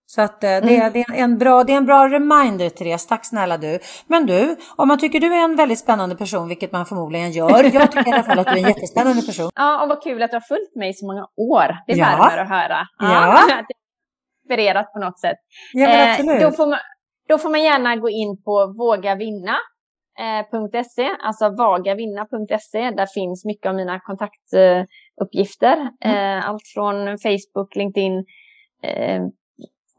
Så 0.08 0.22
att 0.22 0.44
eh, 0.44 0.50
det, 0.50 0.58
mm. 0.58 0.94
det, 0.94 1.00
är 1.00 1.24
en 1.24 1.38
bra, 1.38 1.64
det 1.64 1.74
är 1.74 1.78
en 1.78 1.86
bra 1.86 2.10
reminder 2.10 2.70
Therese, 2.70 3.08
tack 3.08 3.26
snälla 3.26 3.58
du. 3.58 3.80
Men 4.08 4.26
du, 4.26 4.58
om 4.76 4.88
man 4.88 5.00
tycker 5.00 5.20
du 5.20 5.36
är 5.36 5.44
en 5.44 5.56
väldigt 5.56 5.80
spännande 5.80 6.16
person, 6.16 6.48
vilket 6.48 6.72
man 6.72 6.86
förmodligen 6.86 7.32
gör, 7.32 7.64
jag 7.74 7.92
tycker 7.92 8.10
i 8.10 8.14
alla 8.14 8.24
fall 8.24 8.40
att 8.40 8.48
du 8.48 8.54
är 8.54 8.58
en 8.58 8.68
jättespännande 8.68 9.22
person. 9.22 9.50
Ja, 9.56 9.84
och 9.84 9.90
vad 9.90 10.04
kul 10.04 10.24
att 10.24 10.32
du 10.32 10.36
har 10.36 10.42
följt 10.42 10.76
mig 10.76 10.90
i 10.90 10.94
så 10.94 11.08
många 11.08 11.28
år. 11.38 11.78
Det 11.88 11.94
ja. 11.94 12.06
värmer 12.06 12.38
att 12.38 12.50
höra. 12.50 12.88
Ja. 13.00 13.46
ja. 13.50 13.64
Inspirerat 14.44 14.94
på 14.94 15.00
något 15.00 15.20
sätt. 15.20 15.38
Ja, 15.74 15.88
men 15.88 16.12
absolut. 16.12 16.42
Eh, 16.42 16.50
då, 16.50 16.56
får 16.56 16.68
man, 16.68 16.80
då 17.28 17.38
får 17.38 17.50
man 17.50 17.64
gärna 17.64 17.96
gå 17.96 18.10
in 18.10 18.44
på 18.44 18.74
vågavinna.se, 18.78 21.04
eh, 21.04 21.12
alltså 21.20 21.50
vagavinna.se. 21.50 22.92
Där 22.92 23.08
finns 23.14 23.46
mycket 23.46 23.70
av 23.70 23.76
mina 23.76 24.00
kontaktuppgifter. 24.00 25.90
Mm. 26.02 26.44
Allt 26.46 26.68
från 26.74 27.18
Facebook, 27.18 27.76
LinkedIn, 27.76 28.26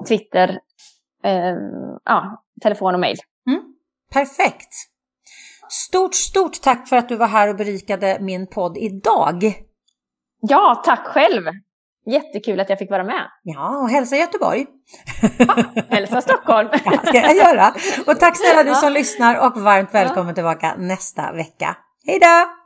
Twitter, 0.09 0.61
eh, 1.24 1.55
ja, 2.05 2.42
telefon 2.62 2.94
och 2.94 3.01
mejl. 3.01 3.16
Mm. 3.49 3.62
Perfekt! 4.12 4.74
Stort, 5.68 6.14
stort 6.14 6.62
tack 6.62 6.88
för 6.88 6.97
att 6.97 7.09
du 7.09 7.16
var 7.16 7.26
här 7.26 7.49
och 7.49 7.57
berikade 7.57 8.18
min 8.20 8.47
podd 8.47 8.76
idag. 8.76 9.55
Ja, 10.40 10.82
tack 10.84 11.07
själv! 11.07 11.42
Jättekul 12.07 12.61
att 12.61 12.70
jag 12.70 12.78
fick 12.78 12.90
vara 12.90 13.05
med. 13.05 13.30
Ja, 13.42 13.78
och 13.78 13.90
hälsa 13.90 14.16
Göteborg. 14.16 14.66
Ja, 15.38 15.64
hälsa 15.88 16.20
Stockholm. 16.20 16.68
Ja, 16.84 16.99
ska 16.99 17.18
jag 17.18 17.36
göra. 17.36 17.74
Och 18.07 18.20
tack 18.20 18.36
snälla 18.36 18.62
du 18.62 18.74
som 18.74 18.92
lyssnar 18.92 19.47
och 19.47 19.62
varmt 19.62 19.94
välkommen 19.94 20.28
ja. 20.28 20.34
tillbaka 20.34 20.74
nästa 20.78 21.32
vecka. 21.32 21.76
Hej 22.07 22.18
då! 22.18 22.65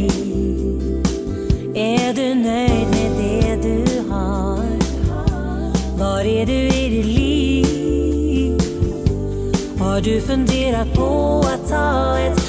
Har 10.01 10.05
du 10.05 10.21
funderat 10.21 10.93
på 10.93 11.39
att 11.39 11.69
ta 11.69 12.17
ett 12.19 12.40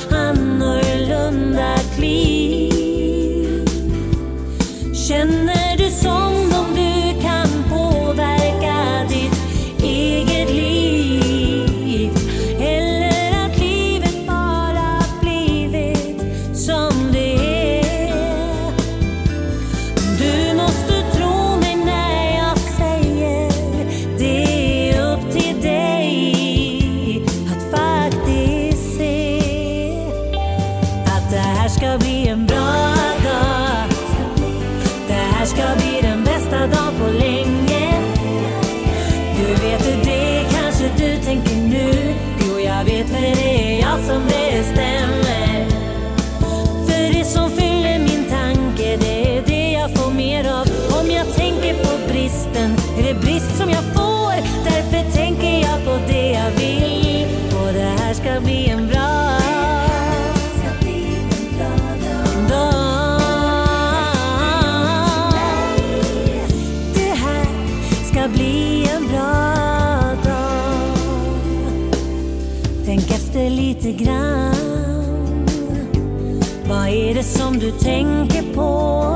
du 77.62 77.70
tänker 77.70 78.54
på 78.54 79.11